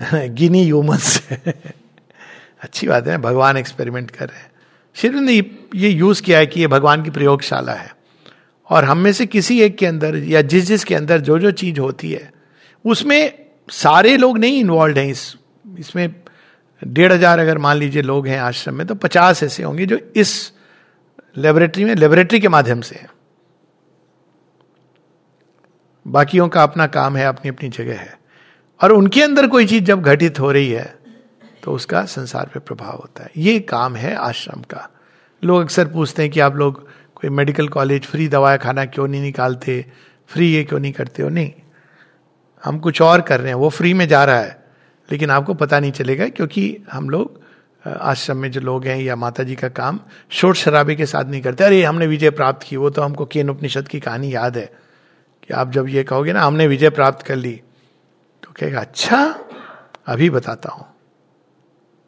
गिनी 0.29 0.65
ह्यूमंस 0.65 1.29
अच्छी 2.61 2.87
बात 2.87 3.07
है, 3.07 3.19
भगवान 3.19 3.57
एक्सपेरिमेंट 3.57 4.11
कर 4.11 4.29
रहे 4.29 4.39
हैं। 4.39 4.51
शिव 4.95 5.15
ने 5.15 5.33
ये 5.75 5.89
यूज़ 5.89 6.23
किया 6.23 6.39
है 6.39 6.47
कि 6.47 6.61
ये 6.61 6.67
भगवान 6.67 7.03
की 7.03 7.11
प्रयोगशाला 7.11 7.73
है। 7.73 7.98
और 8.71 8.85
हम 8.85 8.99
में 8.99 9.13
से 9.13 9.27
किसी 9.27 9.61
एक 9.63 9.77
के 9.79 9.87
अंदर 9.87 10.17
या 10.25 10.43
जिस 10.45 10.65
जिस 10.65 10.85
के 10.85 10.95
अंदर 10.95 11.21
जो 11.21 11.39
जो 11.39 11.51
चीज़ 11.53 11.81
होती 11.81 12.13
है, 12.13 12.31
उसमें 12.85 13.33
सारे 13.69 14.17
लोग 14.17 14.39
नहीं 14.39 14.61
इन्वॉल्व 14.61 14.99
हैं 14.99 15.07
इस, 15.07 15.35
इसमें 15.79 16.15
डेढ़ 16.83 17.13
हज़ार 17.13 17.39
अगर 17.39 17.59
मान 17.59 17.77
लीजिए 17.77 18.03
लोग 18.03 18.27
हैं 18.27 18.39
आश्रम 18.41 18.75
में 18.75 18.87
तो 18.87 18.95
पचास 18.97 19.43
ऐसे 19.43 19.63
होंगे 19.63 19.87
जो 19.87 19.99
इस 20.17 20.53
लेबोरेटरी 21.37 21.85
में 21.85 21.95
लेबोरेटरी 21.95 22.41
के 22.41 22.49
माध्यम 22.49 22.81
से 22.81 22.95
है। 22.97 23.09
बाकियों 26.07 26.49
का 26.49 26.63
अपना 26.63 26.87
काम 26.89 27.17
है, 27.17 27.25
अपनी 27.25 27.51
अपनी 27.51 27.69
जगह 27.69 27.99
है। 27.99 28.19
और 28.81 28.93
उनके 28.93 29.23
अंदर 29.23 29.47
कोई 29.47 29.67
चीज़ 29.67 29.85
जब 29.85 30.03
घटित 30.03 30.41
हो 30.41 30.51
रही 30.53 30.71
है 30.71 30.97
तो 31.65 31.73
उसका 31.73 32.05
संसार 32.07 32.51
पे 32.55 32.61
प्रभाव 32.61 32.97
होता 32.97 33.23
है। 33.23 33.31
ये 33.37 33.59
काम 33.61 33.97
है 33.97 34.15
आश्रम 34.17 34.63
का। 34.63 34.89
लोग 35.43 35.63
अक्सर 35.63 35.89
पूछते 35.89 36.23
हैं 36.23 36.31
कि 36.31 36.41
आप 36.41 36.57
लोग 36.57 36.88
कोई 37.21 37.31
मेडिकल 37.31 37.69
कॉलेज 37.69 38.05
फ्री 38.05 38.29
दवाया 38.29 38.57
खाना 38.57 38.85
क्यों 38.85 39.09
नहीं 39.09 39.23
निकालते? 39.23 39.87
फ्री 40.29 40.53
ये 40.53 40.65
क्यों 40.65 40.81
नहीं 40.81 40.93
करते 40.93 41.23
हो? 41.23 41.29
नहीं। 41.29 41.53
हम 42.65 42.79
कुछ 42.79 43.03
और 43.03 43.21
कर 43.21 43.39
रहे 43.41 43.49
हैं। 43.49 43.55
वो 43.55 43.69
फ्री 43.69 43.95
में 43.95 44.09
जा 44.09 44.25
रहा 44.25 44.39
है। 44.39 44.65
लेकिन 45.13 45.31
आपको 45.31 45.55
पता 45.55 45.81
नहीं 45.81 45.93
चलेगा 45.93 46.29
क्योंकि 46.29 46.79
हम 46.93 47.11
लोग 47.11 47.41
आश्रम 47.87 48.37
में 48.37 48.51
जो 48.51 48.61
लोग 48.61 48.87
हैं 48.87 48.99
या 48.99 49.17
माता 49.17 49.43
जी 49.43 49.55
का 49.55 49.69
काम 49.69 50.01
शोर 50.31 50.55
शराबे 50.55 50.95
के 50.95 51.07
साथ 51.07 51.25
नहीं 51.25 51.43
करते। 51.43 51.65
अरे, 51.65 51.85
हमने 51.85 52.07
विजय 52.07 52.31
प्राप्त 52.31 52.67
की। 52.67 52.77
वो 52.77 52.91
तो 52.91 53.03
हमको 53.03 53.27
केन 53.27 53.51
उपनिषद 53.51 53.89
की 53.89 54.01
कहानी 54.01 54.35
याद 54.35 54.59
है 54.59 54.67
कि 55.43 55.55
आप 55.55 55.71
जब 55.71 55.89
ये 55.89 56.05
कहोगे 56.05 56.33
ना, 56.33 56.43
हमने 56.43 56.67
विजय 56.67 56.91
प्राप्त 56.91 57.27
कर 57.27 57.37
ली 57.37 57.61
तो 58.43 58.53
कहेगा 58.61 58.81
अच्छा 58.81 59.41
अभी 60.07 60.31
बताता 60.31 60.71
हूँ। 60.71 60.87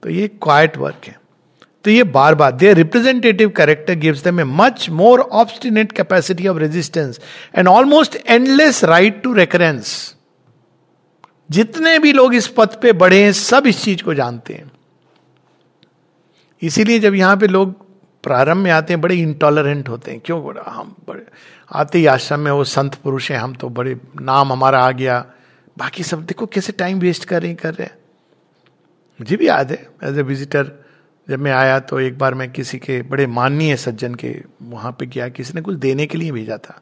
तो 0.02 0.10
ये 0.10 0.28
क्वाइट 0.28 0.76
वर्क 0.76 1.06
है। 1.06 1.19
तो 1.84 1.90
ये 1.90 2.04
बार 2.04 2.34
बार 2.34 2.52
their 2.52 2.72
representative 2.74 3.48
character 3.48 3.94
gives 3.94 4.24
them 4.24 4.40
a 4.40 4.44
much 4.44 4.88
more 4.90 5.20
obstinate 5.20 5.92
capacity 5.92 6.48
of 6.48 6.58
resistance 6.58 7.20
and 7.54 7.68
almost 7.68 8.16
endless 8.26 8.84
right 8.84 9.22
to 9.22 9.32
recurrence 9.32 10.16
जितने 11.50 11.98
भी 11.98 12.12
लोग 12.12 12.34
इस 12.34 12.46
पथ 12.48 12.80
पे 12.80 12.92
बढ़े 12.92 13.22
हैं, 13.22 13.32
सब 13.32 13.66
इस 13.66 13.82
चीज़ 13.82 14.02
को 14.02 14.14
जानते 14.14 14.54
हैं। 14.54 14.70
इसीलिए 16.62 16.98
जब 16.98 17.14
यहाँ 17.14 17.36
पे 17.36 17.46
लोग 17.46 17.72
प्रारंभ 18.22 18.56
में 18.56 18.70
आते 18.70 18.92
हैं, 18.92 19.00
बड़े 19.00 19.14
इंटॉलरेंट 19.14 19.88
होते 19.88 20.10
हैं। 20.10 20.20
क्यों? 20.20 20.42
बोला 20.42 20.70
हम 20.70 20.94
बड़े, 21.08 21.24
आते 21.72 21.98
ही 21.98 22.06
आश्रम 22.06 22.40
में 22.40 22.50
वो 22.50 22.64
संत 22.64 22.94
पुरुष 22.94 23.30
हैं, 23.30 23.38
हम 23.38 23.54
तो 23.54 23.68
बड़े, 23.68 23.96
नाम 24.20 24.52
हमारा 24.52 24.80
आ 24.80 24.90
गया। 24.90 25.18
बाकी 25.78 26.02
सब 26.02 26.24
देखो 26.26 26.46
कैसे 26.46 26.72
टाइम 26.72 26.98
वेस्ट 26.98 27.24
कर 27.24 27.42
रहे 27.42 27.54
कर 27.54 27.74
रहे 27.74 27.84
हैं। 27.84 27.98
मुझे 29.20 29.36
भी 29.36 29.48
याद 29.48 29.70
है 29.70 29.86
एज 30.04 30.18
ए 30.18 30.22
विजिटर 30.22 30.89
जब 31.30 31.38
मैं 31.38 31.52
आया 31.52 31.78
तो 31.78 32.00
एक 32.00 32.18
बार 32.18 32.34
मैं 32.34 32.52
किसी 32.52 32.78
के 32.78 33.02
बड़े 33.02 33.26
माननीय 33.26 33.76
सज्जन 33.76 34.14
के 34.14 34.42
वहाँ 34.62 34.92
पे 34.92 35.06
गया, 35.06 35.28
किसी 35.28 35.52
ने 35.54 35.60
कुछ 35.60 35.76
देने 35.76 36.06
के 36.06 36.18
लिए 36.18 36.32
भेजा 36.32 36.56
था। 36.56 36.80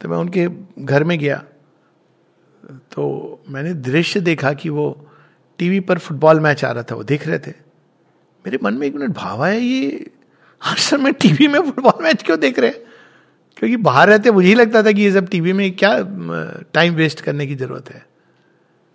तो 0.00 0.08
मैं 0.08 0.16
उनके 0.16 0.48
घर 0.78 1.04
में 1.04 1.18
गया। 1.18 1.44
तो 2.92 3.44
मैंने 3.48 3.74
दृश्य 3.74 4.20
देखा 4.20 4.52
कि 4.52 4.68
वो 4.68 5.10
टीवी 5.58 5.80
पर 5.80 5.98
फुटबॉल 5.98 6.40
मैच 6.40 6.64
आ 6.64 6.70
रहा 6.70 6.82
था, 6.82 6.94
वो 6.94 7.02
देख 7.02 7.26
रहे 7.26 7.38
थे। 7.38 7.50
मेरे 8.44 8.58
मन 8.62 8.74
में 8.74 8.86
एक 8.86 8.94
मिनट 8.94 9.10
भाव 9.10 9.42
आया, 9.42 9.54
ये 9.54 10.10
आश्रम 10.62 11.04
में 11.04 11.12
टीवी 11.12 11.48
में 11.48 11.60
फुटबॉल 11.60 12.02
मैच 12.04 12.22
क्यों 12.22 12.40
देख 12.40 12.58
रहे 12.58 12.70
हैं? 12.70 12.78
क्योंकि 13.56 13.76
बाहर 13.76 14.08
रहते 14.08 14.30
मुझे 14.30 14.48
ही 14.48 14.54
लगता 14.54 14.82
था 14.82 14.92
कि 14.92 15.02
ये 15.02 15.12
सब 15.12 15.28
टीवी 15.28 15.52
में 15.52 15.76
क्या 15.76 15.96
टाइम 16.74 16.94
वेस्ट 16.94 17.20
करने 17.20 17.46
की 17.46 17.54
ज़रूरत 17.54 17.90
है। 17.90 18.06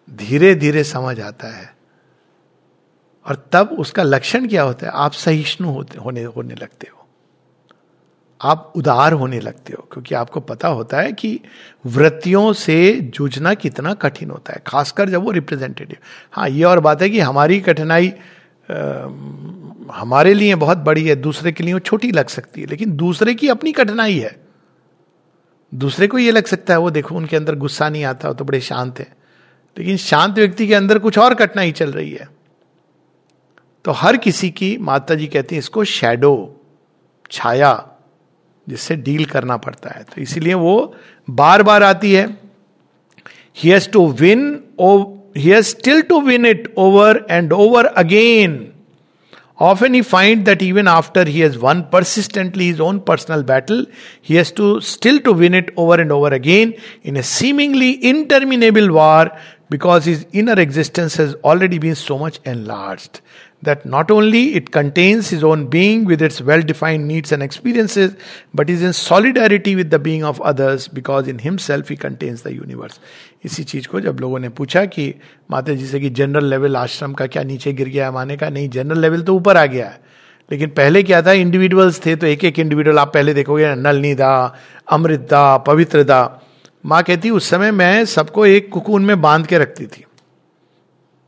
धीरे 0.09 0.55
धीरे 0.55 0.83
समझ 0.83 1.19
आता 1.19 1.47
है। 1.47 1.74
और 3.25 3.49
तब 3.51 3.75
उसका 3.79 4.03
लक्षण 4.03 4.47
क्या 4.47 4.63
होता 4.63 4.85
है? 4.85 4.91
आप 4.95 5.11
सहिष्णु 5.11 5.69
होते, 5.69 5.97
होने 5.97 6.23
होने 6.23 6.55
लगते 6.55 6.87
हो। 6.87 7.05
आप 8.41 8.73
उदार 8.75 9.13
होने 9.13 9.39
लगते 9.39 9.73
हो, 9.73 9.87
क्योंकि 9.91 10.15
आपको 10.15 10.39
पता 10.39 10.67
होता 10.67 10.99
है 10.99 11.11
कि 11.13 11.39
वृत्तियों 11.85 12.53
से 12.53 12.93
जूझना 13.13 13.53
कितना 13.53 13.93
कठिन 13.93 14.29
होता 14.29 14.53
है, 14.53 14.61
खासकर 14.67 15.09
जब 15.09 15.23
वो 15.23 15.31
रिप्रेजेंटेटिव 15.31 15.97
हाँ 16.31 16.49
ये 16.49 16.63
और 16.63 16.79
बात 16.79 17.01
है 17.01 17.09
कि 17.09 17.19
हमारी 17.19 17.59
कठिनाई 17.61 18.13
हमारे 19.91 20.33
लिए 20.33 20.55
बहुत 20.55 20.77
बड़ी 20.77 21.07
है, 21.07 21.15
दूसरे 21.15 21.51
के 21.51 21.63
लिए 21.63 21.79
छोटी 21.79 22.11
लग 22.11 22.27
सकती 22.27 22.61
है, 22.61 22.67
लेकिन 22.67 22.91
दूसरे 22.91 23.33
की 23.33 23.49
अपनी 23.49 23.71
कठिनाई 23.71 24.19
है। 24.19 24.35
दूसरे 25.73 26.07
को 26.07 26.17
ये 26.17 26.31
लग 26.31 26.45
सकता 26.45 26.73
है, 26.73 26.79
वो 26.79 26.91
देखो, 26.91 27.15
उनके 27.15 27.37
अंदर 27.37 27.55
गुस्सा 27.55 27.89
नहीं 27.89 28.03
आता 28.03 28.33
तो 28.33 28.45
बड़े 28.45 28.61
शांत 28.61 28.99
है। 28.99 29.07
लेकिन 29.77 29.97
शांत 29.97 30.35
व्यक्ति 30.35 30.67
के 30.67 30.73
अंदर 30.73 30.99
कुछ 30.99 31.17
और 31.17 31.33
कठिनाई 31.33 31.71
चल 31.71 31.91
रही 31.91 32.11
है। 32.11 32.34
तो 33.85 33.91
हर 33.91 34.17
किसी 34.17 34.49
की 34.49 34.77
माता 34.81 35.15
जी 35.15 35.27
कहती 35.27 35.55
है, 35.55 35.59
इसको 35.59 35.83
शेडो 35.85 36.35
छाया, 37.31 37.73
जिससे 38.67 38.95
डील 38.97 39.25
करना 39.25 39.57
पड़ता 39.57 39.89
है। 39.95 40.03
तो 40.03 40.21
इसीलिए 40.21 40.53
वो 40.53 40.95
बार 41.27 41.63
बार 41.63 41.83
आती 41.83 42.13
है। 42.13 42.27
He's 43.57 43.91
to 43.91 44.07
win 44.21 44.47
he's 45.37 45.65
still 45.65 46.01
to 46.01 46.19
win 46.21 46.45
it 46.45 46.73
over 46.77 47.25
and 47.31 47.53
over 47.53 47.85
again 47.85 48.65
often 49.85 49.95
we 49.95 50.01
find 50.01 50.43
that 50.45 50.63
even 50.63 50.87
after 50.87 51.27
he 51.27 51.39
has 51.39 51.57
won 51.57 51.81
persistently 51.93 52.69
his 52.69 52.81
own 52.81 52.99
personal 53.07 53.43
battle 53.43 53.85
he 54.29 54.35
has 54.35 54.53
to 54.53 54.79
still 54.83 55.19
to 55.25 55.33
win 55.33 55.55
it 55.55 55.73
over 55.77 56.01
and 56.01 56.11
over 56.11 56.33
again 56.33 56.73
in 57.05 57.17
a 57.17 57.21
seemingly 57.21 57.91
interminable 57.91 58.89
war 58.89 59.31
because 59.71 60.09
his 60.09 60.25
inner 60.37 60.59
existence 60.59 61.19
has 61.19 61.35
already 61.45 61.79
been 61.79 61.93
so 61.93 62.17
much 62.25 62.39
and 62.47 62.65
large 62.67 63.09
that 63.65 63.85
not 63.85 64.11
only 64.11 64.41
it 64.55 64.71
contains 64.71 65.29
his 65.29 65.43
own 65.43 65.65
being 65.67 66.05
with 66.05 66.21
its 66.21 66.41
well 66.41 66.61
defined 66.61 67.07
needs 67.07 67.31
and 67.31 67.43
experiences, 67.43 68.15
but 68.53 68.69
is 68.69 68.81
in 68.81 68.93
solidarity 68.93 69.75
with 69.75 69.89
the 69.89 69.99
being 69.99 70.23
of 70.23 70.41
others 70.41 70.87
because 70.87 71.27
in 71.27 71.39
himself 71.39 71.89
he 71.89 71.97
contains 71.97 72.43
the 72.43 72.53
universe. 72.53 72.99
इसी 73.45 73.63
चीज़ 73.63 73.87
को 73.87 73.99
जब 74.01 74.19
लोगों 74.21 74.39
ने 74.39 74.49
पूछा 74.59 74.85
कि 74.85 75.13
माता 75.51 75.73
जी 75.73 75.85
से 75.87 75.99
कि 75.99 76.09
जनरल 76.19 76.45
लेवल 76.49 76.77
आश्रम 76.77 77.13
का 77.13 77.27
क्या 77.27 77.43
नीचे 77.43 77.73
गिर 77.73 77.89
गया 77.89 78.11
माने 78.11 78.37
का 78.37 78.49
नहीं 78.49 78.69
जनरल 78.69 78.99
लेवल 79.01 79.21
तो 79.21 79.35
ऊपर 79.35 79.57
आ 79.57 79.65
गया 79.65 79.87
है 79.87 79.99
लेकिन 80.51 80.69
पहले 80.77 81.03
क्या 81.03 81.21
था 81.21 81.31
इंडिविजुअल्स 81.31 82.05
थे 82.05 82.15
तो 82.15 82.27
एक 82.27 82.43
एक 82.45 82.59
इंडिविजुअल 82.59 82.99
आप 82.99 83.13
पहले 83.13 83.33
देखोगे 83.33 83.75
नलनीदा 83.75 84.33
अमृतदा 84.97 85.45
पवित्रदा 85.67 86.19
माँ 86.85 87.03
कहती 87.03 87.29
उस 87.29 87.49
समय 87.49 87.71
मैं 87.71 88.05
सबको 88.05 88.45
एक 88.45 88.69
कुकून 88.73 89.05
में 89.05 89.21
बाँध 89.21 89.47
के 89.47 89.57
रखती 89.57 89.85
थी 89.85 90.05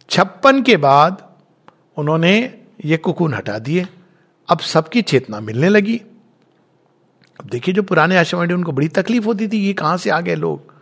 छप्पन 0.10 0.62
के 0.64 0.78
बाद 0.78 1.27
उन्होंने 1.98 2.54
ये 2.86 2.98
कुकुन 2.98 3.34
हटा 3.34 3.60
दिए। 3.60 3.88
अब 4.50 4.60
सबकी 4.60 5.02
चेतना 5.02 5.40
मिलने 5.40 5.70
लगी। 5.70 5.98
अब 7.40 7.50
देखिए, 7.50 7.76
जो 7.76 7.84
पुराने 7.84 8.18
आश्रम 8.18 8.40
उनको 8.40 8.72
बड़ी 8.72 8.88
तकलीफ़ 8.88 9.26
होती 9.26 9.48
थी, 9.48 9.58
ये 9.58 9.74
कहाँ 9.74 9.98
से 9.98 10.10
आ 10.10 10.22
गए 10.22 10.36
लोग? 10.36 10.74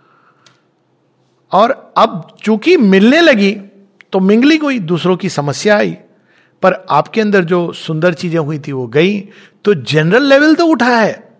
और 1.51 1.93
अब 1.97 2.37
चूँकि 2.43 2.77
मिलने 2.77 3.21
लगी 3.21 3.51
तो 4.11 4.19
मिंगली 4.19 4.57
कोई 4.57 4.79
दूसरों 4.79 5.17
की 5.17 5.29
समस्या 5.29 5.77
आई। 5.77 5.97
पर 6.61 6.85
आपके 6.89 7.21
अंदर 7.21 7.43
जो 7.43 7.73
सुंदर 7.73 8.13
चीज़ें 8.13 8.39
हुई 8.39 8.59
थी, 8.59 8.71
वो 8.71 8.87
गई। 8.87 9.21
तो 9.65 9.73
जनरल 9.73 10.23
लेवल 10.23 10.55
तो 10.55 10.65
उठा 10.65 10.99
है। 10.99 11.37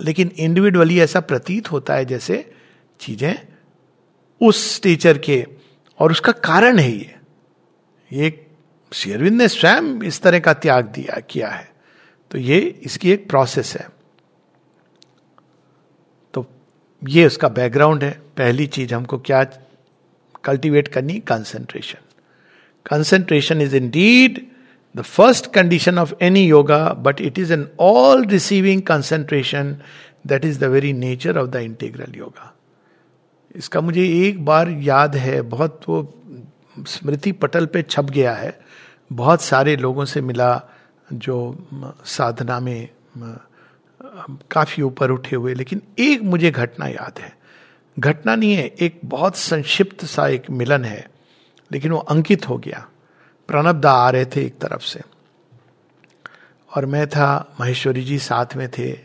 लेकिन 0.00 0.30
इंडिविजुअली 0.38 1.00
ऐसा 1.00 1.20
प्रतीत 1.20 1.72
होता 1.72 1.94
है, 1.94 2.04
जैसे 2.04 2.52
चीज़ें 3.00 3.46
उस 4.42 4.82
टीचर 4.82 5.18
के। 5.18 5.46
और 5.98 6.10
उसका 6.10 6.32
कारण 6.32 6.78
है 6.78 6.92
ये। 6.92 7.14
ये 8.12 8.43
शेरविंद 8.94 9.40
ने 9.40 9.48
स्वयं 9.48 10.02
इस 10.02 10.20
तरह 10.22 10.38
का 10.38 10.52
त्याग 10.54 10.84
दिया, 10.86 11.20
किया 11.20 11.48
है। 11.48 11.68
तो 12.30 12.38
ये 12.38 12.58
इसकी 12.58 13.10
एक 13.12 13.28
प्रोसेस 13.28 13.74
है। 13.76 13.88
तो 16.34 16.46
ये 17.02 17.26
उसका 17.26 17.48
बैकग्राउंड 17.50 18.04
है। 18.04 18.10
पहली 18.36 18.66
चीज़ 18.68 18.94
हमको 18.94 19.18
क्या 19.20 19.42
कल्टिवेट 20.44 20.88
करनी? 20.88 21.18
Concentration 21.20 21.98
concentration 22.86 23.60
is 23.60 23.76
indeed 23.90 24.40
the 24.94 25.02
first 25.02 25.52
condition 25.52 25.98
of 25.98 26.12
any 26.22 26.44
yoga 26.46 26.88
but 26.98 27.20
it 27.20 27.38
is 27.38 27.52
an 27.52 27.66
all 27.80 28.24
receiving 28.26 28.82
concentration 28.82 29.76
that 30.26 30.44
is 30.44 30.58
the 30.60 30.64
very 30.64 30.92
nature 30.92 31.38
of 31.38 31.48
the 31.50 31.56
integral 31.56 32.14
yoga 32.16 32.50
इसका 33.56 33.80
मुझे 33.80 34.04
एक 34.26 34.44
बार 34.44 34.70
याद 34.82 35.16
है, 35.16 35.40
बहुत 35.42 35.80
वो 35.88 36.02
स्मृति 36.78 37.32
पटल 37.32 37.66
पे 37.66 37.82
छप 37.82 38.04
गया 38.04 38.34
है। 38.34 38.60
बहुत 39.12 39.42
सारे 39.42 39.76
लोगों 39.76 40.04
से 40.04 40.20
मिला 40.20 40.62
जो 41.12 41.66
साधना 42.04 42.60
में 42.60 42.88
काफ़ी 44.50 44.82
ऊपर 44.82 45.10
उठे 45.10 45.36
हुए, 45.36 45.54
लेकिन 45.54 45.82
एक 45.98 46.22
मुझे 46.22 46.50
घटना 46.50 46.86
याद 46.86 47.18
है। 47.18 47.36
घटना 47.98 48.34
नहीं 48.36 48.54
है, 48.54 48.66
एक 48.66 49.00
बहुत 49.04 49.36
संक्षिप्त 49.36 50.04
सा 50.04 50.26
एक 50.28 50.50
मिलन 50.50 50.84
है, 50.84 51.10
लेकिन 51.72 51.92
वो 51.92 51.98
अंकित 51.98 52.48
हो 52.48 52.58
गया। 52.58 52.86
प्रणब 53.48 53.80
दा 53.80 53.92
आ 53.92 54.10
रहे 54.10 54.24
थे 54.24 54.44
एक 54.46 54.58
तरफ़ 54.58 54.82
से। 54.82 55.00
और 56.76 56.86
मैं 56.86 57.06
था, 57.08 57.54
महेश्वरी 57.60 58.04
जी 58.04 58.18
साथ 58.18 58.56
में 58.56 58.68
थे, 58.68 58.98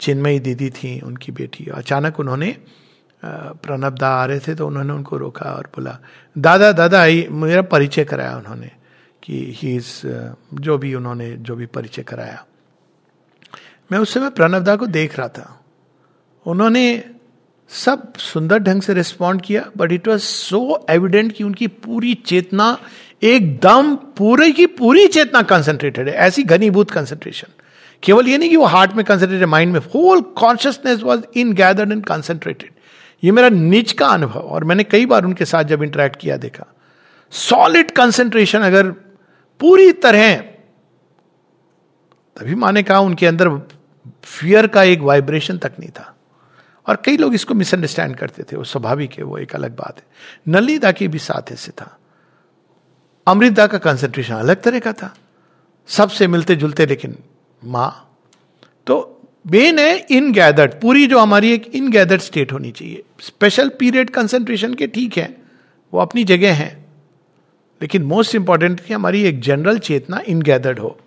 चिन्मयी 0.00 0.38
दीदी 0.38 0.70
थी 0.70 1.00
उनकी 1.00 1.32
बेटी। 1.32 1.66
अचानक 1.66 2.20
उन्होंने 2.20 2.56
प्रणब 3.22 3.94
दा 3.94 4.08
आ 4.08 4.24
रहे 4.26 4.38
थे 4.38 4.54
तो 4.54 4.66
उन्होंने 4.66 4.92
उनको 4.92 5.16
रोका 5.16 5.50
और 5.50 5.66
बोला, 5.76 5.98
दादा 6.36 6.70
दादा 6.72 7.04
मेरा 7.32 7.62
परिचय 7.62 8.04
कराया 8.04 8.36
उन्होंने 8.36 8.70
कि 9.22 9.52
ही 9.56 9.74
इज़ 9.76 9.90
जो 10.54 10.78
भी 10.78 10.94
उन्होंने, 10.94 11.30
जो 11.32 11.56
भी 11.56 11.66
परिचय 11.66 12.02
कराया। 12.02 12.44
मैं 13.90 13.98
उस 13.98 14.14
समय 14.14 14.30
प्रणब 14.30 14.62
दा 14.64 14.76
को 14.76 14.86
देख 14.86 15.18
रहा 15.18 15.28
था। 15.28 15.60
उन्होंने 16.46 17.02
सब 17.70 18.12
सुंदर 18.14 18.58
ढंग 18.58 18.82
से 18.82 18.94
रिस्पॉन्ड 18.94 19.42
किया 19.42 19.64
but 19.76 19.92
it 19.92 20.08
was 20.08 20.20
so 20.20 20.86
evident 20.90 21.32
कि 21.32 21.44
उनकी 21.44 21.66
पूरी 21.66 22.14
चेतना 22.26 22.76
एकदम 23.22 23.94
पूरे 24.16 24.50
की 24.52 24.66
पूरी 24.66 25.06
चेतना 25.06 25.42
कंसेंट्रेटेड 25.42 26.08
है। 26.08 26.14
ऐसी 26.16 26.42
घनीभूत 26.42 26.90
कंसेंट्रेशन 26.90 27.48
केवल 28.02 28.28
ये 28.28 28.38
नहीं 28.38 28.50
कि 28.50 28.56
वो 28.56 28.64
हार्ट 28.66 28.92
में 28.92 29.04
कंसेंट्रेटेड 29.04 29.48
माइंड 29.48 29.72
में 29.72 29.80
whole 29.94 30.20
consciousness 30.36 31.02
was 31.02 31.22
ingathered 31.52 31.92
and 31.92 32.04
concentrated 32.04 32.70
ये 33.24 33.32
मेरा 33.32 33.48
निज 33.48 33.92
का 33.92 34.06
अनुभव 34.06 34.40
और 34.40 34.64
मैंने 34.64 34.84
कई 34.84 35.06
बार 35.06 35.24
उनके 35.24 35.44
साथ 35.44 35.64
जब 35.64 35.82
इंटरेक्ट 35.82 36.16
किया, 36.16 36.36
देखा। 36.36 36.74
सॉलिड 37.30 37.90
कंसेंट्रेशन 37.90 38.60
अगर 38.60 38.90
पूरी 39.60 39.92
तरह, 39.92 40.36
तभी 42.36 42.54
माने 42.54 42.82
कहा 42.82 43.00
उनके 43.00 43.26
अंदर 43.26 43.68
फियर 44.24 44.66
का 44.66 44.82
एक 44.82 45.00
वाइब्रेशन 45.00 45.58
तक 45.58 45.72
नहीं 45.80 45.90
था। 45.90 46.16
और 46.86 46.96
कई 47.04 47.16
लोग 47.16 47.34
इसको 47.34 47.54
मिसअंडरस्टैंड 47.54 48.16
करते 48.16 48.42
थे, 48.42 48.56
वो 48.56 48.64
स्वाभाविक 48.64 49.12
है, 49.12 49.24
वो 49.24 49.38
एक 49.38 49.54
अलग 49.54 49.76
बात 49.76 49.96
है। 49.98 50.06
नलिदा 50.48 50.92
के 50.92 51.08
भी 51.08 51.18
साथ 51.18 51.52
ऐसे 51.52 51.72
था। 51.72 51.98
अमृता 53.26 53.66
का 53.66 53.78
कंसेंट्रेशन 53.78 54.34
अलग 54.34 54.62
तरह 54.62 54.78
का 54.78 54.92
था। 54.92 55.14
सबसे 55.86 56.26
मिलते 56.26 56.56
जुलते 56.56 56.86
लेकिन 56.86 57.18
माँ। 57.64 58.18
तो 58.86 59.15
मेन 59.46 59.78
है 59.78 60.06
इन 60.10 60.32
गैदर्ड 60.32 60.80
पूरी 60.80 61.06
जो 61.06 61.18
हमारी 61.18 61.52
एक 61.52 61.66
इन 61.74 61.90
गैदर्ड 61.90 62.20
स्टेट 62.20 62.52
होनी 62.52 62.70
चाहिए। 62.70 63.02
स्पेशल 63.20 63.68
पीरियड 63.68 64.10
कंसेंट्रेशन 64.10 64.74
के 64.74 64.86
ठीक 64.86 65.16
है। 65.18 65.36
वो 65.94 66.00
अपनी 66.00 66.24
जगह 66.24 66.54
है। 66.54 66.84
लेकिन 67.82 68.02
मोस्ट 68.02 68.34
इंपॉर्टेंट 68.34 68.80
कि 68.80 68.94
हमारी 68.94 69.22
एक 69.22 69.40
जनरल 69.40 69.78
चेतना 69.78 70.20
इन 70.26 70.42
गैदर्ड 70.42 70.78
हो 70.78 70.98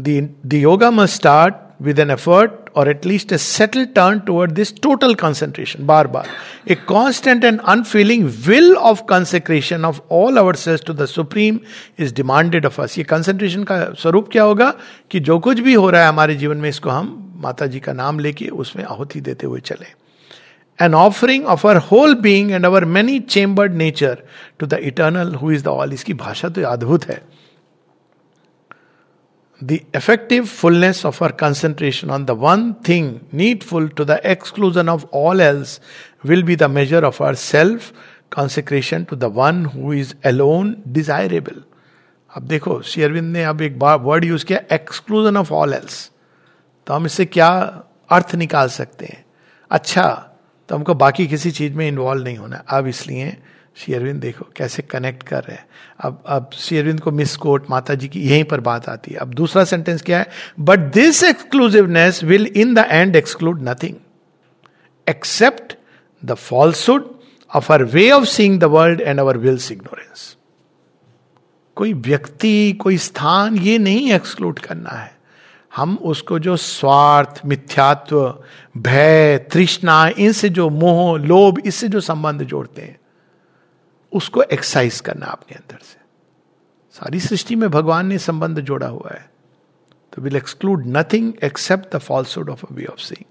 the 0.00 0.54
yoga 0.54 0.90
must 0.90 1.14
start 1.14 1.54
with 1.82 1.98
an 1.98 2.10
effort 2.10 2.50
or 2.74 2.88
at 2.88 3.04
least 3.04 3.32
a 3.32 3.38
settled 3.38 3.94
turn 3.94 4.20
toward 4.26 4.54
this 4.54 4.72
total 4.72 5.14
concentration, 5.14 5.86
bar 5.86 6.08
bar. 6.08 6.24
A 6.66 6.76
constant 6.76 7.44
and 7.44 7.60
unfailing 7.64 8.26
will 8.46 8.78
of 8.78 9.06
consecration 9.06 9.84
of 9.84 10.00
all 10.08 10.38
ourselves 10.38 10.82
to 10.84 10.92
the 10.92 11.06
Supreme 11.06 11.64
is 11.96 12.12
demanded 12.12 12.64
of 12.64 12.78
us. 12.78 12.98
ये 12.98 13.04
concentration 13.04 13.64
का 13.64 13.80
स्वरूप 14.02 14.28
क्या 14.32 14.42
होगा 14.42 14.74
कि 15.10 15.20
जो 15.20 15.38
कुछ 15.38 15.60
भी 15.60 15.74
हो 15.74 15.88
रहा 15.90 16.02
है 16.02 16.08
हमारे 16.08 16.34
जीवन 16.36 16.56
में 16.56 16.68
इसको 16.68 16.90
हम 16.90 17.16
माता 17.44 17.66
जी 17.66 17.80
का 17.80 17.92
नाम 17.92 18.18
लेके 18.18 18.48
उसमें 18.64 18.84
आहुति 18.84 19.20
देते 19.20 19.46
हुए 19.46 19.60
चले 19.60 19.98
an 20.78 20.94
offering 20.94 21.44
of 21.44 21.64
our 21.64 21.78
whole 21.78 22.14
being 22.14 22.52
and 22.52 22.64
our 22.64 22.86
many 22.86 23.20
chambered 23.20 23.74
nature 23.74 24.16
to 24.58 24.66
the 24.66 24.78
eternal 24.90 25.32
who 25.40 25.50
is 25.50 25.62
the 25.62 25.70
all 25.70 25.92
इसकी 25.92 26.14
भाषा 26.14 26.48
तो 26.48 26.62
अद्भुत 26.66 27.04
है 27.08 27.20
the 29.60 29.84
effective 29.92 30.48
fullness 30.48 31.04
of 31.04 31.20
our 31.20 31.32
concentration 31.32 32.10
on 32.10 32.26
the 32.26 32.34
one 32.34 32.74
thing 32.76 33.26
needful 33.30 33.88
to 33.90 34.04
the 34.04 34.20
exclusion 34.24 34.88
of 34.88 35.04
all 35.06 35.40
else 35.40 35.80
will 36.24 36.42
be 36.42 36.54
the 36.54 36.68
measure 36.68 37.04
of 37.04 37.20
our 37.20 37.34
self 37.34 37.92
consecration 38.30 39.04
to 39.06 39.16
the 39.16 39.28
one 39.28 39.64
who 39.66 39.92
is 39.92 40.14
alone 40.24 40.82
desirable 40.90 41.62
अब 42.30 42.42
देखो 42.46 42.80
शेयरविंद 42.86 43.32
ने 43.32 43.42
अब 43.44 43.62
एक 43.62 43.78
word 43.82 44.24
use 44.24 44.44
किया 44.46 44.58
exclusion 44.72 45.36
of 45.36 45.52
all 45.52 45.72
else 45.74 46.10
तो 46.86 46.94
हम 46.94 47.06
इससे 47.06 47.24
क्या 47.26 47.48
अर्थ 48.12 48.34
निकाल 48.34 48.68
सकते 48.68 49.06
हैं 49.06 49.24
अच्छा 49.70 50.04
तो 50.68 50.74
हमको 50.76 50.94
बाकी 50.94 51.26
किसी 51.26 51.50
चीज़ 51.50 51.72
में 51.76 51.86
इन्वॉल्व 51.88 52.24
नहीं 52.24 52.36
होना 52.38 52.62
अब 52.76 52.86
इसलिए 52.86 53.36
श्री 53.76 54.12
देखो 54.12 54.46
कैसे 54.56 54.82
कनेक्ट 54.82 55.22
कर 55.22 55.44
रहे 55.44 55.56
हैं। 55.56 55.66
अब 56.00 56.22
अब 56.26 56.50
श्री 56.54 56.78
अरविंद 56.78 57.00
को 57.00 57.10
मिस 57.10 57.36
कोट 57.36 57.70
माता 57.70 57.94
जी 57.94 58.08
की 58.08 58.28
यहीं 58.30 58.44
पर 58.44 58.60
बात 58.60 58.88
आती 58.88 59.10
है। 59.10 59.18
अब 59.18 59.34
दूसरा 59.34 59.64
सेंटेंस 59.64 60.02
क्या 60.02 60.18
है? 60.18 60.26
But 60.60 60.78
this 60.78 61.24
exclusiveness 61.24 62.24
will 62.24 62.46
in 62.46 62.74
the 62.74 62.78
end 62.78 63.16
exclude 63.16 63.68
nothing 63.68 63.94
except 65.08 65.76
the 66.24 66.34
falsehood 66.34 67.14
of 67.54 67.72
our 67.72 67.84
way 67.84 68.10
of 68.10 68.24
seeing 68.24 68.60
the 68.60 68.64
world 68.64 69.00
and 69.00 69.20
our 69.20 69.36
will's 69.38 69.72
ignorance 69.72 70.36
कोई 71.76 71.92
व्यक्ति, 71.92 72.72
कोई 72.72 72.98
स्थान 72.98 73.56
ये 73.56 73.78
नहीं 73.78 74.12
एक्सक्लूड 74.12 74.58
करना 74.58 74.90
है। 74.90 75.18
हम 75.76 75.98
उसको 76.02 76.38
जो 76.38 76.56
स्वार्थ, 76.56 77.40
मिथ्यात्व, 77.46 78.44
भय, 78.76 79.38
तृष्णा, 79.52 80.10
इनसे 80.18 80.48
जो 80.48 80.70
मोह, 80.70 81.18
लोभ, 81.18 81.58
इससे 81.64 81.88
जो 81.88 82.00
संबंध 82.00 82.42
जोड़ते 82.42 82.82
हैं 82.82 82.99
उसको 84.12 84.42
एक्साइज 84.42 85.00
करना 85.00 85.26
आपके 85.26 85.54
अंदर 85.54 85.78
से। 85.78 86.00
सारी 86.92 87.20
सृष्टि 87.20 87.56
में 87.56 87.70
भगवान 87.70 88.06
ने 88.06 88.18
संबंध 88.18 88.60
जोड़ा 88.60 88.86
हुआ 88.86 89.10
है। 89.14 89.30
तो 90.12 90.22
will 90.22 90.36
exclude 90.36 90.84
nothing 90.86 91.32
except 91.44 91.96
the 91.96 91.98
falsehood 91.98 92.50
of 92.50 92.64
a 92.64 92.68
way 92.72 92.84
of 92.84 93.00
seeing 93.00 93.24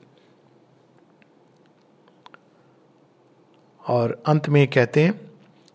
और 3.88 4.24
अंत 4.26 4.50
में 4.50 4.68
कहते 4.68 5.04
हैं 5.04 5.32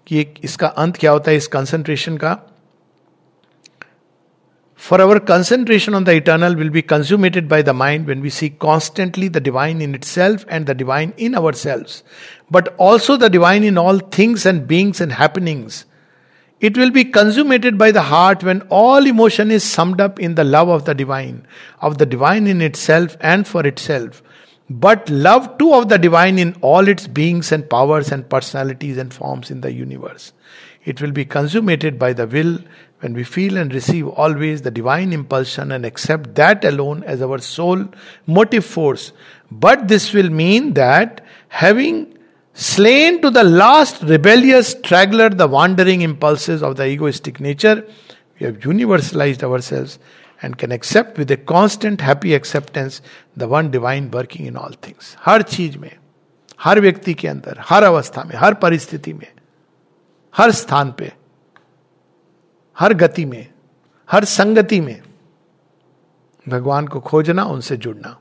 कि 0.06 0.20
एक, 0.20 0.34
इसका 0.44 0.66
अंत 0.66 0.96
क्या 0.96 1.12
होता 1.12 1.30
है? 1.30 1.36
इस 1.36 1.46
कंसंट्रेशन 1.46 2.16
का। 2.16 2.53
For 4.84 5.00
our 5.00 5.18
concentration 5.18 5.94
on 5.94 6.04
the 6.04 6.12
eternal 6.12 6.54
will 6.54 6.68
be 6.68 6.82
consummated 6.82 7.48
by 7.48 7.62
the 7.62 7.72
mind 7.72 8.06
when 8.06 8.20
we 8.20 8.28
see 8.28 8.50
constantly 8.50 9.28
the 9.28 9.40
divine 9.40 9.80
in 9.80 9.94
itself 9.94 10.44
and 10.46 10.66
the 10.66 10.74
divine 10.74 11.14
in 11.16 11.34
ourselves, 11.34 12.04
but 12.50 12.74
also 12.76 13.16
the 13.16 13.30
divine 13.30 13.64
in 13.64 13.78
all 13.78 13.98
things 13.98 14.44
and 14.44 14.68
beings 14.68 15.00
and 15.00 15.12
happenings. 15.12 15.86
It 16.60 16.76
will 16.76 16.90
be 16.90 17.06
consummated 17.06 17.78
by 17.78 17.92
the 17.92 18.02
heart 18.02 18.44
when 18.44 18.60
all 18.68 19.06
emotion 19.06 19.50
is 19.50 19.64
summed 19.64 20.02
up 20.02 20.20
in 20.20 20.34
the 20.34 20.44
love 20.44 20.68
of 20.68 20.84
the 20.84 20.94
divine, 20.94 21.46
of 21.80 21.96
the 21.96 22.04
divine 22.04 22.46
in 22.46 22.60
itself 22.60 23.16
and 23.20 23.48
for 23.48 23.66
itself, 23.66 24.22
but 24.68 25.08
love 25.08 25.56
too 25.56 25.72
of 25.72 25.88
the 25.88 25.96
divine 25.96 26.38
in 26.38 26.56
all 26.60 26.88
its 26.88 27.06
beings 27.06 27.52
and 27.52 27.70
powers 27.70 28.12
and 28.12 28.28
personalities 28.28 28.98
and 28.98 29.14
forms 29.14 29.50
in 29.50 29.62
the 29.62 29.72
universe. 29.72 30.34
It 30.84 31.00
will 31.00 31.12
be 31.12 31.24
consummated 31.24 31.98
by 31.98 32.12
the 32.12 32.26
will 32.26 32.58
when 32.99 33.13
we 33.13 33.23
feel 33.23 33.57
and 33.57 33.73
receive 33.73 34.07
always 34.07 34.61
the 34.61 34.71
divine 34.71 35.13
impulsion 35.13 35.71
and 35.71 35.85
accept 35.85 36.35
that 36.35 36.65
alone 36.65 37.03
as 37.03 37.21
our 37.21 37.39
sole 37.39 37.85
motive 38.25 38.65
force. 38.65 39.13
But 39.49 39.87
this 39.87 40.13
will 40.13 40.29
mean 40.29 40.73
that 40.73 41.25
having 41.47 42.17
slain 42.53 43.21
to 43.21 43.29
the 43.29 43.43
last 43.43 44.01
rebellious 44.03 44.69
straggler 44.69 45.29
the 45.29 45.47
wandering 45.47 46.01
impulses 46.01 46.61
of 46.61 46.75
the 46.75 46.85
egoistic 46.85 47.39
nature, 47.39 47.87
we 48.39 48.45
have 48.45 48.59
universalized 48.59 49.43
ourselves 49.43 49.99
and 50.41 50.57
can 50.57 50.71
accept 50.71 51.17
with 51.17 51.31
a 51.31 51.37
constant 51.37 52.01
happy 52.01 52.33
acceptance 52.33 53.01
the 53.35 53.47
one 53.47 53.71
divine 53.71 54.11
working 54.11 54.45
in 54.45 54.55
all 54.55 54.71
things. 54.71 55.15
हर 55.25 55.41
चीज 55.41 55.77
में 55.77 55.91
हर 56.59 56.79
व्यक्ति 56.79 57.13
के 57.13 57.27
अंदर 57.27 57.57
हर 57.59 57.83
अवस्था 57.83 58.23
में 58.23 58.35
हर 58.35 58.53
परिस्थिति 58.53 59.13
में 59.13 59.27
हर 60.37 60.51
स्थान 60.51 60.91
पे 60.91 61.11
हर 62.78 62.94
गति 62.94 63.24
में, 63.24 63.46
हर 64.08 64.24
संगति 64.24 64.80
में 64.80 65.00
भगवान 66.46 66.86
को 66.86 67.00
खोजना, 67.00 67.44
उनसे 67.44 67.76
जुड़ना। 67.76 68.16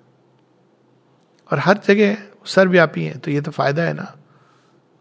और 1.49 1.59
हर 1.59 1.79
जगह 1.87 2.17
सर्वव्यापी 2.45 3.03
है 3.05 3.17
तो 3.17 3.31
ये 3.31 3.41
तो 3.41 3.51
फ़ायदा 3.51 3.83
है 3.83 3.93
ना। 3.93 4.13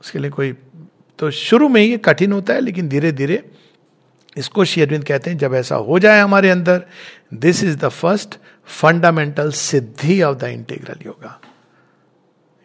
उसके 0.01 0.19
लिए 0.19 0.31
कोई 0.31 0.53
तो 1.19 1.31
शुरू 1.31 1.69
में 1.69 1.81
ये 1.83 1.97
कठिन 1.99 2.33
होता 2.33 2.55
है, 2.55 2.61
लेकिन 2.61 2.89
धीरे 2.89 3.13
धीरे 3.13 3.43
इसको 4.37 4.65
शेयरविंद 4.65 5.05
कहते 5.05 5.31
हैं, 5.31 5.39
जब 5.39 5.55
ऐसा 5.55 5.77
हो 5.77 5.99
जाए 5.99 6.21
हमारे 6.21 6.51
अंदर 6.51 6.85
this 7.35 7.63
is 7.65 7.77
the 7.79 7.89
first 7.89 8.39
fundamental 8.81 9.51
Siddhi 9.53 10.21
of 10.23 10.37
the 10.39 10.45
integral 10.45 11.07
yoga 11.07 11.39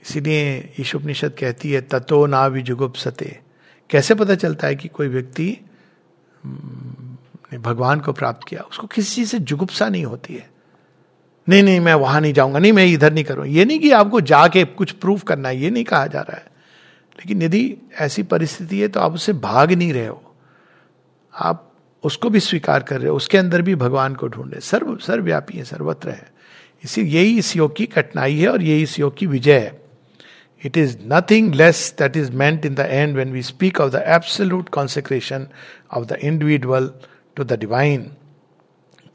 इसीलिए 0.03 0.73
ईशोपनिषद 0.79 1.33
कहती 1.39 1.71
है, 1.71 1.81
ततो 1.81 2.25
ना 2.25 2.45
विजुगुप 2.47 2.95
सते 2.95 3.39
कैसे 3.89 4.15
पता 4.15 4.35
चलता 4.35 4.67
है 4.67 4.75
कि 4.75 4.87
कोई 4.87 5.07
व्यक्ति 5.07 5.57
ने 6.45 7.57
भगवान 7.57 7.99
को 7.99 8.13
प्राप्त 8.13 8.47
किया। 8.47 8.61
उसको 8.61 8.87
किसी 8.87 9.15
चीज़ 9.15 9.29
से 9.29 9.39
जुगुप्सा 9.39 9.89
नहीं 9.89 10.05
होती 10.05 10.33
है। 10.33 10.49
नहीं 11.49 11.63
नहीं, 11.63 11.79
मैं 11.79 11.93
वहाँ 11.93 12.21
नहीं 12.21 12.33
जाऊँगा। 12.33 12.59
नहीं, 12.59 12.73
मैं 12.73 12.85
इधर 12.85 13.13
नहीं 13.13 13.23
करूँगा। 13.23 13.49
ये 13.49 13.65
नहीं 13.65 13.79
कि 13.79 13.91
आपको 13.91 14.21
जाके 14.21 14.63
कुछ 14.63 14.91
प्रूफ 14.91 15.23
करना 15.23 15.49
है, 15.49 15.57
ये 15.57 15.69
नहीं 15.69 15.83
कहा 15.83 16.07
जा 16.07 16.21
रहा 16.21 16.37
है। 16.37 16.45
लेकिन 17.17 17.41
यदि 17.41 17.77
ऐसी 17.99 18.23
परिस्थिति 18.23 18.79
है 18.79 18.87
तो 18.87 18.99
आप 18.99 19.13
उससे 19.13 19.33
भाग 19.33 19.71
नहीं 19.71 19.93
रहे 19.93 20.07
हो। 20.07 20.35
आप 21.39 21.71
उसको 22.03 22.29
भी 22.29 22.39
स्वीकार 22.39 22.83
कर 22.83 22.99
रहे 22.99 23.09
हो। 23.09 23.15
उसके 23.15 23.37
अंदर 23.37 23.61
भी 23.61 23.75
भगवान 23.75 24.15
को 24.15 24.27
ढूंढ। 24.27 24.51
रहे 24.51 24.61
सर्व, 24.61 24.97
सर्वव्यापी 24.97 25.57
है, 25.57 25.63
सर्वत्र 25.63 26.09
है। 26.09 26.33
इसी, 26.83 27.01
यही 27.01 27.37
इस 27.37 27.55
योग 27.55 27.75
की 27.75 27.85
कठिनाई 27.85 28.39
है 28.39 28.49
और 28.49 28.63
यही 28.63 28.83
इस 28.83 28.99
योग 28.99 29.17
की 29.17 29.27
विजय 29.27 29.59
है। 29.59 29.86
It 30.65 30.77
is 30.77 30.97
nothing 31.13 31.53
less 31.55 31.93
that 31.99 32.17
is 32.17 32.31
meant 32.41 32.65
in 32.65 32.75
the 32.75 32.87
end 32.89 33.15
when 33.17 33.31
we 33.31 33.41
speak 33.43 33.81
of 33.81 33.91
the 33.91 34.03
absolute 34.15 34.69
consecration 34.77 35.47
of 35.93 36.05
the 36.05 36.17
individual 36.21 36.91
to 37.35 37.43
the 37.43 37.59
divine 37.59 38.11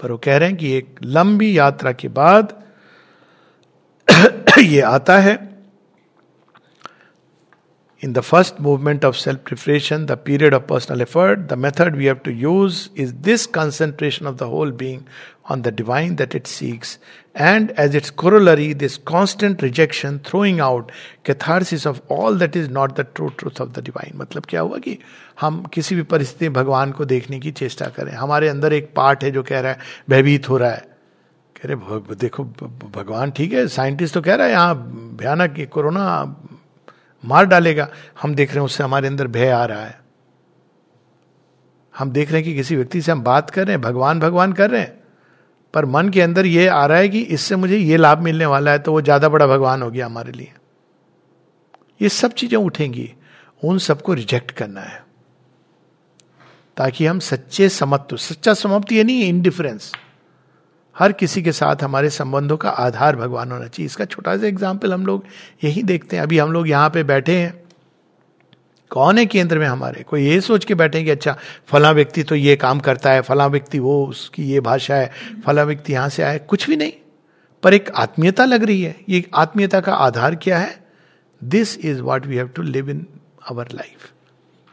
पर 0.02 0.10
वो 0.10 0.18
कह 0.24 0.36
रहे 0.36 0.48
हैं 0.48 0.58
कि 0.58 0.72
एक 0.76 0.98
लंबी 1.04 1.56
यात्रा 1.58 1.92
के 1.92 2.08
बाद 2.08 2.58
ये 4.58 4.80
आता 4.80 5.18
है 5.20 5.38
In 8.02 8.14
the 8.14 8.22
first 8.22 8.58
movement 8.58 9.04
of 9.04 9.16
self 9.16 9.44
preparation, 9.44 10.06
the 10.06 10.16
period 10.16 10.52
of 10.52 10.66
personal 10.66 11.02
effort, 11.02 11.46
the 11.48 11.56
method 11.56 11.94
we 11.94 12.06
have 12.06 12.24
to 12.24 12.32
use 12.32 12.90
is 12.96 13.12
this 13.14 13.46
concentration 13.46 14.26
of 14.26 14.38
the 14.38 14.48
whole 14.48 14.72
being 14.72 15.06
on 15.44 15.62
the 15.62 15.70
divine 15.70 16.16
that 16.16 16.34
it 16.34 16.48
seeks, 16.48 16.98
and 17.34 17.70
as 17.72 17.94
its 17.94 18.10
corollary, 18.10 18.72
this 18.74 18.98
constant 18.98 19.62
rejection, 19.62 20.18
throwing 20.20 20.60
out, 20.60 20.92
catharsis 21.24 21.86
of 21.86 22.00
all 22.08 22.34
that 22.34 22.54
is 22.54 22.68
not 22.68 22.96
the 22.96 23.04
true 23.04 23.30
truth 23.30 23.60
of 23.60 23.72
the 23.72 23.82
divine. 23.82 24.14
मतलब 24.16 24.44
क्या 24.48 24.60
हुआ 24.60 24.78
कि 24.78 24.98
हम 25.40 25.62
किसी 25.74 25.94
भी 25.94 26.02
परिस्थिति 26.02 26.48
में 26.48 26.54
भगवान 26.54 26.92
को 26.92 27.04
देखने 27.04 27.38
की 27.40 27.50
चेष्टा 27.50 27.86
करें। 27.96 28.12
हमारे 28.12 28.48
अंदर 28.48 28.72
एक 28.72 28.92
पार्ट 28.96 29.24
है 29.24 29.30
जो 29.30 29.42
कह 29.42 29.60
रहा 29.60 29.72
है 29.72 29.78
भयभीत 30.10 30.48
हो 30.48 30.56
रहा 30.56 30.70
है। 30.70 30.86
कह 31.56 31.68
रहे 31.68 32.14
देखो 32.16 32.44
भगवान 32.44 33.30
ठीक 33.30 33.52
है 33.52 33.66
साइंटिस्ट 33.68 34.14
तो 34.14 34.22
कह 34.22 34.34
रहा 34.34 34.46
है 34.46 34.52
यहाँ 34.52 34.74
भयानक 35.16 35.68
कोरोना 35.72 36.04
मार 37.24 37.46
डालेगा। 37.46 37.88
हम 38.22 38.34
देख 38.34 38.50
रहे 38.50 38.58
हैं 38.58 38.64
उससे 38.64 38.84
हमारे 38.84 39.08
अंदर 39.08 39.26
भय 39.26 39.50
आ 39.50 39.64
रहा 39.64 39.84
है। 39.84 40.00
हम 41.94 42.10
देख 42.10 42.30
रहे 42.30 42.40
हैं 42.40 42.44
कि 42.44 42.54
किसी 42.56 42.76
व्यक्ति 42.76 43.00
से 43.02 43.12
हम 43.12 43.22
बात 43.22 43.50
कर 43.50 43.66
रहे 43.66 43.74
हैं 43.76 43.80
भगवान 43.82 44.20
भगवान 44.20 44.52
कर 44.52 44.70
रहे 44.70 44.80
हैं। 44.80 45.01
पर 45.74 45.84
मन 45.84 46.08
के 46.08 46.20
अंदर 46.20 46.46
ये 46.46 46.66
आ 46.68 46.84
रहा 46.86 46.98
है 46.98 47.08
कि 47.08 47.20
इससे 47.20 47.56
मुझे 47.56 47.76
ये 47.76 47.96
लाभ 47.96 48.18
मिलने 48.20 48.46
वाला 48.46 48.70
है 48.70 48.78
तो 48.78 48.92
वो 48.92 49.00
ज़्यादा 49.02 49.28
बड़ा 49.28 49.46
भगवान 49.46 49.82
हो 49.82 49.90
गया 49.90 50.06
हमारे 50.06 50.32
लिए। 50.32 50.52
ये 52.00 52.08
सब 52.10 52.32
चीज़ें 52.32 52.58
उठेंगी, 52.58 53.12
उन 53.62 53.78
सबको 53.78 54.14
रिजेक्ट 54.14 54.50
करना 54.50 54.80
है। 54.80 55.00
ताकि 56.76 57.06
हम 57.06 57.18
सच्चे 57.20 57.68
समत्व, 57.68 58.16
सच्चा 58.18 58.54
समाप्ति 58.54 58.96
ये 58.96 59.04
नहीं 59.04 59.28
इंडिफरेंस 59.28 59.92
हर 60.96 61.12
किसी 61.12 61.42
के 61.42 61.52
साथ 61.52 61.82
हमारे 61.82 62.08
संबंधों 62.10 62.56
का 62.56 62.70
आधार 62.70 63.16
भगवान 63.16 63.52
होना 63.52 63.66
चाहिए। 63.66 63.86
इसका 63.86 64.04
छोटा 64.04 64.36
सा 64.36 64.46
एग्ज़ाम्पल 64.46 64.92
हम 64.92 65.06
लोग 65.06 65.24
यही 65.64 65.82
देखते 65.82 66.16
हैं। 66.16 66.22
अभी 66.22 66.38
हम 66.38 66.52
लोग 66.52 66.68
यहाँ 66.68 66.90
पे 66.90 67.02
बैठे 67.04 67.36
हैं। 67.36 67.61
कौन 68.92 69.18
है 69.18 69.26
केंद्र 69.26 69.58
में 69.58 69.66
हमारे? 69.66 70.02
कोई 70.02 70.26
ये 70.26 70.40
सोच 70.40 70.64
के 70.64 70.74
बैठे 70.74 71.04
कि 71.04 71.10
अच्छा 71.10 71.36
फला 71.66 71.90
व्यक्ति 71.90 72.22
तो 72.22 72.34
ये 72.34 72.56
काम 72.56 72.80
करता 72.80 73.10
है 73.10 73.20
फला 73.20 73.46
व्यक्ति 73.46 73.78
वो 73.78 74.06
उसकी 74.06 74.44
ये 74.44 74.60
भाषा 74.60 74.94
है 74.94 75.12
फला 75.46 75.62
व्यक्ति 75.62 75.92
यहाँ 75.92 76.08
से 76.08 76.22
आए 76.22 76.38
कुछ 76.38 76.66
भी 76.70 76.76
नहीं। 76.76 76.92
पर 77.62 77.74
एक 77.74 77.90
आत्मीयता 77.90 78.44
लग 78.44 78.64
रही 78.64 78.82
है। 78.82 78.96
ये 79.08 79.24
आत्मीयता 79.34 79.80
का 79.80 79.92
आधार 79.92 80.34
क्या 80.34 80.58
है? 80.58 80.86
This 81.44 81.78
is 81.78 82.00
what 82.00 82.26
we 82.26 82.36
have 82.36 82.48
to 82.48 82.62
live 82.62 82.90
in 82.90 83.06
our 83.50 83.68
life 83.74 84.10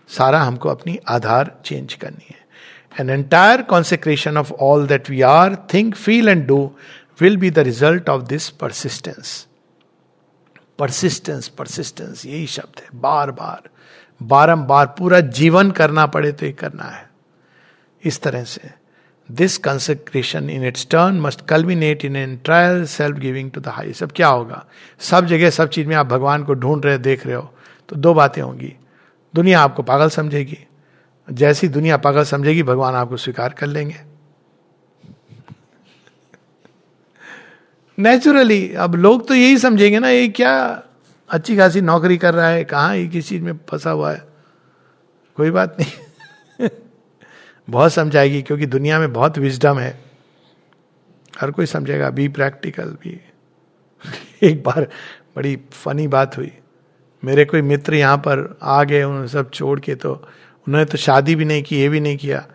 सारा 0.09 0.41
हमको 0.41 0.69
अपनी 0.69 0.99
आधार 1.07 1.61
चेंज 1.65 1.93
करनी 1.93 2.27
है। 2.29 2.39
An 3.01 3.07
entire 3.07 3.63
consecration 3.73 4.43
of 4.43 4.51
all 4.63 4.87
that 4.91 5.03
we 5.11 5.19
are, 5.23 5.57
think, 5.75 6.05
feel, 6.05 6.35
and 6.35 6.47
do 6.51 6.69
will 7.21 7.37
be 7.43 7.55
the 7.57 7.67
result 7.67 8.09
of 8.09 8.23
this 8.29 8.49
persistence. 8.63 9.27
Persistence 10.79 11.47
persistence 11.47 12.25
यही 12.25 12.47
शब्द 12.47 12.79
है 12.79 12.87
बार 12.95 13.31
बार 13.31 13.69
बारंबार 14.21 14.85
पूरा 14.97 15.19
जीवन 15.19 15.71
करना 15.71 16.05
पड़े 16.05 16.31
तो 16.31 16.45
ये 16.45 16.51
करना 16.51 16.83
है। 16.83 17.09
इस 18.03 18.21
तरह 18.21 18.43
से। 18.43 18.69
This 19.29 19.57
consecration 19.57 20.49
in 20.49 20.65
its 20.65 20.87
turn 20.91 21.19
must 21.21 21.45
culminate 21.45 22.05
in 22.05 22.15
entire 22.37 22.85
self 22.85 23.17
giving 23.17 23.51
to 23.51 23.61
the 23.61 23.67
high 23.67 23.93
सब 23.93 24.11
क्या 24.11 24.27
होगा? 24.27 24.65
सब 24.99 25.25
जगह, 25.25 25.49
सब 25.49 25.69
चीज़ 25.69 25.87
में 25.87 25.95
आप 25.95 26.05
भगवान 26.05 26.43
को 26.43 26.53
ढूंढ 26.53 26.85
रहे, 26.85 26.97
देख 26.97 27.25
रहे 27.25 27.35
हो 27.35 27.53
तो 27.89 27.95
दो 27.95 28.13
बातें 28.13 28.41
होंगी। 28.41 28.73
दुनिया 29.33 29.61
आपको 29.61 29.83
पागल 29.83 30.09
समझेगी। 30.09 30.57
जैसी 31.27 31.67
दुनिया 31.67 31.97
पागल 31.97 32.23
समझेगी, 32.23 32.63
भगवान 32.63 32.95
आपको 32.95 33.17
स्वीकार 33.17 33.53
कर 33.53 33.67
लेंगे। 33.67 33.95
नेचुरली 37.97 38.73
अब 38.73 38.95
लोग 38.95 39.27
तो 39.27 39.33
यही 39.33 39.57
समझेंगे 39.57 39.99
ना, 39.99 40.09
ये 40.09 40.27
क्या 40.27 40.83
अच्छी 41.29 41.57
खासी 41.57 41.81
नौकरी 41.81 42.17
कर 42.17 42.33
रहा 42.33 42.47
है, 42.47 42.63
कहाँ 42.63 42.95
ये 42.95 43.07
किस 43.07 43.29
चीज़ 43.29 43.43
में 43.43 43.59
फंसा 43.69 43.91
हुआ 43.91 44.11
है? 44.11 44.23
कोई 45.35 45.51
बात 45.51 45.77
नहीं। 45.79 46.69
बहुत 47.69 47.93
समझाएगी, 47.93 48.41
क्योंकि 48.41 48.65
दुनिया 48.65 48.99
में 48.99 49.13
बहुत 49.13 49.37
विजडम 49.37 49.79
है। 49.79 49.99
हर 51.41 51.51
कोई 51.51 51.65
समझेगा 51.65 52.09
बी 52.09 52.27
प्रैक्टिकल 52.27 52.85
भी 52.85 53.21
एक 54.41 54.63
बार 54.63 54.87
बड़ी 55.35 55.59
फनी 55.71 56.07
बात 56.07 56.37
हुई। 56.37 56.51
मेरे 57.23 57.45
कोई 57.45 57.61
मित्र 57.61 57.93
यहाँ 57.93 58.17
पर 58.17 58.57
आ 58.61 58.83
गए, 58.83 59.03
उन्होंने 59.03 59.27
सब 59.27 59.51
छोड़ 59.51 59.79
के 59.79 59.95
तो 59.95 60.13
उन्होंने 60.67 60.85
तो 60.85 60.97
शादी 60.97 61.35
भी 61.35 61.45
नहीं 61.45 61.63
की, 61.63 61.77
ये 61.77 61.89
भी 61.89 61.99
नहीं 61.99 62.17
किया। 62.17 62.47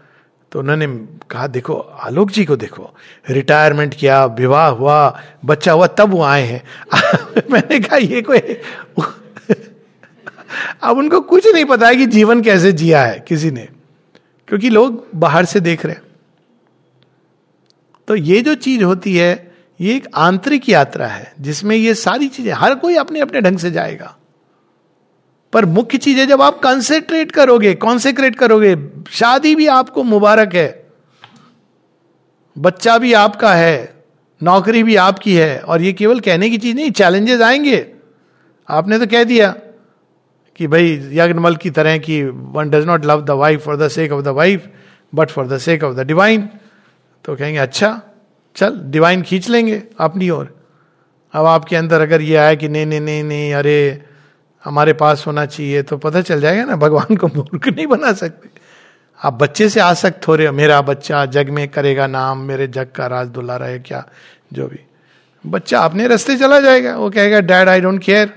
तो 0.55 0.61
उन्होंने 0.61 1.07
कहा, 1.31 1.47
देखो, 1.47 1.75
आलोक 1.75 2.31
जी 2.31 2.45
को 2.45 2.57
देखो। 2.57 2.95
रिटायरमेंट 3.31 3.95
किया, 3.95 4.25
विवाह 4.25 4.69
हुआ, 4.69 5.21
बच्चा 5.45 5.73
हुआ, 5.73 5.87
तब 5.87 6.11
वो 6.11 6.23
आए 6.23 6.43
हैं। 6.43 6.63
मैंने 7.51 7.81
कहा, 7.81 7.97
ये 7.97 8.23
कोई 8.23 8.39
अब 10.83 10.99
उनको 10.99 11.21
कुछ 11.21 11.55
नहीं 11.55 11.65
पता 11.65 11.89
है 11.89 11.97
कि 11.97 12.07
जीवन 12.07 12.43
कैसे 12.43 12.73
जिया 12.73 13.05
है 13.05 13.25
किसी 13.29 13.51
ने, 13.51 13.69
क्योंकि 14.49 14.71
लोग 14.71 15.07
बाहर 15.15 15.45
से 15.45 15.61
देख 15.61 15.87
रहे 15.87 15.95
हैं। 15.95 16.03
तो 18.09 18.17
ये 18.17 18.41
जो 18.41 18.55
चीज़ 18.55 18.85
होती 18.85 19.17
है, 19.17 19.55
ये 19.81 19.97
एक 19.97 20.09
आंतरिक 20.15 20.69
यात्रा 20.69 21.07
है, 21.07 21.33
जिसमें 21.41 21.77
ये 21.77 21.95
सारी 21.95 22.29
चीज़ें, 22.29 22.53
हर 22.53 22.75
कोई 22.75 22.95
अपने 22.95 23.21
अपने 23.21 23.41
ढंग 23.41 23.59
से 23.59 23.71
जाएगा। 23.71 24.17
पर 25.55 25.65
मुख्य 25.67 25.99
चीज़ 25.99 26.19
है 26.19 26.27
जब 26.27 26.43
आप 26.43 26.59
कंसेंट्रेट 26.59 27.33
करोगे 27.33 27.75
कॉन्सेंट्रेट 27.77 28.37
करोगे, 28.37 28.77
शादी 29.11 29.55
भी 29.55 29.67
आपको 29.73 30.03
मुबारक 30.05 30.55
है, 30.55 30.87
बच्चा 32.57 32.97
भी 32.99 33.13
आपका 33.15 33.53
है, 33.55 33.95
नौकरी 34.41 34.83
भी 34.83 34.97
आपकी 34.97 35.35
है, 35.35 35.59
और 35.59 35.83
ये 35.83 35.93
केवल 35.93 36.21
कहने 36.21 36.51
की 36.51 36.59
चीज़ 36.59 36.77
नहीं 36.77 36.91
चैलेंजेस 36.93 37.41
आएँगे। 37.41 37.87
आपने 38.69 38.99
तो 38.99 39.07
कह 39.07 39.25
दिया 39.25 39.55
कि 40.59 40.67
भाई, 40.67 40.93
यज्ञमल 41.13 41.57
की 41.57 41.71
तरह 41.71 41.99
की 41.99 42.23
one 42.25 42.71
does 42.71 42.85
not 42.87 43.05
love 43.07 43.23
the 43.25 43.31
wife 43.31 43.65
for 43.65 43.77
the 43.77 43.89
sake 43.89 44.13
of 44.13 44.23
the 44.23 44.29
wife 44.37 44.69
but 45.13 45.31
for 45.31 45.47
the 45.47 45.59
sake 45.59 45.85
of 45.85 45.95
the 45.95 46.07
divine 46.07 46.49
तो 47.25 47.37
कहेंगे 47.37 47.59
अच्छा 47.59 48.01
चल 48.57 48.81
डिवाइन 48.91 49.23
खींच 49.23 49.49
लेंगे 49.49 49.83
अपनी 50.01 50.31
ओर। 50.31 50.55
अब 51.35 51.47
आपके 51.47 51.77
अंदर 51.77 52.01
अगर 52.01 52.23
ये 52.23 52.37
आए 52.37 52.57
कि 52.57 52.69
नहीं 52.69 52.87
नहीं 52.87 53.01
नहीं 53.01 53.23
नहीं, 53.25 53.55
अरे 53.55 54.05
हमारे 54.65 54.93
पास 54.93 55.25
होना 55.27 55.45
चाहिए 55.47 55.83
तो 55.83 55.97
पता 55.97 56.21
चल 56.23 56.41
जाएगा 56.41 56.65
ना, 56.65 56.77
भगवान 56.77 57.17
को 57.17 57.27
मूर्ख 57.27 57.69
नहीं 57.69 57.87
बना 57.87 58.13
सकते। 58.13 58.49
आप 59.21 59.33
बच्चे 59.33 59.69
से 59.69 59.81
आसक्त 59.81 60.29
हो 60.29 60.35
रहे 60.35 60.47
हो, 60.47 60.53
मेरा 60.53 60.81
बच्चा 60.83 61.25
जग 61.27 61.51
में 61.51 61.69
करेगा 61.69 62.07
नाम, 62.07 62.39
मेरे 62.41 62.67
जग 62.69 62.91
का 62.95 63.07
राज 63.07 63.29
दुला 63.29 63.57
रहे 63.57 63.79
क्या, 63.79 64.05
जो 64.53 64.67
भी। 64.69 64.81
बच्चा 65.45 65.81
अपने 65.81 66.07
रास्ते 66.09 66.37
चला 66.37 66.61
जाएगा, 66.61 66.97
वो 66.97 67.11
कहेगा 67.11 67.41
डैड 67.41 67.69
आई 67.69 67.81
डोंट 67.81 68.03
केयर 68.03 68.33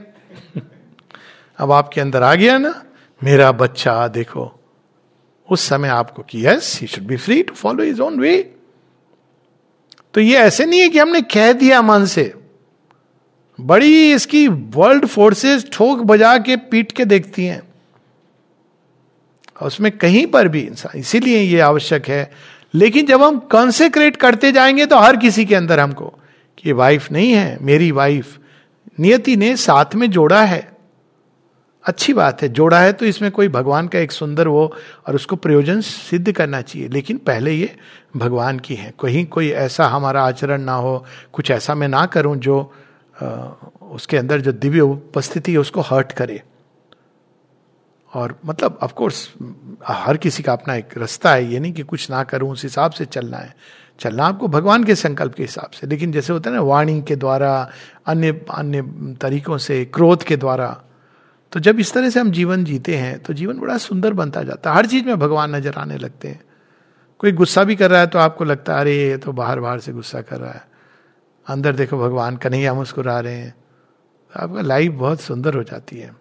अब 1.59 1.71
आपके 1.71 2.01
अंदर 2.01 2.23
आ 2.23 2.33
गया 2.35 2.57
ना, 2.57 2.73
मेरा 3.21 3.51
बच्चा, 3.53 4.07
देखो, 4.07 4.53
उस 5.49 5.61
समय 5.61 5.89
आपको 5.89 6.23
कि 6.23 6.45
yes 6.47 6.77
he 6.81 6.87
should 6.87 7.03
be 7.03 7.17
free 7.17 7.41
to 7.43 7.53
follow 7.53 7.83
his 7.83 8.01
own 8.01 8.19
way 8.19 8.37
तो 10.13 10.21
ये 10.21 10.37
ऐसे 10.37 10.65
नहीं 10.65 10.79
है 10.81 10.89
कि 10.89 10.99
हमने 10.99 11.21
कह 11.21 11.51
दिया 11.53 11.81
मन 11.81 12.05
से। 12.05 12.23
बड़ी 13.61 14.13
इसकी 14.13 14.47
वर्ल्ड 14.47 15.05
फोर्सेस 15.05 15.65
ठोक 15.73 15.99
बजा 15.99 16.37
के 16.37 16.55
पीट 16.55 16.91
के 16.91 17.05
देखती 17.05 17.45
हैं। 17.45 17.61
उसमें 19.61 19.91
कहीं 19.91 20.25
पर 20.27 20.47
भी 20.47 20.59
इंसान, 20.59 20.99
इसीलिए 20.99 21.39
ये 21.39 21.59
आवश्यक 21.59 22.07
है। 22.07 22.31
लेकिन 22.73 23.05
जब 23.05 23.23
हम 23.23 23.39
कंसेक्रेट 23.39 24.15
करते 24.15 24.51
जाएँगे 24.51 24.85
तो 24.85 24.97
हर 24.97 25.17
किसी 25.17 25.45
के 25.45 25.55
अंदर 25.55 25.79
हमको 25.79 26.13
कि 26.57 26.71
वाइफ 26.71 27.11
नहीं 27.11 27.31
है, 27.31 27.57
मेरी 27.61 27.91
वाइफ 27.91 28.37
नियति 28.99 29.35
ने 29.37 29.55
साथ 29.55 29.95
में 29.95 30.09
जोड़ा 30.11 30.43
है। 30.43 30.71
अच्छी 31.83 32.13
बात 32.13 32.41
है, 32.41 32.49
जोड़ा 32.49 32.79
है 32.79 32.93
तो 32.93 33.05
इसमें 33.05 33.31
कोई 33.31 33.47
भगवान 33.47 33.87
का 33.87 33.99
एक 33.99 34.11
सुंदर 34.11 34.47
वो 34.47 34.75
और 35.07 35.15
उसको 35.15 35.35
प्रयोजन 35.35 35.81
सिद्ध 35.81 36.31
करना 36.31 36.61
चाहिए। 36.61 36.87
लेकिन 36.87 37.17
पहले 37.17 37.51
ये 37.51 37.75
भगवान 38.17 38.59
की 38.59 38.75
है। 38.75 38.93
कहीं 39.01 39.25
कोई 39.25 39.49
ऐसा 39.49 39.87
हमारा 39.87 40.23
आचरण 40.23 40.61
ना 40.61 40.73
हो, 40.73 41.05
कुछ 41.33 41.51
ऐसा 41.51 41.75
मैं 41.75 41.87
ना 41.87 42.05
करूँ 42.05 42.35
जो 42.37 42.73
उसके 43.91 44.17
अंदर 44.17 44.41
जो 44.41 44.51
दिव्य 44.51 44.81
उपस्थिति 44.81 45.51
है, 45.51 45.57
उसको 45.57 45.81
हर्ट 45.81 46.11
करे। 46.11 46.41
और 48.13 48.39
मतलब 48.45 48.79
ऑफ़ 48.81 48.93
कोर्स 48.93 49.33
हर 49.87 50.17
किसी 50.17 50.43
का 50.43 50.53
अपना 50.53 50.75
एक 50.75 50.97
रास्ता 50.97 51.33
है, 51.33 51.51
ये 51.51 51.59
नहीं 51.59 51.73
कि 51.73 51.83
कुछ 51.83 52.09
ना 52.11 52.23
करूँ, 52.23 52.51
उस 52.51 52.63
हिसाब 52.63 52.91
से 52.91 53.05
चलना 53.05 53.37
है। 53.37 53.55
चलना 53.99 54.25
आपको 54.25 54.47
भगवान 54.47 54.83
के 54.83 54.95
संकल्प 54.95 55.33
के 55.33 55.43
हिसाब 55.43 55.71
से, 55.71 55.87
लेकिन 55.87 56.11
जैसे 56.11 56.33
होता 56.33 56.49
है 56.49 56.55
ना, 56.55 56.61
वाणी 56.61 57.01
के 57.01 57.15
द्वारा, 57.15 57.69
अन्य 58.05 58.45
अन्य 58.51 58.81
तरीकों 59.21 59.57
से, 59.57 59.85
क्रोध 59.85 60.23
के 60.23 60.37
द्वारा 60.37 60.81
तो 61.51 61.59
जब 61.59 61.79
इस 61.79 61.93
तरह 61.93 62.09
से 62.09 62.19
हम 62.19 62.31
जीवन 62.31 62.63
जीते 62.63 62.95
हैं 62.95 63.19
तो 63.19 63.33
जीवन 63.33 63.59
बड़ा 63.59 63.77
सुंदर 63.77 64.13
बनता 64.13 64.43
जाता 64.43 64.69
है। 64.69 64.75
हर 64.75 64.85
चीज़ 64.85 65.05
में 65.05 65.19
भगवान 65.19 65.55
नज़र 65.55 65.73
आने 65.73 65.97
लगते 65.97 66.27
हैं। 66.27 66.41
कोई 67.19 67.31
गुस्सा 67.31 67.63
भी 67.63 67.75
कर 67.75 67.91
रहा 67.91 67.99
है 67.99 68.07
तो 68.07 68.19
आपको 68.19 68.43
लगता 68.43 68.73
है, 68.73 68.81
अरे, 68.81 68.97
ये 68.97 69.17
तो 69.17 69.31
बाहर 69.31 69.59
बाहर 69.59 69.79
से 69.79 69.93
गुस्सा 69.93 70.21
कर 70.21 70.39
रहा 70.39 70.51
है। 70.51 70.66
अंदर 71.47 71.75
देखो 71.75 71.97
भगवान, 71.97 72.37
कन्हैया 72.37 72.73
मुस्कुरा 72.73 73.19
रहे 73.19 73.35
हैं। 73.35 73.53
आपका 74.33 74.61
लाइफ 74.61 74.91
बहुत 74.91 75.21
सुंदर 75.21 75.53
हो 75.53 75.63
जाती 75.63 75.97
है। 75.97 76.15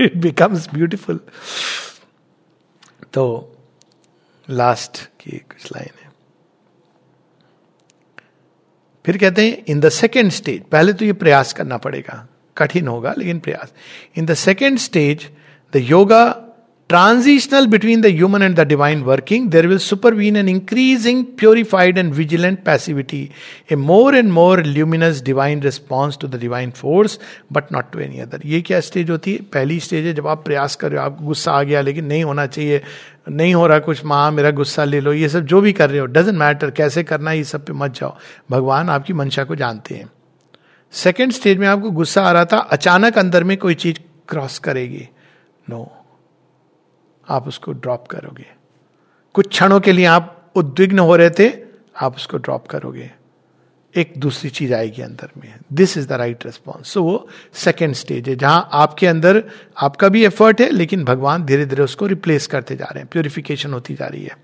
इट 0.00 0.16
बिकम्स 0.16 0.68
ब्यूटिफुल 0.74 1.20
तो 3.12 3.24
लास्ट 4.48 4.98
की 5.20 5.38
कुछ 5.38 5.72
लाइन 5.72 6.04
है। 6.04 6.10
फिर 9.04 9.18
कहते 9.18 9.46
हैं 9.46 9.64
इन 9.68 9.80
द 9.80 9.88
सेकेंड 9.88 10.30
स्टेज 10.30 10.62
पहले 10.64 10.92
तो 10.92 11.04
ये 11.04 11.12
प्रयास 11.12 11.52
करना 11.52 11.76
पड़ेगा। 11.76 12.26
कठिन 12.56 12.88
होगा, 12.88 13.14
लेकिन 13.18 13.38
प्रयास। 13.40 13.72
In 14.16 14.26
the 14.26 14.34
second 14.34 14.78
stage 14.78 15.30
the 15.72 15.76
yoga 15.76 16.24
transitional 16.90 17.66
between 17.66 18.00
the 18.00 18.06
human 18.06 18.42
and 18.42 18.56
the 18.56 18.60
divine 18.60 19.02
working 19.02 19.50
there 19.50 19.66
will 19.66 19.78
supervene 19.78 20.36
an 20.36 20.48
increasing 20.48 21.24
purified 21.24 21.98
and 21.98 22.12
vigilant 22.14 22.64
passivity 22.64 23.30
a 23.72 23.76
more 23.76 24.16
and 24.16 24.30
more 24.32 24.64
luminous 24.64 25.22
divine 25.22 25.62
response 25.62 26.18
to 26.18 26.28
the 26.28 26.40
divine 26.40 26.70
force 26.70 27.20
but 27.52 27.72
not 27.72 27.92
to 27.92 27.98
any 27.98 28.18
other 28.18 28.40
ये 28.44 28.60
क्या 28.60 28.80
stage 28.80 29.10
होती 29.10 29.32
है? 29.32 29.38
पहली 29.38 29.80
stage 29.80 30.06
है 30.06 30.14
जब 30.14 30.26
आप 30.26 30.44
प्रयास 30.44 30.76
कर 30.76 30.90
रहे 30.90 31.00
हो, 31.00 31.06
आपको 31.06 31.24
गुस्सा 31.24 31.52
आ 31.52 31.62
गया, 31.62 31.80
लेकिन 31.80 32.04
नहीं 32.04 32.24
होना 32.24 32.46
चाहिए, 32.46 32.82
नहीं 33.28 33.54
हो 33.54 33.66
रहा 33.66 33.78
कुछ, 33.78 34.04
माँ, 34.04 34.30
मेरा 34.30 34.50
गुस्सा 34.50 34.84
ले 34.84 35.00
लो, 35.00 35.12
ये 35.12 35.28
सब 35.28 35.40
जो 35.40 35.60
भी 35.60 35.72
कर 35.72 35.90
रहे 35.90 36.00
हो 36.00 36.06
डजेंट 36.06 36.38
मैटर 36.38 36.70
कैसे 36.70 37.02
करना 37.02 37.30
है, 37.30 37.36
ये 37.36 37.44
सब 37.44 37.64
पे 37.64 37.72
मत 37.72 37.94
जाओ। 37.94 38.16
भगवान 38.50 38.88
आपकी 38.88 39.12
मंशा 39.12 39.44
को 39.44 39.54
जानते 39.54 39.94
हैं। 39.94 40.10
सेकेंड 40.92 41.32
स्टेज 41.32 41.58
में 41.58 41.68
आपको 41.68 41.90
गुस्सा 41.90 42.22
आ 42.22 42.32
रहा 42.32 42.44
था, 42.44 42.56
अचानक 42.56 43.18
अंदर 43.18 43.44
में 43.44 43.56
कोई 43.56 43.74
चीज़ 43.74 43.96
क्रॉस 44.28 44.58
करेगी। 44.58 45.08
No 45.70 45.76
no. 45.76 45.99
आप 47.30 47.48
उसको 47.48 47.72
ड्रॉप 47.72 48.06
करोगे। 48.06 48.46
कुछ 49.32 49.48
क्षणों 49.48 49.80
के 49.80 49.92
लिए 49.92 50.04
आप 50.04 50.52
उद्विग्न 50.54 50.98
हो 50.98 51.16
रहे 51.16 51.30
थे, 51.30 51.52
आप 52.00 52.16
उसको 52.16 52.36
ड्रॉप 52.36 52.66
करोगे। 52.66 53.10
एक 53.96 54.12
दूसरी 54.18 54.50
चीज़ 54.50 54.74
आएगी 54.74 55.02
अंदर 55.02 55.30
में। 55.40 55.54
This 55.72 55.98
is 55.98 56.08
the 56.08 56.12
right 56.12 56.46
response 56.46 56.88
so 56.88 57.02
वो 57.02 57.28
सेकेंड 57.52 57.94
स्टेज 57.94 58.28
है, 58.28 58.36
जहाँ 58.36 58.68
आपके 58.72 59.06
अंदर 59.06 59.44
आपका 59.78 60.08
भी 60.08 60.24
एफर्ट 60.24 60.60
है, 60.60 60.70
लेकिन 60.70 61.04
भगवान 61.04 61.44
धीरे 61.44 61.66
धीरे 61.66 61.82
उसको 61.82 62.06
रिप्लेस 62.06 62.46
करते 62.46 62.76
जा 62.76 62.84
रहे 62.84 62.98
हैं। 62.98 63.08
प्योरिफिकेशन 63.12 63.72
होती 63.72 63.94
जा 63.94 64.06
रही 64.06 64.24
है। 64.24 64.38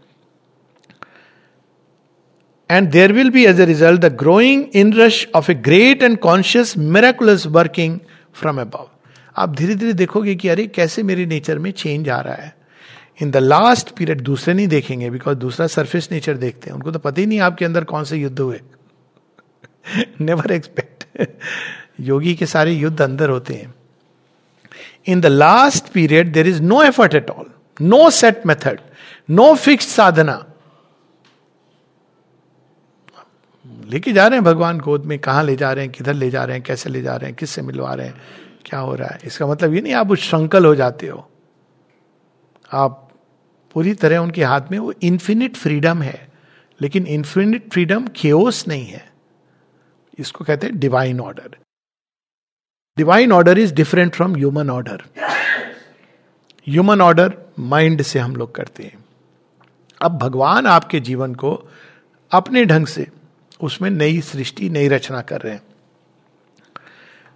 And 2.70 2.90
there 2.90 3.12
will 3.12 3.30
be 3.30 3.46
as 3.46 3.60
a 3.60 3.64
result 3.64 4.00
the 4.00 4.16
growing 4.16 4.64
inrush 4.92 5.28
of 5.34 5.52
a 5.52 5.54
great 5.54 6.02
and 6.02 6.18
conscious 6.18 6.78
miraculous 6.78 7.46
working 7.46 7.98
from 8.34 8.60
above 8.60 8.90
आप 9.36 9.54
धीरे 9.54 9.74
धीरे 9.74 9.92
देखोगे 9.92 10.34
कि, 10.34 10.48
अरे, 10.48 10.66
कैसे 10.66 11.02
मेरे 11.02 11.26
नेचर 11.26 11.58
में 11.58 11.70
चेंज 11.70 12.08
आ 12.08 12.20
रहा 12.20 12.34
है? 12.34 12.55
इन 13.22 13.30
द 13.30 13.36
लास्ट 13.36 13.90
पीरियड 13.90 14.20
दूसरे 14.20 14.54
नहीं 14.54 14.68
देखेंगे 14.68 15.10
बिकॉज़ 15.10 15.38
दूसरा 15.38 15.66
सरफेस 15.66 16.08
नेचर 16.12 16.34
देखते 16.34 16.70
हैं। 16.70 16.76
उनको 16.76 16.90
तो 16.90 16.98
पता 16.98 17.20
ही 17.20 17.26
नहीं 17.26 17.40
आपके 17.40 17.64
अंदर 17.64 17.84
कौन 17.84 18.04
से 18.04 18.16
युद्ध 18.16 18.40
हुए। 18.40 18.60
नेवर 20.20 20.52
एक्सपेक्ट 20.52 21.28
योगी 22.00 22.34
के 22.34 22.46
सारे 22.46 22.72
युद्ध 22.72 23.02
अंदर 23.02 23.28
होते 23.28 23.54
हैं। 23.54 23.74
In 25.06 25.20
the 25.20 25.26
last 25.26 25.88
period 25.88 26.32
there 26.32 26.46
is 26.46 26.62
no 26.62 26.82
effort 26.82 27.14
at 27.14 27.30
all 27.30 27.46
no 27.80 28.10
set 28.10 28.46
method 28.46 28.80
no 29.30 29.54
fix 29.54 29.88
साधना। 29.88 30.46
लेके 33.86 34.12
जा 34.12 34.26
रहे 34.26 34.36
हैं 34.36 34.44
भगवान, 34.44 34.78
गोद 34.78 35.04
में 35.04 35.18
कहा 35.18 35.42
ले 35.42 35.56
जा 35.56 35.72
रहे 35.72 35.84
हैं, 35.84 35.92
किधर 35.92 36.14
ले 36.14 36.30
जा 36.30 36.44
रहे 36.44 36.56
हैं, 36.56 36.64
कैसे 36.64 36.90
ले 36.90 37.02
जा 37.02 37.16
रहे 37.16 37.26
हैं, 37.26 37.36
किससे 37.36 37.62
मिलवा 37.62 37.94
रहे 37.94 38.06
हैं, 38.06 38.14
क्या 38.64 38.80
हो 38.80 38.94
रहा 38.94 39.08
है? 39.08 39.18
इसका 39.24 39.46
मतलब 39.46 39.74
ये 39.74 39.80
नहीं 39.80 39.94
आप 39.94 40.10
उस 40.10 40.20
संकल 40.30 40.64
हो 40.64 40.74
जाते 40.74 41.06
हो। 41.06 41.30
आप 42.72 43.05
पूरी 43.74 43.92
तरह 43.94 44.18
उनके 44.18 44.44
हाथ 44.44 44.70
में 44.70 44.78
वो 44.78 44.92
इन्फिनिट 45.02 45.56
फ्रीडम 45.56 46.02
है, 46.02 46.28
लेकिन 46.80 47.06
इन्फिनिट 47.06 47.70
फ्रीडम 47.72 48.06
खेओस 48.16 48.66
नहीं 48.68 48.86
है। 48.86 49.04
इसको 50.18 50.44
कहते 50.44 50.66
हैं 50.66 50.78
divine 50.78 51.20
order 51.20 51.56
divine 52.96 53.32
order 53.32 53.58
is 53.58 53.74
different 53.74 54.14
from 54.14 54.34
human 54.36 54.70
order 54.70 55.02
human 56.66 57.00
order 57.00 57.32
mind 57.58 58.02
से 58.02 58.18
हम 58.18 58.36
लोग 58.36 58.54
करते 58.54 58.82
हैं। 58.82 59.04
अब 60.00 60.18
भगवान 60.18 60.66
आपके 60.66 61.00
जीवन 61.00 61.34
को 61.34 61.52
अपने 62.30 62.64
ढंग 62.64 62.86
से 62.86 63.06
उसमें 63.60 63.88
नई 63.90 64.20
सृष्टि, 64.20 64.68
नई 64.70 64.88
रचना 64.88 65.20
कर 65.22 65.40
रहे 65.40 65.52
हैं। 65.52 65.62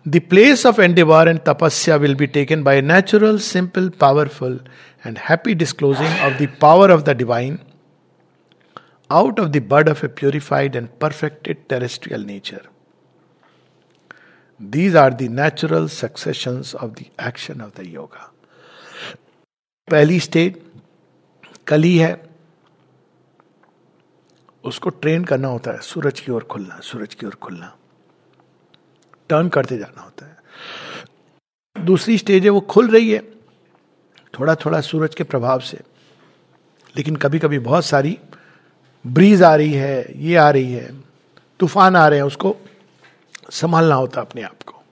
The 0.06 0.20
place 0.20 0.64
of 0.66 0.80
endeavour 0.80 1.28
and 1.28 1.40
tapasya 1.46 1.96
will 1.96 2.14
be 2.14 2.26
taken 2.26 2.62
by 2.62 2.80
natural 2.80 3.38
simple 3.38 3.88
powerful 4.00 4.60
and 5.04 5.18
happy 5.18 5.54
disclosing 5.54 6.12
of 6.20 6.38
the 6.38 6.46
power 6.46 6.90
of 6.90 7.04
the 7.04 7.14
divine 7.14 7.60
out 9.10 9.38
of 9.38 9.52
the 9.52 9.60
bud 9.60 9.88
of 9.88 10.02
a 10.04 10.08
purified 10.08 10.76
and 10.76 10.98
perfected 10.98 11.68
terrestrial 11.68 12.22
nature. 12.22 12.62
These 14.60 14.94
are 14.94 15.10
the 15.10 15.28
natural 15.28 15.88
successions 15.88 16.74
of 16.74 16.94
the 16.96 17.06
action 17.18 17.60
of 17.60 17.74
the 17.74 17.88
yoga. 17.88 18.30
पहली 19.88 20.18
stage 20.20 20.58
कली 21.68 21.96
है 21.98 22.10
उसको 24.64 24.90
train 25.02 25.24
करना 25.24 25.48
होता 25.48 25.70
है 25.70 25.80
सूरज 25.82 26.20
की 26.20 26.32
ओर 26.32 26.44
खुलना 26.50 26.78
सूरज 26.88 27.14
की 27.14 27.26
ओर 27.26 27.34
खुलना 27.42 27.72
turn 29.28 29.48
करते 29.56 29.78
जाना 29.78 30.02
होता 30.02 30.26
है 30.26 31.84
दूसरी 31.84 32.18
स्टेज 32.18 32.44
है 32.44 32.50
वो 32.50 32.60
खुल 32.74 32.90
रही 32.90 33.10
है 33.10 33.22
थोड़ा 34.40 34.54
थोड़ा 34.54 34.80
सूरज 34.80 35.14
के 35.14 35.24
प्रभाव 35.24 35.60
से। 35.60 35.78
लेकिन 36.96 37.16
कभी 37.16 37.38
कभी 37.38 37.58
बहुत 37.58 37.84
सारी 37.84 38.18
ब्रीज 39.04 39.42
आ 39.42 39.54
रही 39.54 39.72
है, 39.72 40.22
ये 40.22 40.36
आ 40.36 40.48
रही 40.50 40.72
है, 40.72 40.90
तूफ़ान 41.60 41.96
आ 41.96 42.06
रहे 42.08 42.18
हैं, 42.18 42.26
उसको 42.26 42.56
संभालना 43.50 43.94
होता 43.94 44.20
अपने 44.20 44.42
आप 44.42 44.62
को। 44.62 44.82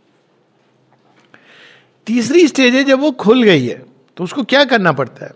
तीसरी 2.06 2.46
स्टेज 2.48 2.74
है 2.74 2.84
जब 2.84 3.00
वो 3.00 3.10
खुल 3.12 3.42
गई 3.42 3.66
है 3.66 3.82
तो 4.16 4.24
उसको 4.24 4.44
क्या 4.44 4.64
करना 4.64 4.92
पड़ता 4.92 5.24
है? 5.26 5.32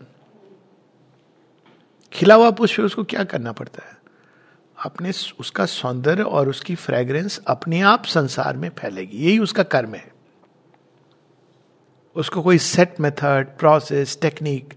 खिला 2.12 2.34
हुआ 2.34 2.50
पुष्प 2.50 2.80
उसको 2.80 3.04
क्या 3.04 3.24
करना 3.24 3.52
पड़ता 3.52 3.86
है? 3.88 3.96
अपने, 4.76 5.12
उसका 5.40 5.66
सौंदर्य 5.66 6.22
और 6.22 6.48
उसकी 6.48 6.74
फ्रेग्रेंस 6.74 7.40
अपने 7.46 7.80
आप 7.80 8.04
संसार 8.04 8.56
में 8.56 8.70
फैलेगी, 8.70 9.16
यही 9.16 9.38
उसका 9.38 9.62
कर्म 9.62 9.94
है। 9.94 10.11
उसको 12.16 12.42
कोई 12.42 12.58
सेट 12.58 13.00
मेथड 13.00 13.58
प्रोसेस 13.58 14.18
टेक्निक 14.22 14.74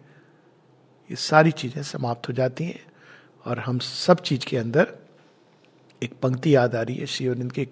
ये 1.09 1.15
सारी 1.15 1.51
चीज़ें 1.51 1.83
समाप्त 1.83 2.27
हो 2.29 2.33
जाती 2.33 2.63
हैं 2.63 2.85
और 3.45 3.59
हम 3.59 3.79
सब 3.79 4.21
चीज़ 4.21 4.45
के 4.45 4.57
अंदर 4.57 4.97
एक 6.03 6.13
पंक्ति 6.19 6.55
याद 6.55 6.75
आ 6.75 6.81
रही 6.81 6.95
है 6.95 7.05
श्री 7.05 7.27
अरविंद 7.27 7.51
की 7.51 7.67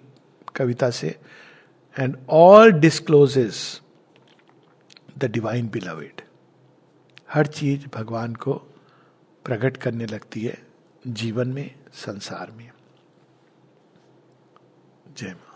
कविता 0.56 0.90
से 0.90 1.18
and 1.98 2.16
all 2.28 2.72
discloses 2.72 3.80
the 5.18 5.24
divine 5.24 5.68
beloved 5.68 6.20
हर 7.32 7.46
चीज़ 7.46 7.86
भगवान 7.94 8.34
को 8.34 8.52
प्रकट 9.44 9.76
करने 9.76 10.06
लगती 10.06 10.40
है 10.40 10.58
जीवन 11.06 11.48
में, 11.48 11.74
संसार 11.92 12.50
में। 12.50 12.70
जय 15.16 15.26
माँ। 15.26 15.53